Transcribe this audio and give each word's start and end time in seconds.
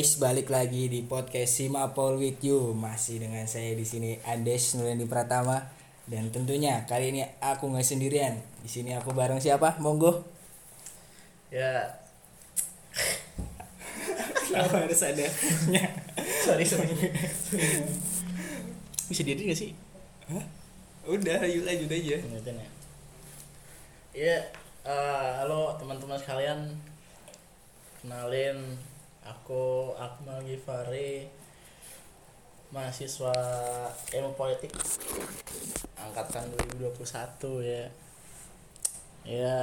balik 0.00 0.48
lagi 0.48 0.88
di 0.88 1.04
podcast 1.04 1.60
Simapol 1.60 2.16
with 2.16 2.40
you. 2.40 2.72
Masih 2.72 3.20
dengan 3.20 3.44
saya 3.44 3.76
di 3.76 3.84
sini 3.84 4.16
Andes 4.24 4.72
Nureni 4.72 5.04
Pratama 5.04 5.60
dan 6.08 6.32
tentunya 6.32 6.88
kali 6.88 7.12
ini 7.12 7.20
aku 7.44 7.68
nggak 7.68 7.84
sendirian. 7.84 8.40
Di 8.64 8.70
sini 8.72 8.96
aku 8.96 9.12
bareng 9.12 9.44
siapa? 9.44 9.76
Monggo. 9.76 10.24
Ya, 11.52 12.00
Kenapa 14.48 14.76
harus 14.88 15.04
ada? 15.04 15.26
sorry 16.48 16.64
sorry. 16.64 16.88
Bisa 19.12 19.20
diri 19.20 19.52
gak 19.52 19.58
sih? 19.60 19.76
Udah, 21.04 21.44
yuk 21.44 21.68
lanjut 21.68 21.92
aja. 21.92 22.16
Ingetin 22.24 22.56
ya. 22.56 22.68
Ya, 24.16 24.36
eh, 24.88 25.28
halo 25.44 25.76
teman-teman 25.76 26.16
sekalian. 26.16 26.72
Kenalin, 28.00 28.80
aku 29.30 29.94
Akmal 29.94 30.42
Gifari, 30.42 31.30
mahasiswa 32.74 33.34
ilmu 34.14 34.34
politik 34.34 34.74
angkatan 35.94 36.50
2021 36.78 37.62
ya. 37.66 37.84
Ya, 39.20 39.58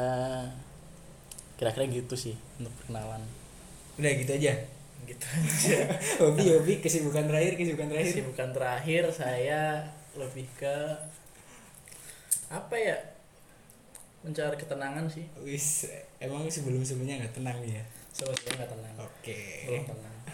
kira-kira 1.60 1.90
gitu 1.90 2.16
sih 2.16 2.36
untuk 2.62 2.72
perkenalan. 2.80 3.23
Udah 4.00 4.12
gitu 4.16 4.32
aja. 4.38 4.54
Gitu. 5.08 5.26
hobi 6.22 6.44
hobi 6.52 6.73
kesibukan 6.80 7.26
terakhir 7.28 7.60
kesibukan 7.60 7.88
terakhir. 7.92 8.12
Kesibukan 8.14 8.50
terakhir 8.54 9.04
saya 9.12 9.88
lebih 10.16 10.48
ke 10.56 10.76
apa 12.48 12.76
ya? 12.78 12.98
Mencari 14.23 14.56
ketenangan 14.56 15.08
sih. 15.10 15.26
Wis, 15.42 15.90
emang 16.22 16.45
sebelum 16.48 16.84
sebelumnya 16.86 17.26
nggak 17.26 17.36
tenang 17.40 17.60
ya? 17.66 17.84
Sebenarnya 18.18 18.50
nggak 18.56 18.72
tenang. 18.73 18.96
Oke. 19.00 19.40
Belum 19.64 19.84
tenang. 19.86 20.16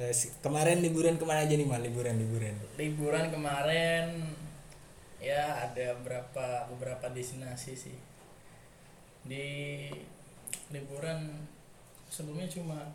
Eh, 0.00 0.16
Kemarin 0.40 0.80
liburan 0.80 1.20
ke 1.20 1.28
mana 1.28 1.44
aja 1.44 1.52
nih 1.52 1.68
mal? 1.68 1.76
Liburan 1.76 2.16
liburan. 2.16 2.56
Liburan 2.80 3.28
kemarin 3.28 4.32
ya 5.20 5.60
ada 5.60 5.92
beberapa 6.00 6.64
beberapa 6.72 7.12
destinasi 7.12 7.76
sih. 7.76 7.98
Di 9.20 9.44
liburan 10.72 11.44
sebelumnya 12.08 12.48
cuma 12.48 12.88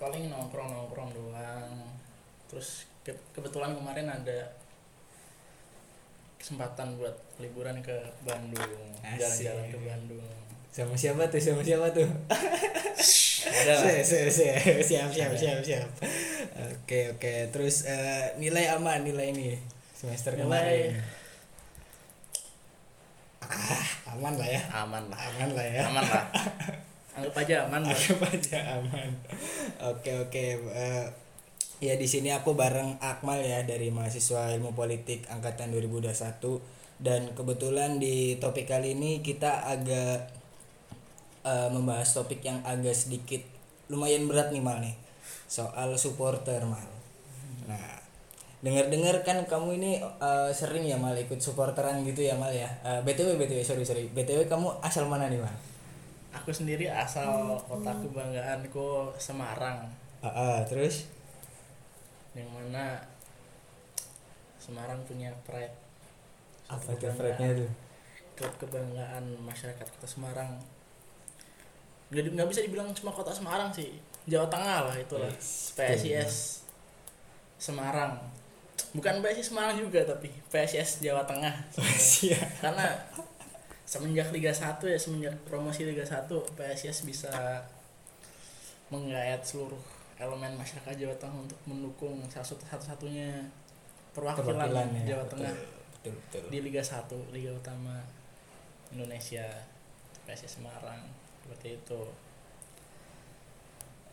paling 0.00 0.32
nongkrong 0.32 0.72
nongkrong 0.72 1.12
doang. 1.12 1.92
Terus 2.48 2.88
ke- 3.04 3.20
kebetulan 3.36 3.76
kemarin 3.76 4.08
ada 4.08 4.56
kesempatan 6.40 6.96
buat 6.96 7.20
liburan 7.36 7.80
ke 7.80 7.92
Bandung, 8.20 8.96
jalan-jalan 9.04 9.66
ke 9.68 9.78
Bandung. 9.78 10.32
Sama 10.74 10.98
siapa 10.98 11.22
tuh? 11.30 11.38
Sama 11.38 11.62
siapa 11.62 11.86
tuh? 11.88 12.02
Ada 13.44 13.72
lah. 13.78 14.02
Se- 14.02 14.26
siap 14.82 15.08
siap 15.12 15.32
siap 15.36 15.60
siap 15.60 15.86
oke 16.54 17.00
oke 17.16 17.32
terus 17.50 17.84
eh, 17.84 18.32
nilai 18.36 18.72
aman 18.72 19.04
nilai 19.04 19.30
ini 19.30 19.56
semester 19.92 20.32
Nilai- 20.32 20.44
kemarin 20.44 20.90
ah 23.44 23.84
aman 24.16 24.34
lah 24.34 24.48
ya 24.48 24.62
Aman 24.72 25.04
lah. 25.12 25.18
aman 25.20 25.50
lah 25.52 25.66
ya 25.66 25.82
Aman 25.84 26.04
lah. 26.04 26.24
Anggap 27.14 27.34
aja 27.38 27.54
aman 27.68 27.82
lah. 27.84 27.94
anggap 27.94 28.20
aja 28.26 28.58
aman 28.74 29.08
oke 29.84 30.10
oke 30.26 30.44
eh, 30.72 31.04
ya 31.78 31.94
di 31.94 32.06
sini 32.08 32.32
aku 32.32 32.56
bareng 32.56 32.98
Akmal 32.98 33.38
ya 33.38 33.62
dari 33.62 33.92
mahasiswa 33.92 34.50
ilmu 34.50 34.72
politik 34.72 35.28
angkatan 35.28 35.70
2021 35.70 36.10
dan 36.98 37.30
kebetulan 37.36 38.00
di 38.00 38.40
topik 38.40 38.66
kali 38.66 38.96
ini 38.96 39.20
kita 39.20 39.62
agak 39.68 40.26
eh, 41.44 41.68
membahas 41.70 42.08
topik 42.10 42.40
yang 42.42 42.58
agak 42.64 42.96
sedikit 42.96 43.40
lumayan 43.92 44.26
berat 44.26 44.50
nih 44.50 44.64
mal 44.64 44.80
nih. 44.80 44.96
Soal 45.46 45.92
supporter 45.94 46.64
mal. 46.64 46.88
Nah 47.68 48.00
dengar-dengar 48.64 49.20
kan 49.28 49.44
kamu 49.44 49.76
ini 49.76 49.92
eh, 50.00 50.50
sering 50.50 50.88
ya 50.88 50.96
mal 50.96 51.12
ikut 51.14 51.36
supporteran 51.38 52.00
gitu 52.02 52.24
ya 52.24 52.34
mal 52.34 52.48
ya? 52.50 52.68
Eh, 52.80 53.00
btw 53.04 53.36
btw 53.36 53.60
sorry 53.60 53.84
sorry. 53.84 54.08
Btw 54.10 54.48
kamu 54.48 54.72
asal 54.80 55.04
mana 55.04 55.28
nih 55.28 55.38
mal? 55.38 55.52
Aku 56.34 56.50
sendiri 56.50 56.90
asal 56.90 57.30
kota 57.62 57.94
kebanggaanku 57.94 59.14
Semarang, 59.22 59.86
Ah, 60.18 60.26
ah, 60.26 60.56
terus? 60.66 61.06
Yang 62.34 62.50
mana 62.50 62.98
Semarang 64.58 64.98
punya 65.06 65.30
pride. 65.46 65.70
apa 66.66 66.80
kebanggaan. 66.96 67.14
Frednya 67.20 67.48
tuh? 67.60 67.70
Klub 68.34 68.52
kebanggaan 68.58 69.24
masyarakat 69.44 69.86
kota 69.86 70.08
Semarang. 70.08 70.58
Nggak, 72.14 72.24
di- 72.30 72.32
nggak 72.38 72.48
bisa 72.48 72.60
dibilang 72.62 72.88
cuma 72.94 73.10
kota 73.10 73.34
Semarang 73.34 73.74
sih, 73.74 73.90
Jawa 74.30 74.46
Tengah 74.46 74.86
lah 74.86 74.96
itulah. 74.96 75.26
Yes, 75.26 75.74
PSIS 75.74 76.34
Semarang. 77.58 78.22
Bukan 78.94 79.18
PSIS 79.18 79.50
Semarang 79.50 79.74
juga 79.74 80.06
tapi 80.06 80.30
PSIS 80.54 81.02
Jawa 81.02 81.26
Tengah. 81.26 81.50
Karena 82.62 82.86
semenjak 83.84 84.30
Liga 84.30 84.54
1 84.54 84.78
ya 84.86 84.98
semenjak 84.98 85.34
promosi 85.44 85.84
Liga 85.84 86.06
1 86.06 86.30
PSIS 86.30 87.02
bisa 87.02 87.30
menggayat 88.88 89.42
seluruh 89.42 89.80
elemen 90.16 90.54
masyarakat 90.54 90.94
Jawa 90.94 91.14
Tengah 91.18 91.38
untuk 91.50 91.58
mendukung 91.66 92.22
salah 92.30 92.46
satu 92.46 92.62
satu-satunya 92.62 93.42
perwakilan 94.14 94.70
Perwakilan 94.70 94.88
ya, 95.02 95.02
Jawa 95.14 95.24
betul, 95.26 95.32
Tengah 95.34 95.54
betul. 95.54 96.14
Betul 96.14 96.42
di 96.52 96.58
Liga 96.62 96.82
1 96.84 97.34
Liga 97.34 97.50
Utama 97.50 97.96
Indonesia 98.94 99.42
PSIS 100.24 100.62
Semarang 100.62 101.02
seperti 101.44 101.76
itu. 101.76 102.00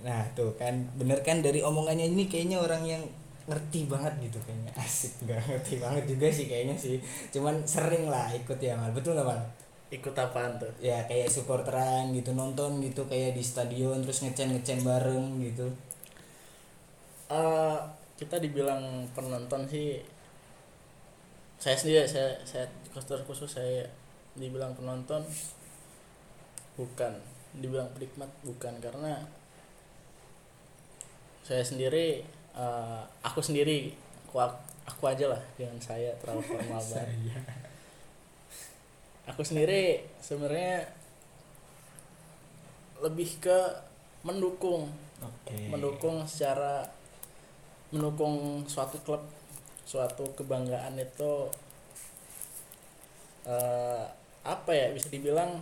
Nah 0.03 0.28
tuh 0.36 0.52
kan 0.59 0.75
bener 1.00 1.24
kan 1.24 1.40
dari 1.40 1.64
omongannya 1.64 2.12
ini 2.12 2.28
kayaknya 2.28 2.59
orang 2.59 2.84
yang 2.84 3.03
ngerti 3.47 3.88
banget 3.88 4.12
gitu 4.19 4.38
kayaknya. 4.44 4.72
Asik 4.84 5.24
nggak 5.24 5.40
ngerti 5.47 5.74
banget 5.80 6.03
juga 6.12 6.28
sih 6.28 6.46
kayaknya 6.52 6.75
sih. 6.75 7.00
Cuman 7.31 7.64
sering 7.64 8.12
lah 8.12 8.28
ikut 8.36 8.59
ya 8.59 8.75
mal. 8.75 8.92
Betul 8.92 9.16
nggak 9.16 9.28
mal? 9.31 9.40
Ikut 9.88 10.12
apaan 10.12 10.59
tuh? 10.59 10.72
Ya 10.84 11.08
kayak 11.08 11.31
supporteran 11.31 12.12
gitu 12.12 12.36
nonton 12.36 12.84
gitu 12.84 13.08
kayak 13.08 13.40
di 13.40 13.44
stadion 13.44 14.03
terus 14.03 14.19
ngecen 14.28 14.52
ngecen 14.52 14.84
bareng 14.84 15.40
gitu. 15.40 15.72
Eh, 17.31 17.80
kita 18.19 18.44
dibilang 18.44 19.08
penonton 19.16 19.63
sih 19.66 20.03
saya 21.62 21.78
sendiri 21.78 22.06
saya 22.09 22.34
saya 22.42 22.66
khusus 23.24 23.46
saya 23.48 23.86
dibilang 24.34 24.74
penonton 24.74 25.22
bukan. 26.80 27.14
Dibilang 27.58 27.90
penikmat 27.96 28.32
bukan. 28.44 28.74
Karena 28.80 29.20
saya 31.42 31.64
sendiri 31.66 32.24
eh, 32.56 33.02
aku 33.26 33.40
sendiri 33.42 33.92
aku 34.30 34.40
aku 34.88 35.04
aja 35.08 35.31
lah 35.31 35.42
dengan 35.60 35.78
saya 35.81 36.16
terlalu 36.20 36.44
formal 36.46 36.81
banget. 36.92 37.10
Aku 39.30 39.42
sendiri 39.46 40.06
sebenarnya 40.24 40.88
lebih 43.02 43.42
ke 43.42 43.60
mendukung. 44.22 44.90
Oke. 45.22 45.70
Mendukung 45.70 46.26
secara 46.26 46.86
mendukung 47.92 48.64
suatu 48.66 48.98
klub 49.04 49.22
suatu 49.84 50.24
kebanggaan 50.40 50.95
itu 50.95 51.51
eh, 53.44 54.06
apa 54.42 54.72
ya 54.72 54.95
bisa 54.95 55.12
dibilang 55.12 55.60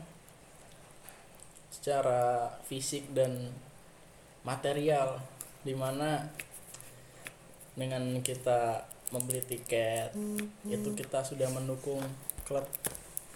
secara 1.69 2.49
fisik 2.65 3.13
dan 3.13 3.53
material 4.41 5.21
di 5.61 5.77
mana 5.77 6.25
dengan 7.77 8.19
kita 8.19 8.83
membeli 9.09 9.41
tiket 9.41 10.13
itu 10.67 10.89
kita 10.93 11.25
sudah 11.25 11.49
mendukung 11.49 12.01
klub 12.45 12.65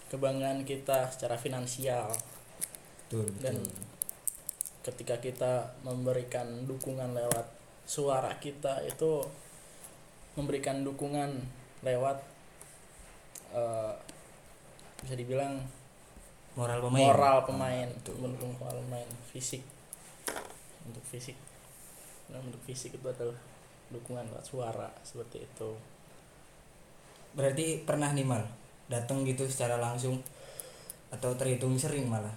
kebanggaan 0.09 0.61
kita 0.61 1.09
secara 1.09 1.37
finansial. 1.37 2.13
Betul 3.09 3.29
dan 3.41 3.57
betul. 3.61 3.81
ketika 4.83 5.15
kita 5.21 5.53
memberikan 5.85 6.65
dukungan 6.65 7.13
lewat 7.13 7.45
suara 7.85 8.33
kita 8.41 8.81
itu 8.85 9.21
memberikan 10.33 10.81
dukungan 10.81 11.29
lewat 11.85 12.17
eh, 13.53 13.93
bisa 15.03 15.13
dibilang 15.19 15.61
moral 16.53 16.79
pemain. 16.81 17.03
Moral 17.09 17.37
pemain 17.45 17.87
mendukung 18.19 18.53
moral 18.57 18.79
pemain. 18.85 19.09
Fisik. 19.29 19.63
Untuk 20.85 21.03
fisik. 21.07 21.37
Nah, 22.29 22.39
untuk 22.41 22.61
fisik 22.65 22.95
itu 22.97 23.07
adalah 23.07 23.37
dukungan 23.89 24.25
lewat 24.31 24.45
suara 24.45 24.89
seperti 25.05 25.45
itu. 25.45 25.69
Berarti 27.33 27.81
pernah 27.81 28.13
nih 28.13 28.25
mal 28.25 28.43
datang 28.89 29.25
gitu 29.25 29.49
secara 29.49 29.81
langsung? 29.81 30.21
Atau 31.13 31.37
terhitung 31.37 31.77
sering 31.77 32.09
malah? 32.09 32.33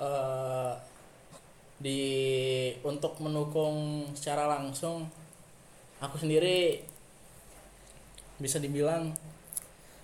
Eh 0.00 0.90
di 1.80 2.00
untuk 2.84 3.16
mendukung 3.24 4.04
secara 4.12 4.44
langsung 4.44 5.08
aku 5.96 6.20
sendiri 6.20 6.84
bisa 8.36 8.60
dibilang 8.60 9.16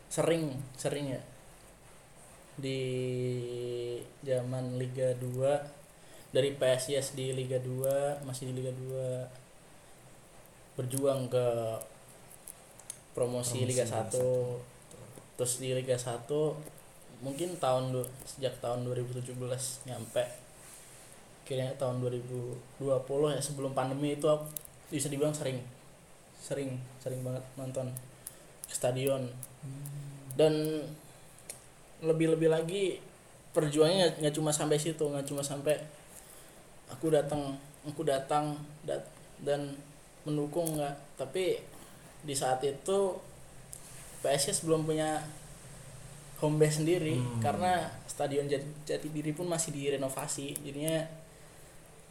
sering 0.08 0.56
sering 0.72 1.12
ya 1.12 1.20
di 2.56 2.81
zaman 4.25 4.81
Liga 4.81 5.12
2 5.17 6.32
dari 6.32 6.53
PSIS 6.56 7.12
di 7.17 7.32
Liga 7.32 7.58
2 7.61 8.25
masih 8.25 8.49
di 8.50 8.55
Liga 8.61 8.73
2 8.73 10.76
berjuang 10.76 11.29
ke 11.32 11.47
promosi, 13.17 13.64
Promosi 13.64 13.64
Liga 13.64 13.85
Liga 13.88 14.12
1 14.12 15.37
terus 15.37 15.53
di 15.61 15.73
Liga 15.73 15.97
1 15.97 16.29
mungkin 17.25 17.56
tahun 17.56 18.05
sejak 18.29 18.61
tahun 18.61 18.85
2017 18.85 19.32
nyampe. 19.88 20.25
Kayaknya 21.47 21.79
tahun 21.79 22.02
2020 22.02 22.82
ya 23.32 23.41
sebelum 23.41 23.73
pandemi 23.73 24.19
itu 24.19 24.26
aku 24.26 24.50
bisa 24.91 25.09
dibilang 25.09 25.32
sering. 25.32 25.62
Sering 26.43 26.76
sering 27.00 27.25
banget 27.25 27.44
nonton 27.56 27.88
ke 28.67 28.75
stadion. 28.75 29.31
Dan 30.37 30.85
lebih-lebih 32.04 32.48
lagi 32.48 32.84
perjuangannya 33.52 34.20
nggak- 34.20 34.37
cuma 34.37 34.52
sampai 34.52 34.76
situ 34.76 35.00
nggak 35.00 35.25
cuma 35.25 35.40
sampai 35.40 35.81
aku 36.93 37.08
datang 37.08 37.56
aku 37.88 38.04
datang 38.04 38.52
dat- 38.82 39.08
dan 39.40 39.72
mendukung 40.25 40.76
nggak. 40.76 40.94
Tapi 41.16 41.56
di 42.20 42.34
saat 42.34 42.60
itu 42.60 42.98
PSS 44.20 44.66
belum 44.66 44.84
punya 44.84 45.22
home 46.37 46.58
base 46.58 46.82
sendiri 46.82 47.16
Hmm. 47.16 47.40
karena 47.40 47.88
stadion 48.04 48.44
Jati, 48.44 48.66
Jati 48.84 49.08
Diri 49.08 49.32
pun 49.32 49.46
masih 49.46 49.72
direnovasi. 49.72 50.52
Jadinya 50.60 51.00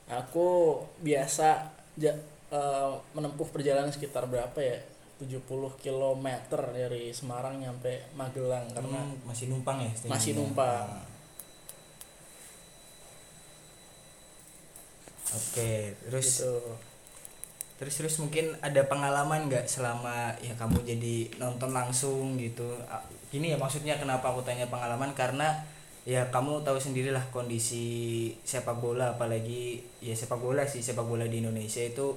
aku 0.07 0.79
biasa 1.01 1.69
ja- 1.95 2.23
eh, 2.49 2.91
menempuh 3.13 3.45
perjalanan 3.49 3.89
sekitar 3.89 4.25
berapa 4.25 4.57
ya 4.57 4.77
70 5.21 5.47
km 5.79 6.27
dari 6.75 7.12
Semarang 7.15 7.59
nyampe 7.62 8.03
Magelang 8.19 8.67
karena 8.75 9.00
Hmm, 9.00 9.19
masih 9.27 9.47
numpang 9.47 9.79
ya? 9.79 9.91
Masih 10.12 10.35
numpang. 10.35 10.88
Ah. 10.88 11.03
Oke, 15.35 15.95
terus 16.07 16.44
gitu 16.44 16.75
terus 17.75 18.00
terus 18.00 18.15
mungkin 18.23 18.56
ada 18.63 18.88
pengalaman 18.88 19.51
nggak 19.51 19.67
selama 19.67 20.31
ya 20.39 20.56
kamu 20.56 20.79
jadi 20.88 21.27
nonton 21.35 21.75
langsung 21.75 22.39
gitu 22.39 22.63
Ah, 22.88 23.03
gini 23.27 23.51
ya 23.51 23.59
maksudnya 23.59 24.00
kenapa 24.00 24.31
aku 24.31 24.39
tanya 24.47 24.63
pengalaman 24.71 25.12
karena 25.12 25.51
ya 26.07 26.23
kamu 26.31 26.63
tahu 26.63 26.79
sendirilah 26.79 27.23
kondisi 27.35 28.31
sepak 28.47 28.79
bola 28.79 29.19
apalagi 29.19 29.83
ya 30.00 30.15
sepak 30.15 30.39
bola 30.39 30.63
sih 30.63 30.79
sepak 30.79 31.03
bola 31.03 31.27
di 31.27 31.44
Indonesia 31.44 31.83
itu 31.83 32.15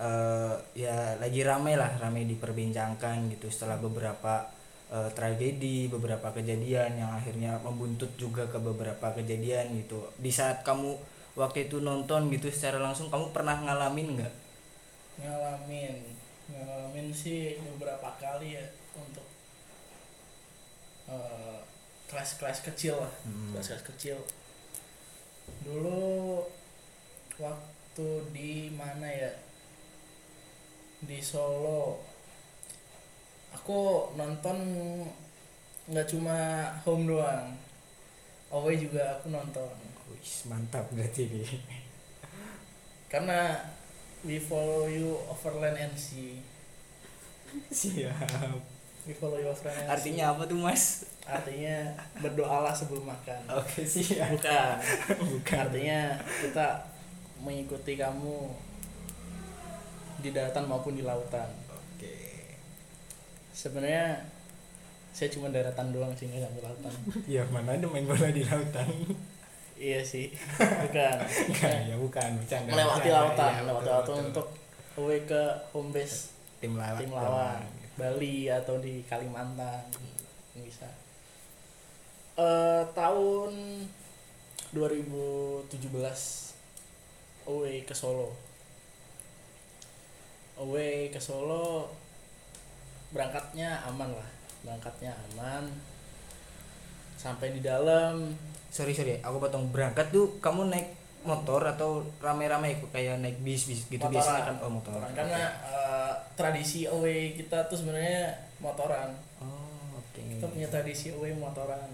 eh, 0.00 0.54
ya 0.74 0.96
lagi 1.20 1.40
ramai 1.44 1.76
lah 1.76 1.92
ramai 2.00 2.24
diperbincangkan 2.24 3.28
gitu. 3.36 3.46
Setelah 3.52 3.76
beberapa 3.78 4.48
eh, 4.90 5.10
tragedi 5.12 5.86
beberapa 5.92 6.32
kejadian 6.32 6.98
yang 6.98 7.10
akhirnya 7.14 7.60
membuntut 7.60 8.10
juga 8.16 8.48
ke 8.48 8.58
beberapa 8.58 9.12
kejadian 9.14 9.76
gitu. 9.84 10.00
Di 10.16 10.32
saat 10.32 10.64
kamu 10.64 10.96
waktu 11.38 11.70
itu 11.70 11.78
nonton 11.84 12.26
gitu 12.34 12.50
secara 12.50 12.82
langsung 12.82 13.06
kamu 13.12 13.30
pernah 13.36 13.56
ngalamin 13.60 14.08
nggak? 14.18 14.34
Ngalamin 15.22 15.94
ngalamin 16.50 17.08
sih 17.14 17.54
beberapa 17.62 18.10
kali 18.18 18.58
ya 18.58 18.64
untuk 18.98 19.26
eh, 21.10 21.58
kelas-kelas 22.10 22.66
kecil 22.66 22.98
lah 22.98 23.12
Hmm. 23.22 23.54
kelas-kelas 23.54 23.84
kecil. 23.94 24.18
Dulu 25.62 26.42
waktu 27.38 28.08
di 28.34 28.70
mana 28.74 29.06
ya 29.06 29.30
di 31.04 31.18
Solo. 31.20 32.00
Aku 33.56 34.10
nonton 34.14 34.56
nggak 35.90 36.06
cuma 36.06 36.70
home 36.86 37.10
doang 37.10 37.50
away 38.50 38.76
juga 38.76 39.18
aku 39.18 39.30
nonton. 39.30 39.70
Wih, 40.10 40.34
mantap 40.50 40.90
berarti 40.90 41.30
ini. 41.30 41.42
Karena 43.12 43.54
we 44.26 44.42
follow 44.42 44.90
you 44.90 45.14
over 45.30 45.54
land 45.62 45.78
and 45.78 45.94
sea. 45.94 46.42
Siap. 47.70 48.58
We 49.06 49.14
follow 49.14 49.38
you 49.38 49.50
over 49.50 49.70
land 49.70 49.78
and 49.78 49.86
sea. 49.86 49.94
artinya 49.94 50.24
apa 50.34 50.42
tuh 50.50 50.58
mas? 50.58 51.06
Artinya 51.22 51.94
berdoalah 52.18 52.74
sebelum 52.74 53.06
makan. 53.06 53.40
Oke 53.62 53.86
siap. 53.86 54.34
Bukan. 54.34 54.74
Bukan. 55.30 55.56
Artinya 55.70 56.18
kita 56.42 56.90
mengikuti 57.40 57.94
kamu 57.94 58.50
di 60.20 60.30
daratan 60.30 60.68
maupun 60.68 60.96
di 60.96 61.02
lautan. 61.02 61.48
Oke. 61.68 62.14
Sebenarnya 63.52 64.20
saya 65.10 65.28
cuma 65.34 65.50
daratan 65.50 65.90
doang 65.90 66.12
sih 66.14 66.30
nggak 66.30 66.46
sampai 66.46 66.62
lautan. 66.64 66.92
Ya 67.34 67.42
mana 67.50 67.74
ada 67.74 67.86
main 67.90 68.06
bola 68.06 68.30
di 68.30 68.44
lautan? 68.46 68.88
Iya 69.80 70.00
sih. 70.04 70.28
Bukan. 70.86 71.16
Enggak 71.24 71.76
ya 71.88 71.96
bukan. 71.96 72.30
Bercanda 72.44 72.70
melewati 72.70 73.08
bercanda. 73.08 73.16
lautan 73.16 73.50
Iya, 73.50 73.60
melewati 73.64 73.88
lautan 73.88 74.14
betul. 74.14 74.28
untuk 74.28 74.46
away 75.00 75.18
ke 75.24 75.42
home 75.72 75.90
base 75.94 76.36
tim 76.60 76.76
lawan 76.76 77.00
tim 77.00 77.12
lawan 77.14 77.60
Bali 77.96 78.52
atau 78.52 78.76
di 78.80 79.00
Kalimantan 79.08 79.88
bisa. 80.60 80.88
Eh 82.36 82.82
tahun 82.92 83.52
2017 84.76 85.80
away 87.48 87.82
ke 87.88 87.94
Solo 87.96 88.49
away 90.60 91.08
ke 91.08 91.16
Solo 91.16 91.88
berangkatnya 93.10 93.80
aman 93.88 94.12
lah. 94.12 94.28
Berangkatnya 94.62 95.16
aman. 95.32 95.64
Sampai 97.16 97.52
di 97.52 97.60
dalam. 97.64 98.32
Sorry 98.70 98.92
sorry 98.92 99.18
aku 99.18 99.40
potong. 99.40 99.72
Berangkat 99.72 100.12
tuh 100.12 100.38
kamu 100.38 100.68
naik 100.70 100.88
motor 101.20 101.60
atau 101.60 102.00
rame-rame 102.24 102.80
kayak 102.96 103.20
naik 103.20 103.36
bis 103.44 103.68
bis 103.68 103.84
gitu 103.92 104.00
Motoran. 104.00 104.14
biasanya 104.16 104.42
kan 104.48 104.56
oh 104.64 104.72
motor 104.72 104.96
karena 105.12 105.52
eh, 105.68 106.12
tradisi 106.32 106.88
away 106.88 107.36
kita 107.36 107.68
tuh 107.68 107.76
sebenarnya 107.76 108.32
motoran. 108.56 109.12
Oh 109.36 110.00
oke. 110.00 110.16
Kita 110.16 110.48
punya 110.48 110.68
tradisi 110.72 111.12
away 111.12 111.36
motoran. 111.36 111.92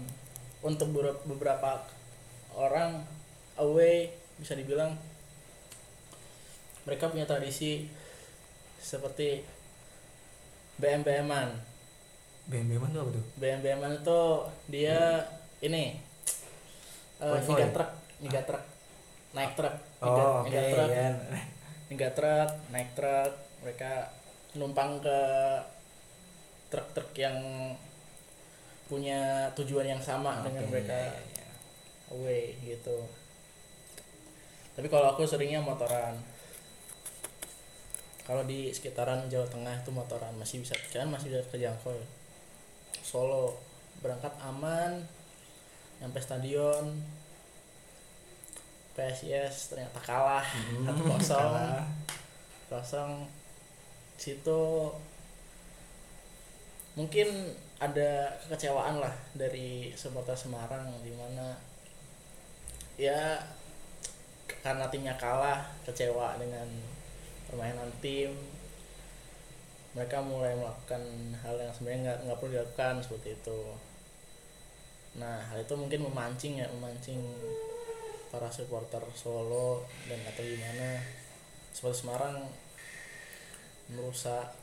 Untuk 0.63 0.95
beber- 0.95 1.19
beberapa 1.27 1.83
orang 2.55 3.03
away 3.59 4.15
bisa 4.39 4.55
dibilang 4.55 4.95
mereka 6.87 7.11
punya 7.11 7.27
tradisi 7.27 7.91
seperti 8.77 9.43
BM 10.77 11.01
BM 11.03 11.27
tuh 12.95 13.01
apa 13.03 13.11
tuh? 13.11 13.25
BM-BM-an 13.43 13.93
itu 13.99 14.21
dia 14.71 15.19
ini 15.59 15.99
eh, 17.19 17.27
Konvoy. 17.27 17.59
nyegat 17.59 17.71
truk 17.75 17.91
nyegat 18.23 18.45
truk 18.47 18.63
naik 19.35 19.51
truk 19.59 19.75
nyegat, 19.99 20.23
oh 20.23 20.41
oke 20.41 20.47
nyegat 20.47 20.65
truk. 20.71 20.87
Ya 20.87 21.07
nyegat 21.91 22.13
truk 22.15 22.49
naik 22.71 22.89
truk 22.95 23.31
mereka 23.65 23.91
numpang 24.55 25.03
ke 25.03 25.19
truk-truk 26.71 27.11
yang 27.15 27.37
punya 28.87 29.51
tujuan 29.55 29.87
yang 29.87 30.03
sama 30.03 30.39
dengan 30.47 30.63
Oke, 30.63 30.71
mereka 30.71 30.95
iya, 30.95 31.11
iya, 31.11 31.43
iya. 31.43 31.47
away 32.15 32.43
gitu. 32.63 32.97
Tapi 34.75 34.87
kalau 34.87 35.11
aku 35.11 35.27
seringnya 35.27 35.59
motoran 35.59 36.15
kalau 38.27 38.43
di 38.43 38.75
sekitaran 38.75 39.31
Jawa 39.31 39.47
Tengah 39.47 39.71
itu 39.79 39.87
motoran 39.95 40.35
masih 40.35 40.59
bisa 40.59 40.75
kan 40.91 41.07
masih 41.07 41.31
bisa 41.31 41.41
kejangkau 41.47 41.95
ya. 41.95 42.07
Solo 42.99 43.55
berangkat 44.03 44.35
aman 44.43 44.99
nyampe 46.03 46.19
stadion 46.19 46.91
PSIS 48.93 49.71
ternyata 49.71 49.97
kalah 50.03 50.43
Hmm, 50.43 50.85
satu 50.85 51.03
kosong 51.07 51.53
kalah. 51.55 51.85
kosong 52.67 53.11
situ 54.19 54.91
mungkin 56.97 57.29
ada 57.77 58.33
kekecewaan 58.43 58.97
lah 58.97 59.13
dari 59.37 59.93
supporter 59.93 60.33
Semarang 60.33 60.89
di 61.05 61.13
mana 61.13 61.53
ya 62.97 63.37
karena 64.65 64.89
timnya 64.89 65.13
kalah 65.15 65.61
kecewa 65.85 66.41
dengan 66.41 66.65
permainan 67.47 67.91
tim 68.03 68.31
mereka 69.97 70.21
mulai 70.21 70.53
melakukan 70.53 71.01
hal 71.41 71.57
yang 71.57 71.73
sebenarnya 71.73 71.99
nggak 72.05 72.19
nggak 72.29 72.37
perlu 72.37 72.53
dilakukan 72.53 72.95
seperti 73.01 73.33
itu. 73.33 73.61
Nah 75.17 75.41
hal 75.49 75.65
itu 75.65 75.73
mungkin 75.73 76.05
memancing 76.05 76.61
ya 76.61 76.69
memancing 76.69 77.17
para 78.29 78.45
supporter 78.53 79.01
Solo 79.17 79.89
dan 80.05 80.21
atau 80.21 80.45
gimana. 80.45 81.01
Supporter 81.73 81.97
Semarang 81.97 82.37
merusak 83.89 84.53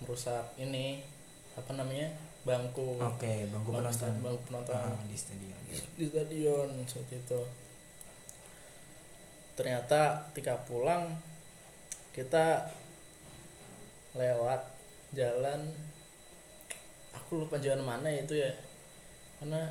merusak 0.00 0.56
ini 0.56 1.04
apa 1.52 1.76
namanya 1.76 2.08
bangku. 2.48 2.96
Oke 2.96 3.44
bangku 3.52 3.68
bangku, 3.68 3.92
penonton. 3.92 4.12
bangku 4.24 4.42
penonton. 4.48 4.78
Ah, 4.78 5.04
di 5.04 5.16
stadion. 5.20 5.58
Di 6.00 6.06
stadion 6.08 6.68
seperti 6.88 7.20
itu. 7.20 7.42
Ternyata 9.52 10.32
ketika 10.32 10.56
pulang 10.64 11.12
kita 12.12 12.68
lewat 14.16 14.60
jalan 15.14 15.70
aku 17.14 17.44
lupa 17.44 17.60
jalan 17.60 17.84
mana 17.84 18.08
itu 18.08 18.36
ya. 18.36 18.50
Karena 19.38 19.68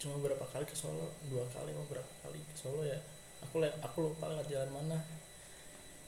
cuma 0.00 0.16
berapa 0.22 0.40
kali 0.48 0.64
ke 0.64 0.72
Solo 0.72 1.12
dua 1.28 1.44
kali 1.52 1.74
atau 1.74 1.84
berapa 1.90 2.12
kali 2.24 2.38
ke 2.40 2.54
Solo 2.56 2.86
ya. 2.86 2.96
Aku 3.44 3.60
le 3.60 3.68
aku 3.82 4.10
lupa 4.10 4.30
lewat 4.30 4.46
jalan 4.46 4.70
mana. 4.70 4.98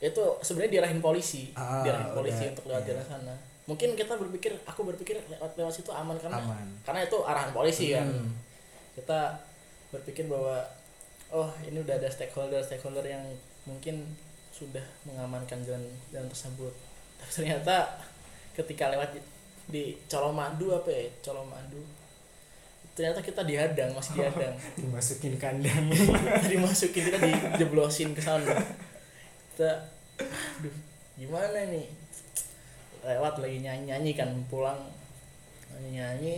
Itu 0.03 0.39
sebenarnya 0.43 0.81
diarahin 0.81 1.01
polisi. 1.03 1.51
Ah, 1.55 1.83
diarahin 1.83 2.15
polisi 2.15 2.45
udah, 2.47 2.53
untuk 2.57 2.65
lewat 2.71 2.85
iya. 2.87 2.89
jalan 2.95 3.05
sana. 3.07 3.35
Mungkin 3.67 3.95
kita 3.95 4.19
berpikir 4.19 4.53
aku 4.67 4.81
berpikir 4.87 5.23
lewat 5.31 5.55
lewat 5.55 5.73
situ 5.75 5.95
aman 5.95 6.19
karena 6.19 6.39
aman. 6.43 6.67
karena 6.83 7.01
itu 7.07 7.19
arahan 7.23 7.53
polisi 7.55 7.95
kan. 7.95 8.09
Hmm. 8.09 8.33
kita 8.93 9.41
berpikir 9.89 10.29
bahwa 10.29 10.61
oh 11.33 11.49
ini 11.65 11.81
udah 11.81 11.97
ada 11.97 12.13
stakeholder 12.13 12.61
stakeholder 12.61 13.01
yang 13.09 13.25
mungkin 13.65 14.05
sudah 14.63 14.85
mengamankan 15.05 15.59
jalan 15.63 15.83
jalan 16.11 16.29
tersebut. 16.29 16.73
Tapi 17.19 17.31
ternyata 17.33 17.99
ketika 18.53 18.93
lewat 18.93 19.11
di- 19.15 19.31
di 19.69 19.83
Colomadu 20.07 20.75
apa 20.75 20.91
ya? 20.91 21.07
Colomadu 21.21 21.81
ternyata 22.93 23.25
kita 23.25 23.41
dihadang 23.49 23.89
masih 23.97 24.21
dihadang 24.21 24.53
dimasukin 24.79 25.41
kandang 25.41 25.89
dimasukin 26.53 27.09
kita 27.09 27.19
dijeblosin 27.25 28.13
ke 28.13 28.21
sana. 28.21 28.53
Kita 29.53 29.71
aduh 30.21 30.77
gimana 31.17 31.73
nih 31.73 31.89
lewat 33.03 33.41
lagi 33.41 33.59
nyanyi 33.65 33.91
nyanyi 33.91 34.13
kan 34.13 34.29
pulang. 34.47 34.77
Nyanyi 35.73 35.89
nyanyi 35.97 36.37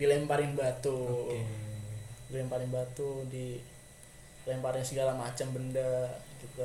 dilemparin 0.00 0.56
batu. 0.56 1.28
Oke. 1.28 1.40
dilemparin 2.32 2.72
batu 2.72 3.28
di 3.28 3.60
lemparin 4.48 4.80
segala 4.80 5.12
macam 5.12 5.52
benda 5.52 6.08
kita 6.40 6.64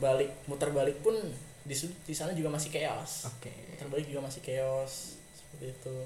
balik 0.00 0.32
muter 0.48 0.72
balik 0.72 0.98
pun 1.00 1.14
di 1.62 1.74
di 2.02 2.14
sana 2.16 2.32
juga 2.32 2.48
masih 2.48 2.72
chaos. 2.72 3.28
Oke. 3.28 3.52
Muter 3.70 3.88
balik 3.88 4.06
juga 4.08 4.24
masih 4.24 4.40
chaos 4.40 5.20
seperti 5.36 5.70
itu. 5.70 5.96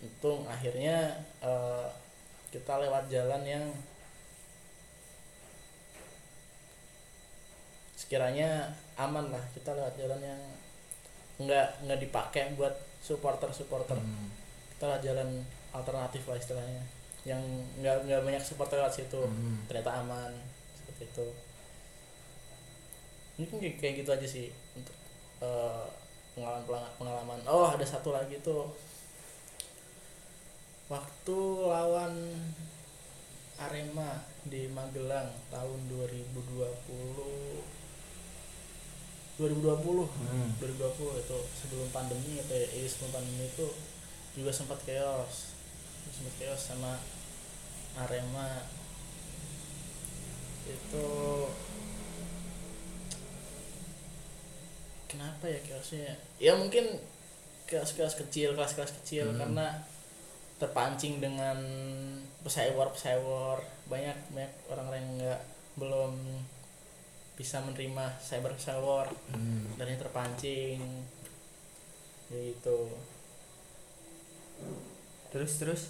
Untung 0.00 0.44
akhirnya 0.46 1.12
eh, 1.40 1.88
kita 2.52 2.76
lewat 2.78 3.08
jalan 3.08 3.42
yang 3.42 3.64
sekiranya 7.94 8.72
aman 8.96 9.28
lah 9.30 9.44
kita 9.52 9.76
lewat 9.76 9.94
jalan 9.94 10.20
yang 10.24 10.40
nggak 11.40 11.66
nggak 11.86 12.00
dipakai 12.00 12.52
buat 12.56 12.72
supporter 13.00 13.48
supporter 13.52 13.96
Hmm. 13.96 14.28
kita 14.76 14.84
lewat 14.88 15.02
jalan 15.04 15.28
alternatif 15.70 16.24
lah 16.26 16.36
istilahnya 16.36 16.82
yang 17.22 17.40
nggak 17.78 18.08
nggak 18.08 18.20
banyak 18.24 18.42
supporter 18.42 18.80
lewat 18.80 18.96
situ. 18.96 19.20
Hmm. 19.20 19.60
ternyata 19.68 20.00
aman 20.00 20.32
seperti 20.74 21.12
itu 21.12 21.26
mungkin 23.48 23.72
kayak, 23.80 24.04
gitu 24.04 24.10
aja 24.12 24.26
sih 24.28 24.52
untuk 24.76 24.96
eh, 25.40 25.86
pengalaman 26.36 26.90
pengalaman. 27.00 27.40
Oh 27.48 27.68
ada 27.68 27.86
satu 27.86 28.12
lagi 28.12 28.36
tuh. 28.44 28.68
Waktu 30.90 31.38
lawan 31.70 32.14
Arema 33.60 34.24
di 34.48 34.66
Magelang 34.72 35.30
tahun 35.52 35.80
2020 35.86 37.62
2020 39.40 40.04
Hmm. 40.04 40.52
2020 40.60 41.24
itu 41.24 41.38
sebelum 41.56 41.88
pandemi 41.88 42.36
atau 42.44 42.52
ya 42.52 42.68
iya, 42.76 42.84
sebelum 42.84 43.12
pandemi 43.16 43.48
itu 43.48 43.68
juga 44.36 44.52
sempat 44.52 44.84
chaos. 44.84 45.56
Sempat 46.12 46.34
chaos 46.36 46.60
sama 46.60 47.00
Arema. 47.96 48.68
Itu 50.68 51.08
kenapa 55.10 55.44
ya 55.44 55.58
chaosnya 55.60 56.14
ya? 56.38 56.54
Mungkin 56.54 56.86
kelas-kelas 57.66 58.14
kecil 58.16 58.54
kelas-kelas 58.54 58.94
kecil 59.02 59.26
Hmm. 59.28 59.38
karena 59.38 59.66
terpancing 60.56 61.18
dengan 61.18 61.58
pesawar 62.40 62.90
pesawar 62.90 63.58
banyak 63.86 64.14
banyak 64.30 64.52
orang-orang 64.68 65.00
yang 65.00 65.14
nggak 65.18 65.40
belum 65.74 66.12
bisa 67.34 67.58
menerima 67.60 68.04
cyber 68.20 68.52
pesawar 68.54 69.10
Hmm. 69.30 69.74
dan 69.74 69.86
yang 69.88 69.98
terpancing. 69.98 70.78
Gitu 72.30 72.80
terus 75.30 75.58
terus 75.58 75.82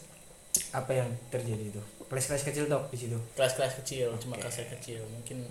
apa 0.70 0.92
yang 0.92 1.08
terjadi 1.28 1.72
itu? 1.72 1.82
Kelas-kelas 2.06 2.44
kecil 2.44 2.66
dok 2.66 2.90
di 2.90 2.98
situ? 2.98 3.18
Kelas-kelas 3.36 3.80
kecil 3.80 4.12
cuma 4.18 4.36
Oke. 4.36 4.44
kelas 4.44 4.68
kecil. 4.68 5.00
Mungkin 5.06 5.48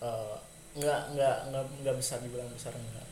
eh, 0.00 0.36
nggak 0.70 1.00
nggak 1.18 1.36
nggak 1.50 1.64
nggak 1.82 1.96
besar 1.98 2.22
dibilang 2.22 2.50
besar 2.54 2.70
nggak. 2.70 3.06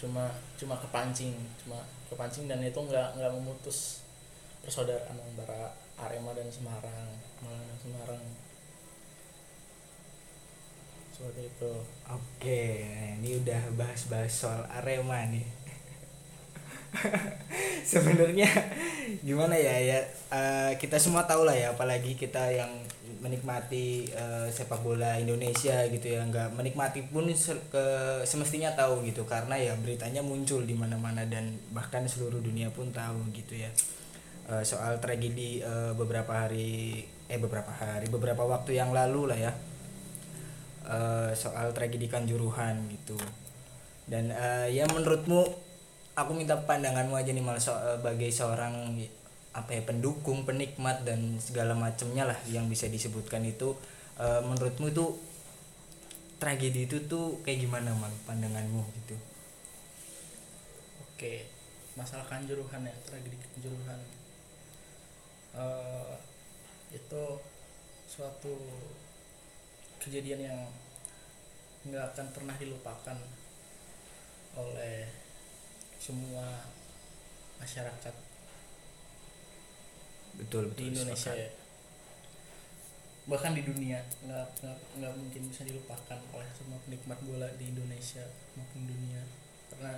Cuma 0.00 0.32
cuma 0.56 0.74
kepancing 0.80 1.36
cuma 1.60 1.78
kepancing 2.08 2.48
dan 2.48 2.64
itu 2.64 2.76
nggak 2.76 3.16
nggak 3.20 3.32
memutus 3.32 4.04
persaudaraan 4.64 5.18
antara 5.18 5.74
Arema 6.00 6.32
dan 6.32 6.48
Semarang 6.48 7.08
Malang 7.44 7.64
dan 7.68 7.78
Semarang. 7.82 8.24
Seperti 11.12 11.42
itu. 11.52 11.72
Oke 12.08 12.62
ini 13.20 13.38
udah 13.44 13.62
bahas-bahas 13.76 14.32
soal 14.32 14.62
Arema 14.72 15.28
nih. 15.28 15.46
Sebenarnya 17.92 18.48
gimana 19.24 19.56
ya 19.56 19.76
ya 19.80 19.98
eh, 20.32 20.72
kita 20.76 20.96
semua 21.00 21.24
tahu 21.24 21.44
lah 21.44 21.56
ya 21.56 21.72
apalagi 21.72 22.16
kita 22.16 22.52
yang 22.52 22.72
menikmati 23.22 24.10
eh, 24.10 24.48
sepak 24.50 24.82
bola 24.82 25.14
Indonesia 25.16 25.86
gitu 25.86 26.06
ya. 26.10 26.20
Nggak 26.26 26.58
menikmati 26.58 27.00
pun 27.06 27.30
se- 27.32 27.62
ke 27.70 27.84
semestinya 28.26 28.74
tahu 28.74 29.06
gitu. 29.06 29.22
Karena 29.24 29.54
ya 29.56 29.72
beritanya 29.78 30.20
muncul 30.20 30.66
di 30.66 30.74
mana-mana 30.74 31.22
dan 31.24 31.54
bahkan 31.70 32.02
seluruh 32.04 32.42
dunia 32.42 32.68
pun 32.74 32.90
tahu 32.90 33.22
gitu 33.32 33.54
ya. 33.56 33.70
Eh, 34.50 34.64
soal 34.66 34.98
tragedi 34.98 35.62
eh, 35.62 35.92
beberapa 35.94 36.34
hari 36.34 37.02
eh 37.30 37.38
beberapa 37.40 37.70
hari 37.72 38.10
beberapa 38.10 38.42
waktu 38.44 38.74
yang 38.76 38.90
lalu 38.90 39.30
lah 39.30 39.38
ya. 39.38 39.52
Eh, 40.82 41.30
soal 41.38 41.70
tragedi 41.70 42.10
kanjuruhan 42.10 42.74
gitu. 42.90 43.14
Dan 44.10 44.34
eh, 44.34 44.68
ya 44.74 44.84
menurutmu 44.90 45.40
aku 46.12 46.30
minta 46.36 46.58
pandanganmu 46.58 47.14
aja 47.14 47.30
nih 47.30 47.40
malah 47.40 47.62
so- 47.62 47.78
eh, 47.78 47.96
sebagai 48.02 48.30
seorang 48.34 48.98
apa 49.52 49.70
ya 49.76 49.82
pendukung 49.84 50.48
penikmat 50.48 51.04
dan 51.04 51.36
segala 51.36 51.76
macamnya 51.76 52.24
lah 52.24 52.38
yang 52.48 52.68
bisa 52.72 52.88
disebutkan 52.88 53.44
itu 53.44 53.76
eh, 54.16 54.40
menurutmu 54.40 54.88
itu 54.88 55.04
tragedi 56.40 56.88
itu 56.88 57.04
tuh 57.06 57.38
kayak 57.44 57.68
gimana 57.68 57.92
mal 57.94 58.10
pandanganmu 58.26 58.82
gitu 59.04 59.16
Oke, 61.22 61.46
masalah 61.94 62.26
kanjuruhan 62.26 62.82
ya, 62.82 62.90
tragedi 63.06 63.38
kanjuruhan. 63.38 64.00
Eh, 65.54 66.14
itu 66.90 67.22
suatu 68.10 68.58
kejadian 70.02 70.50
yang 70.50 70.60
nggak 71.86 72.10
akan 72.10 72.26
pernah 72.34 72.58
dilupakan 72.58 73.14
oleh 74.58 75.06
semua 76.02 76.66
masyarakat 77.62 78.14
betul 80.36 80.72
betul 80.72 80.78
di 80.78 80.84
Indonesia 80.96 81.32
sepakat. 81.32 81.44
ya. 81.44 81.50
Bahkan 83.22 83.52
di 83.54 83.62
dunia 83.62 83.98
nggak 84.26 84.46
nggak 84.62 84.78
nggak 84.98 85.12
mungkin 85.14 85.42
bisa 85.46 85.62
dilupakan 85.62 86.18
oleh 86.34 86.48
semua 86.56 86.78
penikmat 86.82 87.18
bola 87.22 87.48
di 87.60 87.64
Indonesia 87.70 88.24
maupun 88.58 88.82
dunia. 88.88 89.22
Karena 89.70 89.94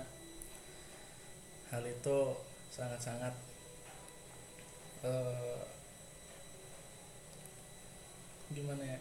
hal 1.73 1.83
itu 1.87 2.17
sangat-sangat 2.69 3.33
eh, 5.03 5.61
gimana 8.53 8.83
ya 8.83 8.99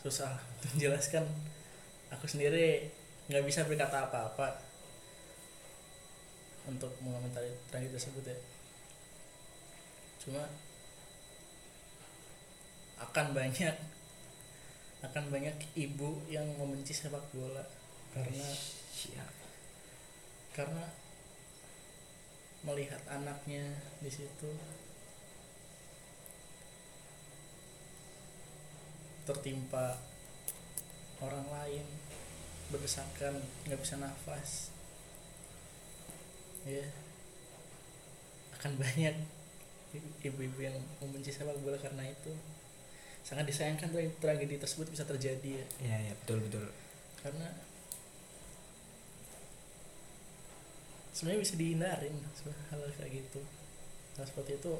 susah 0.00 0.38
menjelaskan. 0.72 1.24
Aku 2.16 2.24
sendiri 2.30 2.88
nggak 3.28 3.44
bisa 3.44 3.64
berkata 3.64 4.04
apa-apa 4.08 4.60
untuk 6.64 6.92
mengomentari 7.04 7.52
tragedi 7.68 7.92
tersebut 7.92 8.24
ya 8.24 8.36
cuma 10.24 10.44
akan 12.96 13.26
banyak 13.36 13.76
akan 15.04 15.24
banyak 15.28 15.56
ibu 15.76 16.24
yang 16.32 16.48
membenci 16.56 16.96
sepak 16.96 17.20
bola 17.36 17.60
karena 18.16 18.48
Siap. 18.94 19.32
karena 20.56 20.84
melihat 22.64 23.02
anaknya 23.12 23.76
di 24.00 24.08
situ 24.08 24.48
tertimpa 29.28 30.00
orang 31.20 31.44
lain 31.52 31.84
berdesakan 32.72 33.44
nggak 33.68 33.80
bisa 33.80 34.00
nafas 34.00 34.72
ya 36.64 36.88
akan 38.56 38.72
banyak 38.80 39.16
ibu-ibu 39.98 40.58
yang 40.60 40.76
membenci 41.02 41.30
sepak 41.30 41.58
bola 41.60 41.78
karena 41.78 42.06
itu. 42.08 42.32
Sangat 43.24 43.48
disayangkan 43.48 43.88
tra- 43.88 44.16
tragedi 44.20 44.60
tersebut 44.60 44.92
bisa 44.92 45.04
terjadi 45.08 45.64
ya. 45.64 45.66
Ya 45.80 45.96
ya 46.10 46.12
betul 46.24 46.44
betul. 46.44 46.66
Karena 47.24 47.48
sebenarnya 51.14 51.40
bisa 51.40 51.54
dihindarin 51.56 52.16
hal 52.70 52.80
kayak 53.00 53.12
gitu. 53.24 53.40
Hal 54.20 54.24
seperti 54.28 54.60
itu 54.60 54.74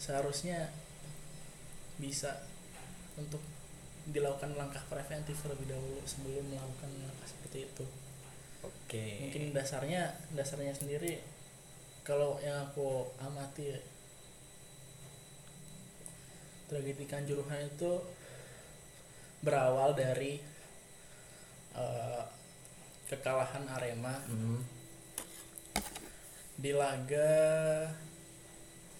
seharusnya 0.00 0.72
bisa 2.00 2.40
untuk 3.20 3.44
dilakukan 4.08 4.56
langkah 4.56 4.80
preventif 4.88 5.36
terlebih 5.44 5.70
dahulu 5.70 6.00
sebelum 6.08 6.48
melakukan 6.48 6.90
langkah 7.04 7.28
seperti 7.28 7.68
itu. 7.68 7.84
Oke. 8.64 9.06
Mungkin 9.28 9.52
dasarnya 9.52 10.18
dasarnya 10.32 10.72
sendiri 10.72 11.20
kalau 12.06 12.40
yang 12.40 12.68
aku 12.68 13.08
amati 13.20 13.74
ya, 13.74 13.80
tragedi 16.70 17.04
kanjuruhan 17.04 17.66
itu 17.66 17.92
berawal 19.42 19.96
dari 19.96 20.40
eh, 21.74 22.22
kekalahan 23.10 23.66
Arema. 23.66 24.14
Hmm, 24.30 24.62
di 26.60 26.76
laga 26.76 27.32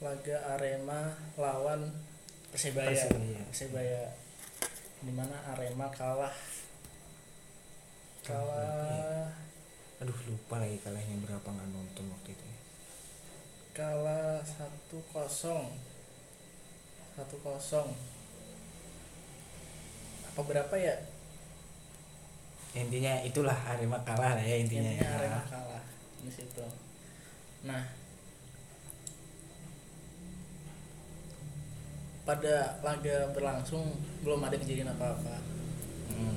laga 0.00 0.36
Arema 0.56 1.12
lawan 1.36 2.10
Persebaya. 2.50 2.90
Persebaya. 2.90 3.40
Persebaya. 3.46 4.02
Di 5.00 5.12
mana 5.14 5.38
Arema 5.54 5.86
kalah. 5.94 6.34
Kalah. 8.26 9.30
Aduh 10.02 10.18
lupa 10.26 10.58
lagi 10.58 10.82
kalahnya 10.82 11.14
berapa 11.22 11.46
nggak 11.46 11.68
nonton 11.70 12.10
waktu 12.10 12.34
itu 12.34 12.49
kalah 13.80 14.44
satu 14.44 15.00
kosong. 15.08 15.72
Satu 17.16 17.36
kosong. 17.40 17.88
Apa 20.28 20.40
berapa 20.44 20.74
ya? 20.76 21.00
Intinya 22.76 23.24
itulah 23.24 23.56
Arema 23.56 23.96
kalah 24.04 24.36
lah 24.36 24.44
ya 24.44 24.60
intinya, 24.60 24.84
intinya 24.84 25.08
ya. 25.08 25.16
Arema 25.16 25.42
kalah 25.48 25.84
di 26.20 26.28
situ. 26.28 26.60
Nah 27.64 27.88
pada 32.28 32.78
laga 32.84 33.32
berlangsung 33.32 33.96
belum 34.20 34.44
ada 34.44 34.60
kejadian 34.60 34.92
apa-apa. 34.92 35.40
Hmm, 36.12 36.36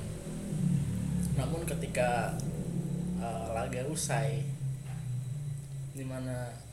namun 1.36 1.68
ketika 1.68 2.40
uh, 3.20 3.52
laga 3.52 3.84
usai 3.84 4.48
di 5.94 6.02
mana 6.02 6.63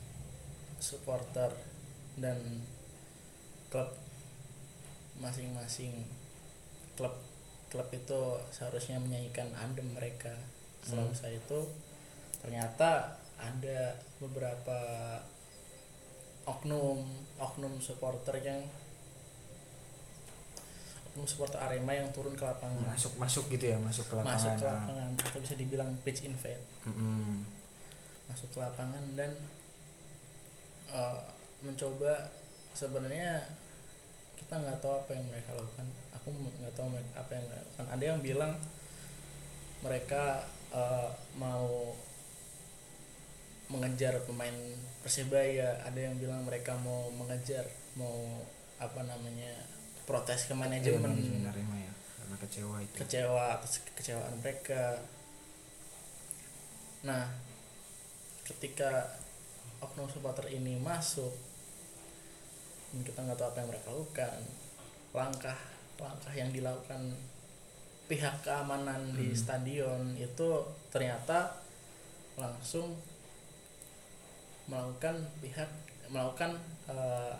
supporter 0.82 1.54
dan 2.18 2.36
klub 3.70 3.94
masing-masing 5.22 6.02
klub 6.98 7.14
klub 7.70 7.88
itu 7.94 8.20
seharusnya 8.50 8.98
menyanyikan 8.98 9.48
andem 9.54 9.86
mereka 9.94 10.34
setelah 10.82 11.06
Hmm. 11.08 11.14
usai 11.14 11.38
itu 11.38 11.60
ternyata 12.42 13.14
ada 13.38 13.94
beberapa 14.18 14.78
oknum 16.42 17.06
oknum 17.38 17.78
supporter 17.78 18.34
yang 18.42 18.60
oknum 21.14 21.24
supporter 21.24 21.62
Arema 21.62 21.94
yang 21.94 22.10
turun 22.10 22.34
ke 22.34 22.42
lapangan 22.42 22.82
masuk 22.82 23.14
masuk 23.16 23.46
gitu 23.54 23.70
ya 23.72 23.78
masuk 23.78 24.10
ke 24.10 24.14
lapangan 24.18 24.36
masuk 24.36 24.52
ke 24.58 24.66
ah. 24.66 24.74
lapangan 24.74 25.10
atau 25.22 25.38
bisa 25.38 25.54
dibilang 25.54 25.90
pitch 26.02 26.26
invade 26.26 26.64
Mm-mm. 26.82 27.46
masuk 28.26 28.48
ke 28.50 28.58
lapangan 28.58 29.04
dan 29.14 29.30
uh, 30.92 31.18
mencoba 31.64 32.30
sebenarnya 32.76 33.42
kita 34.38 34.54
nggak 34.60 34.78
tahu 34.84 34.94
apa 34.94 35.10
yang 35.16 35.26
mereka 35.28 35.50
lakukan. 35.56 35.86
Aku 36.20 36.28
nggak 36.30 36.74
tahu 36.76 36.86
apa 37.16 37.32
yang 37.34 37.44
mereka 37.48 37.60
lakukan 37.66 37.86
ada 37.90 38.04
yang 38.04 38.20
bilang 38.22 38.52
mereka 39.82 40.46
uh, 40.70 41.10
mau 41.36 41.96
mengejar 43.72 44.20
pemain 44.28 44.54
persebaya 45.00 45.80
ada 45.82 45.96
yang 45.96 46.14
bilang 46.20 46.44
mereka 46.44 46.76
mau 46.84 47.08
mengejar 47.16 47.64
mau 47.96 48.44
apa 48.76 49.00
namanya 49.02 49.64
protes 50.04 50.44
ke 50.46 50.54
Iya, 50.54 50.60
manajemen 50.60 51.08
manajemen 51.16 51.48
Arema 51.48 51.76
ya 51.80 51.92
karena 52.20 52.36
kecewa 52.38 52.76
itu. 52.84 52.96
Kecewa 53.00 53.42
atas 53.58 53.72
kekecewaan 53.82 54.34
mereka. 54.44 54.82
Nah, 57.02 57.26
ketika 58.46 59.18
oknum 59.82 60.06
supporter 60.06 60.46
ini 60.48 60.78
masuk, 60.78 61.34
dan 62.94 63.00
kita 63.02 63.18
nggak 63.26 63.36
tahu 63.36 63.48
apa 63.50 63.58
yang 63.60 63.70
mereka 63.74 63.88
lakukan, 63.90 64.40
langkah 65.12 65.58
langkah 65.98 66.34
yang 66.34 66.50
dilakukan 66.50 67.14
pihak 68.10 68.42
keamanan 68.42 69.14
di 69.14 69.30
Hmm. 69.30 69.38
stadion 69.38 70.02
itu 70.18 70.48
ternyata 70.90 71.54
langsung 72.34 72.98
melakukan 74.66 75.22
pihak 75.38 75.70
melakukan 76.10 76.58
eh, 76.90 77.34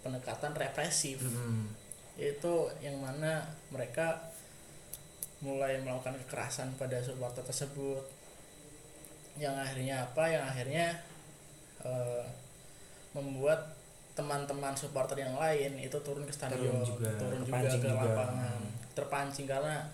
pendekatan 0.00 0.52
represif 0.56 1.20
Mm-mm. 1.20 1.68
itu 2.16 2.54
yang 2.80 2.96
mana 3.00 3.44
mereka 3.70 4.16
mulai 5.40 5.80
melakukan 5.80 6.16
kekerasan 6.24 6.72
pada 6.76 7.00
supporter 7.00 7.44
tersebut 7.44 8.00
yang 9.40 9.56
akhirnya 9.56 10.04
apa 10.04 10.24
yang 10.28 10.44
akhirnya 10.44 10.92
eh, 11.82 12.24
membuat 13.12 13.74
teman-teman 14.10 14.72
supporter 14.72 15.16
yang 15.16 15.34
lain 15.34 15.76
itu 15.76 15.96
turun 16.00 16.22
ke 16.22 16.30
stadion 16.30 16.60
Turun 16.60 16.84
juga, 16.84 17.08
turun 17.16 17.40
juga 17.40 17.58
ke 17.62 17.78
juga. 17.78 17.90
lapangan 17.96 18.60
terpancing 18.92 19.46
karena 19.46 19.86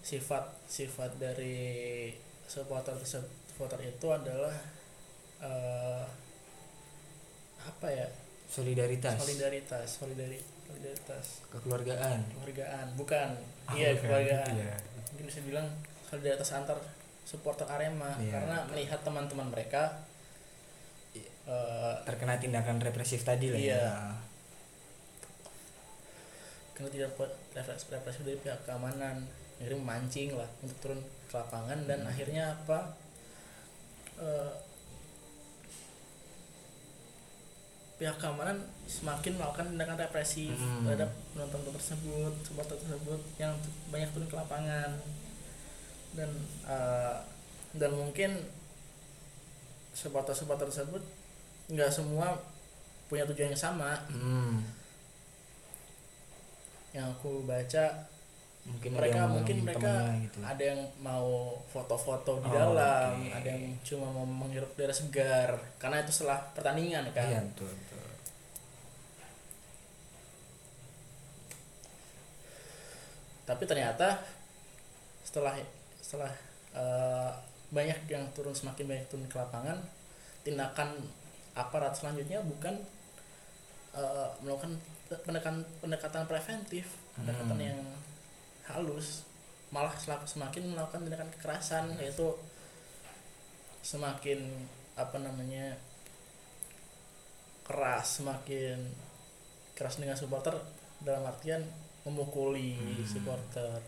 sifat 0.00 0.44
sifat 0.64 1.10
dari 1.16 2.08
supporter 2.46 2.94
supporter 2.98 3.80
itu 3.82 4.06
adalah 4.06 4.54
eh, 5.40 6.04
apa 7.60 7.86
ya 7.86 8.06
solidaritas 8.46 9.14
solidaritas 9.16 9.86
solidari- 10.00 10.44
solidaritas 10.64 11.26
kekeluargaan 11.50 12.18
kekeluargaan 12.30 12.86
bukan 12.94 13.28
Ah, 13.66 13.74
iya 13.74 13.92
bukan. 13.92 14.00
kekeluargaan 14.00 14.52
Iya. 14.52 14.74
mungkin 15.06 15.24
bisa 15.26 15.40
bilang 15.42 15.66
solidaritas 16.02 16.50
antar 16.52 16.78
supporter 17.22 17.66
Arema 17.66 18.14
Iya. 18.16 18.32
karena 18.36 18.56
melihat 18.66 19.00
teman-teman 19.00 19.48
mereka 19.48 20.02
Eh, 21.42 21.94
terkena 22.04 22.36
tindakan 22.36 22.78
represif 22.78 23.24
tadi 23.24 23.48
lah 23.48 23.58
Iya. 23.58 23.80
ya 23.80 23.94
karena 26.72 26.88
tidak 26.90 27.10
kuat 27.12 27.28
represi 27.52 27.84
represi 27.90 28.20
dari 28.22 28.38
pihak 28.38 28.60
keamanan 28.62 29.24
akhirnya 29.56 29.76
memancing 29.76 30.32
lah 30.32 30.48
untuk 30.60 30.76
turun 30.80 31.00
ke 31.26 31.34
lapangan 31.34 31.84
dan 31.84 32.00
Hmm. 32.00 32.08
akhirnya 32.08 32.44
apa 32.54 32.96
eh, 34.16 34.52
pihak 37.96 38.16
keamanan 38.16 38.56
semakin 38.86 39.36
melakukan 39.36 39.66
tindakan 39.68 39.98
represi 39.98 40.48
Hmm. 40.48 40.86
terhadap 40.86 41.10
penonton 41.34 41.72
tersebut 41.74 42.32
supporter 42.40 42.76
tersebut 42.78 43.20
yang 43.36 43.52
banyak 43.88 44.08
turun 44.10 44.24
ke 44.24 44.36
lapangan 44.36 44.90
dan 46.14 46.30
eh, 46.64 47.16
dan 47.74 47.90
mungkin 47.92 48.48
supporter 49.92 50.32
supporter 50.32 50.64
tersebut 50.64 51.02
nggak 51.70 51.88
semua 51.88 52.34
punya 53.06 53.22
tujuan 53.26 53.50
yang 53.50 53.58
sama. 53.60 53.94
Hmm. 54.10 54.62
yang 56.90 57.06
aku 57.06 57.46
baca 57.46 57.86
mungkin 58.66 58.90
mereka 58.92 59.22
yang 59.22 59.30
mungkin 59.30 59.56
mereka 59.62 59.94
gitu. 60.20 60.38
ada 60.42 60.58
yang 60.74 60.82
mau 60.98 61.54
foto-foto 61.64 62.42
di 62.42 62.50
Oh, 62.50 62.52
dalam 62.52 63.14
oke. 63.14 63.30
ada 63.30 63.46
yang 63.46 63.78
cuma 63.80 64.10
mau 64.10 64.26
menghirup 64.26 64.74
udara 64.74 64.90
segar. 64.90 65.54
Karena 65.78 66.02
itu 66.02 66.10
setelah 66.10 66.42
pertandingan 66.50 67.06
kan? 67.14 67.30
Iya 67.30 67.40
betul 67.46 67.70
betul. 67.70 68.02
Tapi 73.46 73.62
ternyata 73.66 74.18
setelah 75.22 75.54
setelah 75.98 76.30
eh, 76.74 77.30
banyak 77.70 77.98
yang 78.10 78.26
turun 78.34 78.54
semakin 78.54 78.86
banyak 78.86 79.06
turun 79.06 79.26
ke 79.26 79.36
lapangan 79.38 79.78
tindakan 80.42 80.90
aparat 81.52 81.92
selanjutnya 81.92 82.40
bukan 82.40 82.78
eh, 83.90 84.28
melakukan 84.40 84.78
pendekatan 85.10 85.62
pendekatan 85.80 86.24
preventif 86.24 86.86
pendekatan 87.18 87.58
Hmm. 87.58 87.66
yang 87.66 87.80
halus 88.70 89.26
malah 89.70 89.90
semakin 89.98 90.70
melakukan 90.70 91.02
tindakan 91.02 91.30
kekerasan 91.34 91.84
yaitu 91.98 92.34
semakin 93.82 94.38
apa 94.94 95.18
namanya 95.18 95.74
keras 97.66 98.18
semakin 98.20 98.78
keras 99.74 99.98
dengan 99.98 100.14
supporter 100.14 100.54
dalam 101.00 101.24
artian 101.24 101.62
memukuli 102.04 102.76
Hmm. 102.76 103.02
supporter 103.02 103.78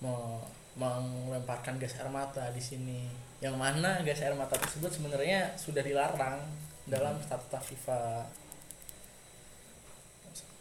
me- 0.00 0.60
melemparkan 0.76 1.76
gas 1.76 2.00
air 2.00 2.08
mata 2.08 2.48
di 2.50 2.62
sini 2.62 3.04
yang 3.44 3.60
mana 3.60 4.00
gas 4.06 4.24
air 4.24 4.32
mata 4.32 4.56
tersebut 4.56 4.88
sebenarnya 4.88 5.52
sudah 5.60 5.84
dilarang 5.84 6.40
dalam 6.88 7.14
Hmm. 7.18 7.24
statuta 7.24 7.58
FIFA 7.60 8.24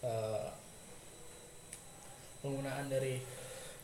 Eh, 0.02 0.50
penggunaan 2.42 2.90
dari 2.90 3.22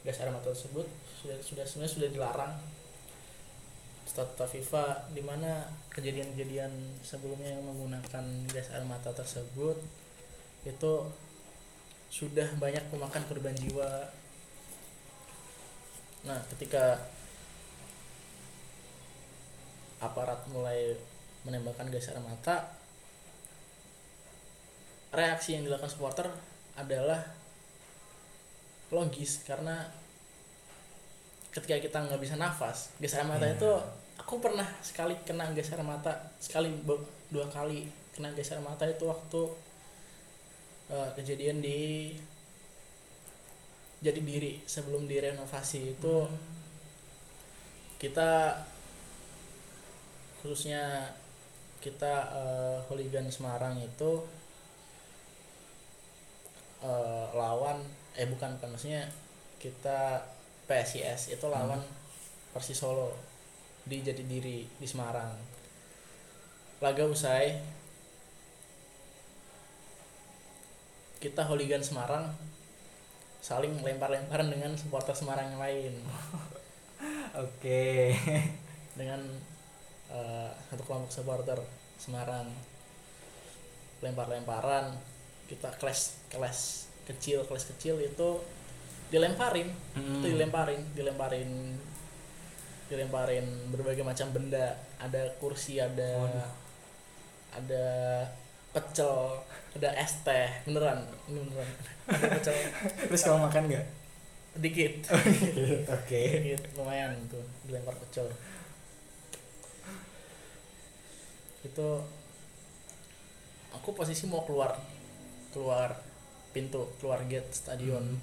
gas 0.02 0.18
air 0.18 0.34
mata 0.34 0.50
tersebut 0.50 0.90
sudah 1.22 1.38
sudah 1.46 1.62
sebenarnya 1.62 1.94
sudah 1.94 2.10
dilarang 2.10 2.54
statuta 4.10 4.50
FIFA 4.50 5.14
di 5.14 5.22
mana 5.22 5.70
kejadian-kejadian 5.94 6.74
sebelumnya 7.06 7.54
yang 7.54 7.70
menggunakan 7.70 8.26
gas 8.50 8.74
air 8.74 8.82
mata 8.90 9.14
tersebut 9.14 9.78
itu 10.66 10.94
sudah 12.10 12.50
banyak 12.58 12.82
memakan 12.90 13.22
korban 13.30 13.54
jiwa 13.54 14.10
nah 16.28 16.40
ketika 16.52 17.00
aparat 19.98 20.38
mulai 20.52 20.94
menembakkan 21.48 21.90
gas 21.90 22.12
air 22.12 22.20
mata 22.22 22.68
reaksi 25.16 25.56
yang 25.56 25.64
dilakukan 25.66 25.90
supporter 25.90 26.28
adalah 26.78 27.24
logis 28.92 29.42
karena 29.48 29.88
ketika 31.50 31.80
kita 31.82 31.98
nggak 32.06 32.22
bisa 32.22 32.36
nafas 32.38 32.92
gas 33.02 33.16
air 33.18 33.26
mata 33.26 33.48
Iya. 33.48 33.56
itu 33.58 33.72
aku 34.20 34.44
pernah 34.44 34.68
sekali 34.84 35.16
kena 35.26 35.50
gas 35.56 35.72
air 35.74 35.82
mata 35.82 36.12
sekali 36.38 36.70
dua 37.32 37.48
kali 37.50 37.88
kena 38.14 38.30
gas 38.36 38.54
air 38.54 38.62
mata 38.62 38.86
itu 38.86 39.08
waktu 39.08 39.42
eh, 40.94 41.10
kejadian 41.18 41.64
di 41.64 42.14
jadi 43.98 44.22
diri 44.22 44.62
sebelum 44.70 45.10
direnovasi 45.10 45.98
itu 45.98 46.30
kita 47.98 48.62
khususnya 50.42 51.14
kita 51.82 52.14
eh, 52.30 52.78
hooligan 52.86 53.26
Semarang 53.34 53.82
itu 53.82 54.22
eh, 56.86 57.28
lawan 57.34 57.82
eh 58.14 58.26
bukan 58.30 58.58
bukan 58.58 58.70
maksudnya 58.74 59.10
kita 59.58 60.22
PSIS 60.70 61.34
itu 61.34 61.46
lawan 61.50 61.82
Persis 62.54 62.78
Solo 62.78 63.14
di 63.88 64.04
Jatidiri 64.04 64.68
di 64.68 64.88
Semarang. 64.90 65.32
Laga 66.84 67.06
usai 67.10 67.58
kita 71.18 71.42
hooligan 71.50 71.82
Semarang 71.82 72.30
saling 73.48 73.80
lempar-lemparan 73.80 74.52
dengan 74.52 74.76
supporter 74.76 75.16
Semarang 75.16 75.48
yang 75.48 75.62
lain 75.62 75.94
Oke. 77.48 78.12
dengan 78.92 79.24
eh, 80.12 80.50
satu 80.68 80.84
kelompok 80.84 81.08
supporter 81.08 81.56
Semarang 81.96 82.52
lempar-lemparan 84.04 84.94
kita 85.48 85.72
kelas 85.80 86.28
kelas 86.28 86.60
kecil 87.08 87.48
kelas 87.48 87.72
kecil 87.72 87.96
itu 87.98 88.30
dilemparin 89.08 89.72
Hmm. 89.96 90.20
itu 90.20 90.36
dilemparin 90.36 90.84
dilemparin 90.92 91.50
dilemparin 92.88 93.48
berbagai 93.72 94.04
macam 94.04 94.28
benda 94.30 94.76
ada 95.00 95.32
kursi 95.40 95.80
ada 95.80 96.20
Waduh. 96.20 96.52
ada 97.56 97.86
pecel 98.78 99.42
ada 99.78 99.90
es 99.94 100.14
teh 100.22 100.50
beneran 100.66 101.06
ini 101.30 101.38
beneran 101.42 101.70
ada 102.10 102.28
pecel 102.38 102.56
Terus 103.10 103.22
kamu 103.22 103.40
makan 103.46 103.64
nggak? 103.70 103.86
dikit 104.64 104.94
Oke. 105.86 106.22
dikit 106.42 106.64
lumayan 106.74 107.14
tuh 107.30 107.46
dilempar 107.66 107.94
pecel 107.94 108.26
itu 111.62 111.90
aku 113.70 113.90
posisi 113.94 114.26
mau 114.26 114.42
keluar 114.48 114.74
keluar 115.52 115.94
pintu 116.50 116.90
keluar 116.98 117.22
gate 117.26 117.54
stadion 117.54 118.02
Hmm. 118.02 118.22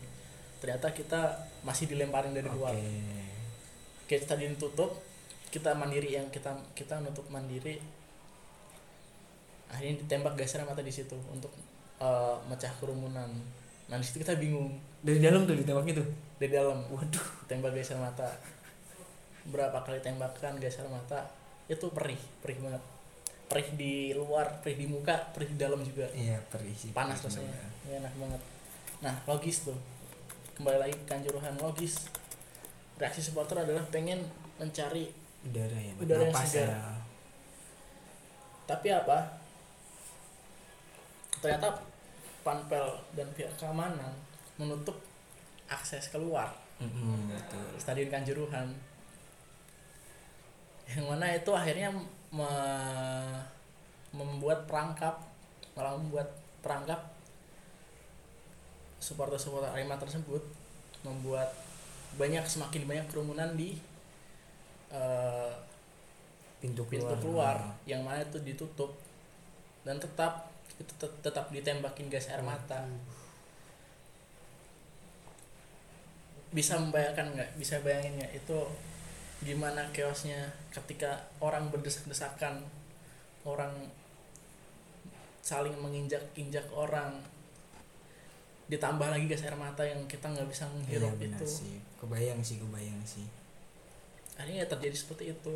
ternyata 0.58 0.90
kita 0.90 1.20
masih 1.60 1.86
dilemparin 1.86 2.32
dari 2.32 2.48
luar 2.48 2.72
Oke. 2.72 2.88
gate 4.08 4.24
stadion 4.24 4.56
tutup 4.56 4.96
kita 5.52 5.70
mandiri 5.76 6.18
yang 6.18 6.26
kita 6.34 6.50
kita 6.74 6.98
nutup 6.98 7.28
mandiri 7.30 7.78
akhirnya 9.66 10.00
ditembak 10.00 10.34
gas 10.34 10.54
air 10.54 10.62
mata 10.62 10.80
di 10.80 10.90
situ 10.90 11.16
untuk 11.26 11.50
eh, 11.98 12.36
mecah 12.44 12.72
kerumunan 12.76 13.30
nah 13.84 13.96
di 13.96 14.04
situ 14.04 14.20
kita 14.20 14.34
bingung 14.34 14.72
Dari 15.00 15.20
dalam 15.20 15.44
tuh 15.44 15.52
ditembak 15.54 15.84
itu. 15.86 16.00
dari 16.34 16.50
dalam 16.50 16.80
Waduh. 16.88 17.26
tembak 17.44 17.72
gas 17.72 17.90
air 17.90 18.00
mata 18.00 18.28
berapa 19.44 19.76
kali 19.78 20.00
tembakan 20.00 20.56
gas 20.56 20.78
air 20.78 20.88
mata 20.88 21.28
itu 21.66 21.84
perih 21.90 22.16
perih 22.40 22.60
banget 22.60 22.82
perih 23.44 23.68
di 23.74 23.92
luar 24.10 24.48
perih 24.58 24.74
di 24.74 24.86
muka 24.86 25.12
perih 25.30 25.48
di 25.48 25.58
dalam 25.58 25.78
juga 25.78 26.08
Iya 26.10 26.40
perih 26.48 26.72
sih. 26.72 26.90
panas 26.90 27.20
perih 27.20 27.44
rasanya. 27.44 27.60
Ini 27.84 27.92
enak 28.00 28.14
banget 28.16 28.42
nah 29.00 29.14
logis 29.24 29.62
tuh 29.62 29.76
kembali 30.54 30.78
lagi 30.78 30.94
ke 30.94 31.04
kanjuruhan 31.04 31.52
logis 31.58 32.08
reaksi 32.96 33.20
supporter 33.20 33.60
adalah 33.60 33.84
pengen 33.88 34.22
mencari 34.56 35.12
Udara 35.44 35.76
ya. 35.76 35.92
Udara 35.98 36.24
yang 36.24 36.32
segar. 36.40 36.72
ya. 36.72 36.80
tapi 38.64 38.88
apa 38.88 39.43
ternyata 41.44 41.68
panpel 42.40 42.86
dan 43.12 43.28
pihak 43.36 43.52
keamanan 43.60 44.12
menutup 44.56 44.96
akses 45.68 46.08
keluar 46.08 46.48
Mm-mm, 46.80 47.28
betul. 47.28 47.64
stadion 47.76 48.08
kanjuruhan 48.08 48.68
yang 50.84 51.04
mana 51.08 51.32
itu 51.32 51.50
akhirnya 51.52 51.88
me- 52.28 53.44
membuat 54.12 54.64
perangkap 54.64 55.20
malah 55.74 55.96
membuat 55.96 56.28
perangkap 56.60 57.00
supporter-supporter 59.00 59.68
Arema 59.68 60.00
tersebut 60.00 60.40
membuat 61.04 61.52
banyak 62.16 62.46
semakin 62.46 62.88
banyak 62.88 63.06
kerumunan 63.10 63.52
di 63.58 63.76
eh, 64.88 65.52
Pintu 66.62 66.88
pintu 66.88 67.12
keluar. 67.20 67.20
keluar 67.20 67.56
yang 67.84 68.00
mana 68.00 68.24
itu 68.24 68.40
ditutup 68.40 68.96
dan 69.84 70.00
tetap 70.00 70.48
itu 70.80 70.92
tet- 70.98 71.18
tetap 71.22 71.50
ditembakin 71.50 72.10
gas 72.10 72.30
air 72.30 72.42
mata. 72.42 72.82
Bisa 76.54 76.78
membayangkan 76.78 77.34
nggak? 77.34 77.50
Bisa 77.58 77.82
bayangin 77.82 78.18
nggak? 78.22 78.32
Itu 78.38 78.70
gimana 79.42 79.84
chaosnya 79.90 80.48
ketika 80.70 81.18
orang 81.42 81.68
berdesak-desakan 81.68 82.64
orang 83.44 83.74
saling 85.44 85.76
menginjak-injak 85.76 86.64
orang 86.72 87.20
ditambah 88.64 89.04
lagi 89.12 89.28
gas 89.28 89.44
air 89.44 89.52
mata 89.60 89.84
yang 89.84 90.00
kita 90.08 90.24
nggak 90.32 90.48
bisa 90.48 90.64
menghirup 90.72 91.12
benar 91.20 91.36
itu. 91.36 91.44
sih. 91.44 91.76
Kebayang 92.00 92.40
sih, 92.40 92.56
kebayang 92.56 93.02
sih. 93.04 93.26
akhirnya 94.34 94.66
terjadi 94.66 94.96
seperti 94.98 95.30
itu 95.30 95.54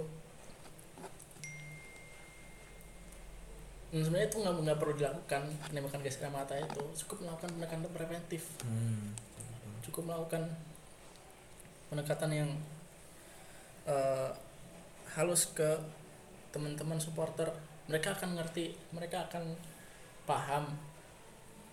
dan 3.89 4.01
sebenarnya 4.03 4.29
itu 4.29 4.39
nggak 4.39 4.55
nggak 4.63 4.79
perlu 4.79 4.95
dilakukan 4.95 5.43
penembakan 5.65 6.01
gas 6.03 6.21
air 6.21 6.29
mata 6.29 6.55
itu. 6.55 6.83
Cukup 6.99 7.25
melakukan 7.25 7.51
pendekatan 7.51 7.89
preventif. 7.89 8.43
Hmm. 8.63 9.17
cukup 9.81 10.05
melakukan 10.05 10.45
pendekatan 11.89 12.29
yang 12.31 12.51
eh, 13.89 14.29
halus 15.17 15.57
ke 15.57 15.81
teman-teman 16.51 17.01
supporter. 17.01 17.49
Mereka 17.89 18.13
akan 18.13 18.37
ngerti 18.37 18.77
mereka 18.93 19.25
akan 19.25 19.57
paham. 20.29 20.69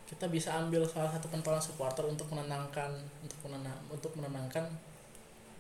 Kita 0.08 0.32
bisa 0.32 0.56
ambil 0.56 0.88
salah 0.88 1.12
satu 1.12 1.28
pentolan 1.28 1.60
supporter 1.60 2.08
untuk 2.08 2.32
menenangkan 2.32 2.96
untuk 3.20 3.40
menenang 3.44 3.76
untuk 3.92 4.16
menenangkan 4.16 4.64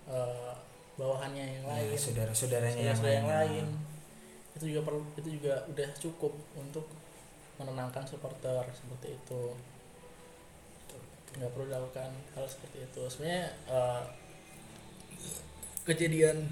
eh, 0.08 0.54
bawahannya 0.96 1.60
yang 1.60 1.64
Ya, 1.68 1.92
lain. 1.92 2.00
saudara-saudaranya 2.00 2.80
yang, 2.80 2.96
yang 3.04 3.28
lain. 3.28 3.28
lain 3.28 3.68
itu 4.56 4.72
juga 4.72 4.82
perlu 4.88 5.04
itu 5.20 5.30
juga 5.36 5.68
udah 5.68 5.90
cukup 6.00 6.34
untuk 6.56 6.88
menenangkan 7.60 8.08
supporter 8.08 8.64
seperti 8.72 9.16
itu. 9.16 9.44
Nggak 11.36 11.52
perlu 11.52 11.66
dilakukan 11.68 12.12
hal 12.36 12.46
seperti 12.48 12.88
itu. 12.88 13.02
Sebenarnya 13.12 13.46
eh, 13.68 14.04
kejadian 15.84 16.48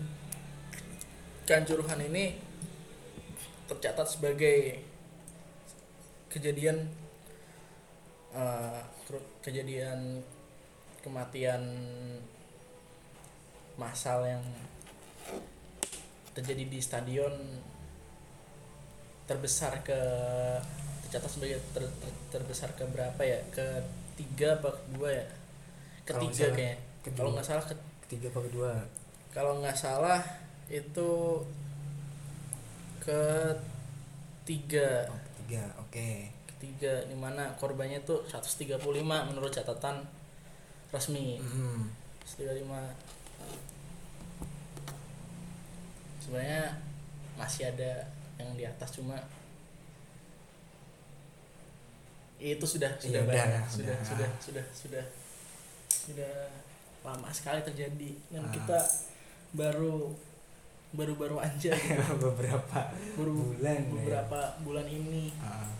kanjuruhan 1.47 1.99
ini 2.03 2.39
tercatat 3.67 4.07
sebagai 4.07 4.83
kejadian 6.27 6.91
kru- 9.05 9.31
kejadian 9.45 10.25
kematian 11.05 11.61
massal 13.77 14.25
yang 14.25 14.43
terjadi 16.33 16.65
di 16.65 16.79
stadion 16.81 17.33
terbesar 19.23 19.79
ke 19.81 19.99
tercatat 21.03 21.29
sebagai 21.29 21.57
ter- 21.71 21.95
ter- 21.95 22.17
terbesar 22.31 22.69
ke 22.71 22.83
berapa 22.85 23.19
ya 23.19 23.39
ketiga 23.49 24.57
apa 24.57 24.69
kedua 24.73 25.09
ya 25.11 25.25
ketiga 26.03 26.45
kayaknya 26.49 26.75
kedua. 27.01 27.15
kalau 27.15 27.29
nggak 27.31 27.45
salah 27.45 27.63
ke- 27.63 27.85
Ketiga 28.03 28.27
apa 28.29 28.41
kedua? 28.43 28.71
kalau 29.29 29.53
nggak 29.59 29.73
salah 29.75 30.21
itu 30.67 31.09
ketiga 32.99 34.87
Oh, 35.07 35.19
ketiga. 35.35 35.63
Oke. 35.77 36.29
ketiga 36.47 37.03
di 37.03 37.13
mana 37.13 37.51
korbannya 37.53 37.99
itu 37.99 38.15
135 38.23 38.79
menurut 39.03 39.51
catatan 39.51 39.99
resmi 40.89 41.35
Hmm. 41.37 41.91
135 42.25 42.95
sebenarnya 46.19 46.79
masih 47.35 47.67
ada 47.67 48.07
yang 48.43 48.53
di 48.53 48.65
atas 48.65 48.91
cuma 48.91 49.15
itu 52.43 52.65
sudah 52.67 52.91
sudah 52.99 53.23
udah, 53.23 53.29
banyak 53.31 53.47
ya, 53.49 53.61
sudah 53.65 53.95
udah. 53.95 54.03
sudah 54.03 54.29
sudah 54.43 54.65
sudah 54.75 55.05
sudah 55.87 56.33
lama 57.01 57.29
sekali 57.31 57.63
terjadi 57.63 58.11
dan 58.29 58.43
Ah. 58.43 58.51
kita 58.51 58.79
baru 59.53 60.11
baru-baru 60.91 61.39
aja 61.39 61.71
gitu. 61.79 62.13
beberapa 62.19 62.79
baru 63.15 63.31
bulan 63.33 63.79
ya. 63.79 63.89
beberapa 63.89 64.39
bulan 64.61 64.87
ini 64.87 65.31
Ah, 65.39 65.71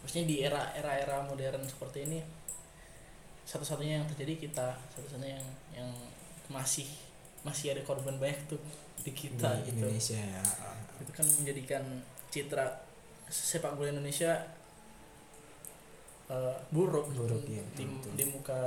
maksudnya 0.00 0.24
di 0.26 0.36
era 0.40 0.72
era 0.72 0.96
era 0.96 1.20
modern 1.22 1.60
seperti 1.62 2.08
ini 2.08 2.18
satu-satunya 3.44 4.00
yang 4.00 4.06
terjadi 4.08 4.48
kita 4.48 4.68
satu-satunya 4.96 5.36
yang 5.36 5.48
yang 5.76 5.90
masih 6.48 6.88
masih 7.40 7.72
ada 7.72 7.82
korban 7.84 8.20
banyak 8.20 8.40
tuh 8.48 8.60
di 9.00 9.12
kita 9.16 9.64
di 9.64 9.72
gitu. 9.72 9.80
Indonesia 9.80 10.20
ya. 10.20 10.42
Itu 11.00 11.12
kan 11.16 11.26
menjadikan 11.40 11.84
citra 12.28 12.66
sepak 13.30 13.78
bola 13.78 13.94
Indonesia 13.94 14.32
eh, 16.28 16.56
buruk, 16.68 17.10
Buruk, 17.14 17.42
di, 17.46 17.58
iya, 17.58 17.64
di, 17.74 17.84
betul. 17.86 18.12
di 18.18 18.24
muka 18.28 18.62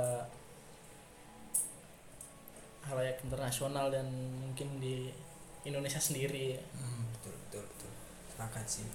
halayak 2.84 3.16
internasional 3.24 3.88
dan 3.88 4.04
mungkin 4.44 4.76
di 4.76 5.08
Indonesia 5.64 5.96
sendiri 5.96 6.60
hmm, 6.60 7.04
betul 7.16 7.32
betul 7.48 7.64
betul. 7.64 7.90
Sepakat 8.34 8.66
sih. 8.68 8.88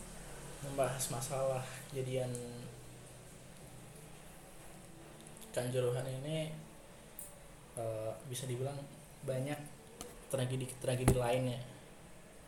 Membahas 0.59 1.01
masalah 1.09 1.63
kejadian 1.89 2.29
kanjuruhan 5.55 6.05
ini 6.05 6.53
eh, 7.79 8.11
bisa 8.29 8.45
dibilang 8.45 8.77
banyak 9.29 9.59
tragedi 10.27 10.65
tragedi 10.77 11.13
lainnya 11.13 11.61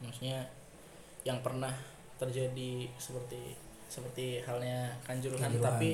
maksudnya 0.02 0.42
yang 1.22 1.38
pernah 1.40 1.70
terjadi 2.18 2.90
seperti 2.98 3.54
seperti 3.86 4.42
halnya 4.42 4.90
kanjuruhan, 5.06 5.42
Kanjuruhan. 5.46 5.68
tapi 5.68 5.92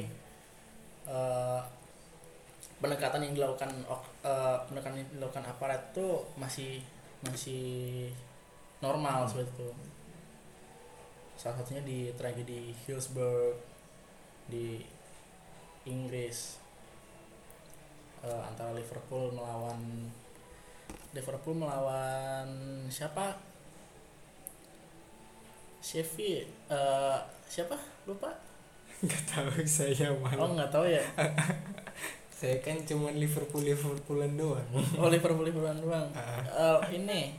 eh, 1.08 1.62
pendekatan 2.78 3.20
yang 3.22 3.34
dilakukan 3.36 3.72
ok- 3.84 4.14
eh, 4.24 4.58
pendekatan 4.66 4.96
yang 5.02 5.10
dilakukan 5.14 5.46
aparat 5.46 5.82
tuh 5.92 6.24
masih 6.36 6.80
masih 7.20 8.08
normal 8.80 9.26
Hmm. 9.26 9.30
seperti 9.30 9.52
itu 9.52 9.70
salah 11.36 11.56
satunya 11.58 11.84
di 11.84 12.00
tragedi 12.14 12.72
Hillsborough 12.86 13.60
di 14.48 14.82
Inggris 15.84 16.64
Eh, 18.18 18.42
antara 18.44 18.74
Liverpool 18.74 19.30
melawan 19.30 19.78
Liverpool 21.18 21.58
melawan 21.58 22.46
siapa? 22.94 23.34
Sheffield 25.82 26.46
eh, 26.70 27.18
siapa? 27.50 27.74
Lupa. 28.06 28.30
Nggak 29.02 29.24
tahu 29.30 29.50
saya 29.66 30.14
oh 30.14 30.22
malah 30.22 30.50
nggak 30.54 30.72
tahu 30.74 30.86
ya? 30.86 31.02
Saya 32.38 32.62
kan 32.62 32.78
cuma 32.86 33.10
Liverpool 33.10 33.66
Liverpoolan 33.66 34.38
doang. 34.38 34.62
Oh 35.02 35.10
Liverpool 35.10 35.42
Liverpool 35.42 35.82
doang. 35.82 36.06
Eh, 36.14 36.78
ini. 36.94 37.34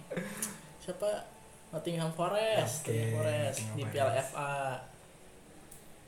Siapa? 0.82 1.06
Nottingham 1.70 2.10
Forest. 2.10 2.82
Oke, 2.82 2.90
Nottingham 2.90 3.14
Forest 3.14 3.58
Nottingham 3.62 3.78
di. 3.78 3.92
Piala 3.94 4.12
FA 4.18 4.52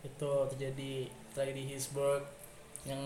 itu 0.03 0.33
terjadi 0.57 0.93
tragedi 1.31 1.63
Hillsborough 1.71 2.25
yang 2.83 2.99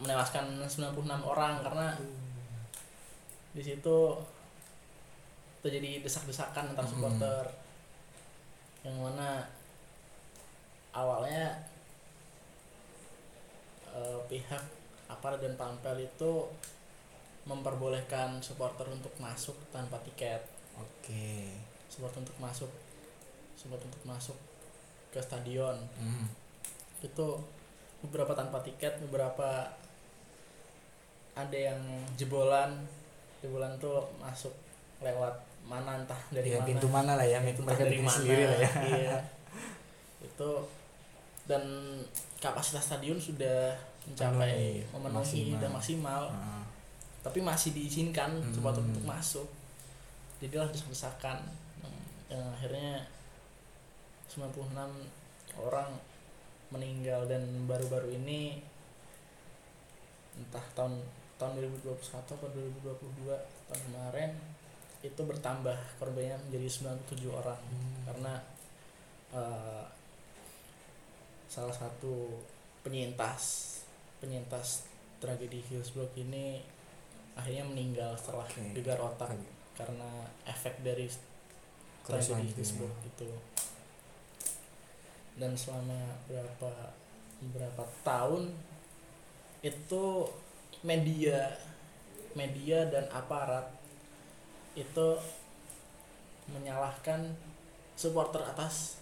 menewaskan 0.00 0.64
96 0.66 1.06
orang 1.22 1.62
karena 1.62 1.94
di 3.52 3.60
situ 3.60 3.98
terjadi 5.60 6.00
desak-desakan 6.00 6.72
antar 6.72 6.84
Hmm. 6.84 6.92
supporter. 6.92 7.44
Yang 8.82 8.96
mana 8.98 9.30
awalnya 10.90 11.62
eh, 13.92 14.20
pihak 14.24 14.64
aparat 15.06 15.36
dan 15.38 15.52
pampel 15.54 16.00
itu 16.00 16.48
memperbolehkan 17.44 18.40
supporter 18.40 18.88
untuk 18.88 19.12
masuk 19.20 19.52
tanpa 19.68 20.00
tiket. 20.00 20.40
Oke. 20.74 21.52
Supporter 21.92 22.24
untuk 22.24 22.38
masuk 22.40 22.72
supporter 23.52 23.86
untuk 23.86 24.04
masuk 24.04 24.38
ke 25.12 25.20
stadion. 25.20 25.76
Hmm. 25.94 26.26
itu 27.02 27.28
beberapa 27.98 28.30
tanpa 28.30 28.62
tiket 28.62 28.94
beberapa 29.02 29.66
ada 31.34 31.58
yang 31.58 31.82
jebolan 32.14 32.78
jebolan 33.42 33.74
tuh 33.76 34.00
masuk 34.16 34.54
lewat 34.98 35.34
mana 35.62 35.98
entah 35.98 36.18
dari 36.30 36.50
ya 36.50 36.58
mana 36.58 36.68
pintu 36.68 36.86
mana 36.86 37.12
lah 37.14 37.26
ya 37.26 37.38
Entah 37.38 37.58
mereka 37.60 37.82
dari 37.84 37.98
mana, 37.98 38.14
sendiri 38.14 38.42
lah 38.44 38.58
ya 38.58 38.70
iya. 38.88 39.18
itu 40.26 40.50
dan 41.44 41.62
kapasitas 42.38 42.86
stadion 42.86 43.18
sudah 43.18 43.74
mencapai 44.04 44.82
memenuhi 44.88 45.14
maksimal. 45.50 45.58
dan 45.58 45.70
maksimal 45.70 46.22
Ah, 46.30 46.62
tapi 47.20 47.38
masih 47.38 47.70
diizinkan 47.72 48.30
Hmm. 48.32 48.50
supporter 48.50 48.78
untuk 48.80 49.02
masuk 49.04 49.46
jadilah 50.38 50.66
desak-desakan 50.66 51.38
Hmm, 51.78 52.02
yang 52.28 52.42
akhirnya 52.48 53.06
96 54.28 55.06
orang 55.54 55.90
meninggal 56.68 57.26
dan 57.26 57.42
baru-baru 57.66 58.16
ini 58.16 58.62
entah 60.32 60.64
tahun 60.72 60.96
tahun 61.42 61.58
2021 61.58 61.98
atau 62.22 62.48
2022 62.54 63.26
tahun 63.66 63.82
kemarin 63.90 64.30
itu 65.02 65.18
bertambah 65.18 65.74
korbannya 65.98 66.38
menjadi 66.46 66.94
97 67.10 67.26
orang 67.34 67.58
hmm. 67.58 68.06
karena 68.06 68.34
eh, 69.34 69.84
salah 71.50 71.74
satu 71.74 72.38
penyintas 72.86 73.74
penyintas 74.22 74.86
tragedi 75.18 75.58
Hillsborough 75.66 76.14
ini 76.14 76.62
akhirnya 77.34 77.66
meninggal 77.66 78.14
setelah 78.14 78.46
Oke. 78.46 78.78
gegar 78.78 79.02
otak 79.02 79.34
Kan 79.34 79.42
karena 79.72 80.10
efek 80.46 80.78
dari 80.86 81.10
tragedi. 82.06 82.54
Hillsborough 82.54 83.02
itu 83.02 83.30
dan 85.34 85.56
selama 85.58 86.22
berapa 86.30 86.92
beberapa 87.42 87.82
tahun 88.06 88.52
itu 89.64 90.28
media 90.82 91.38
media 92.34 92.86
dan 92.90 93.06
aparat 93.12 93.70
itu 94.74 95.08
menyalahkan 96.50 97.32
supporter 97.94 98.42
atas 98.42 98.98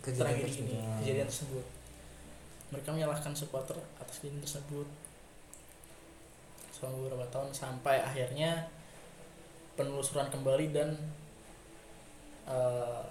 kejadian 0.00 0.24
tragedi 0.24 0.44
tersebut. 0.48 0.70
ini 0.70 0.76
Ah. 0.80 0.96
kejadian 1.02 1.28
tersebut 1.28 1.66
mereka 2.72 2.88
menyalahkan 2.90 3.32
supporter 3.36 3.76
atas 3.98 4.22
kejadian 4.22 4.42
tersebut 4.42 4.88
selama 6.72 6.96
beberapa 7.06 7.26
tahun 7.30 7.50
sampai 7.52 8.02
akhirnya 8.02 8.66
penelusuran 9.74 10.30
kembali 10.30 10.70
dan 10.70 10.94
eh, 12.46 13.04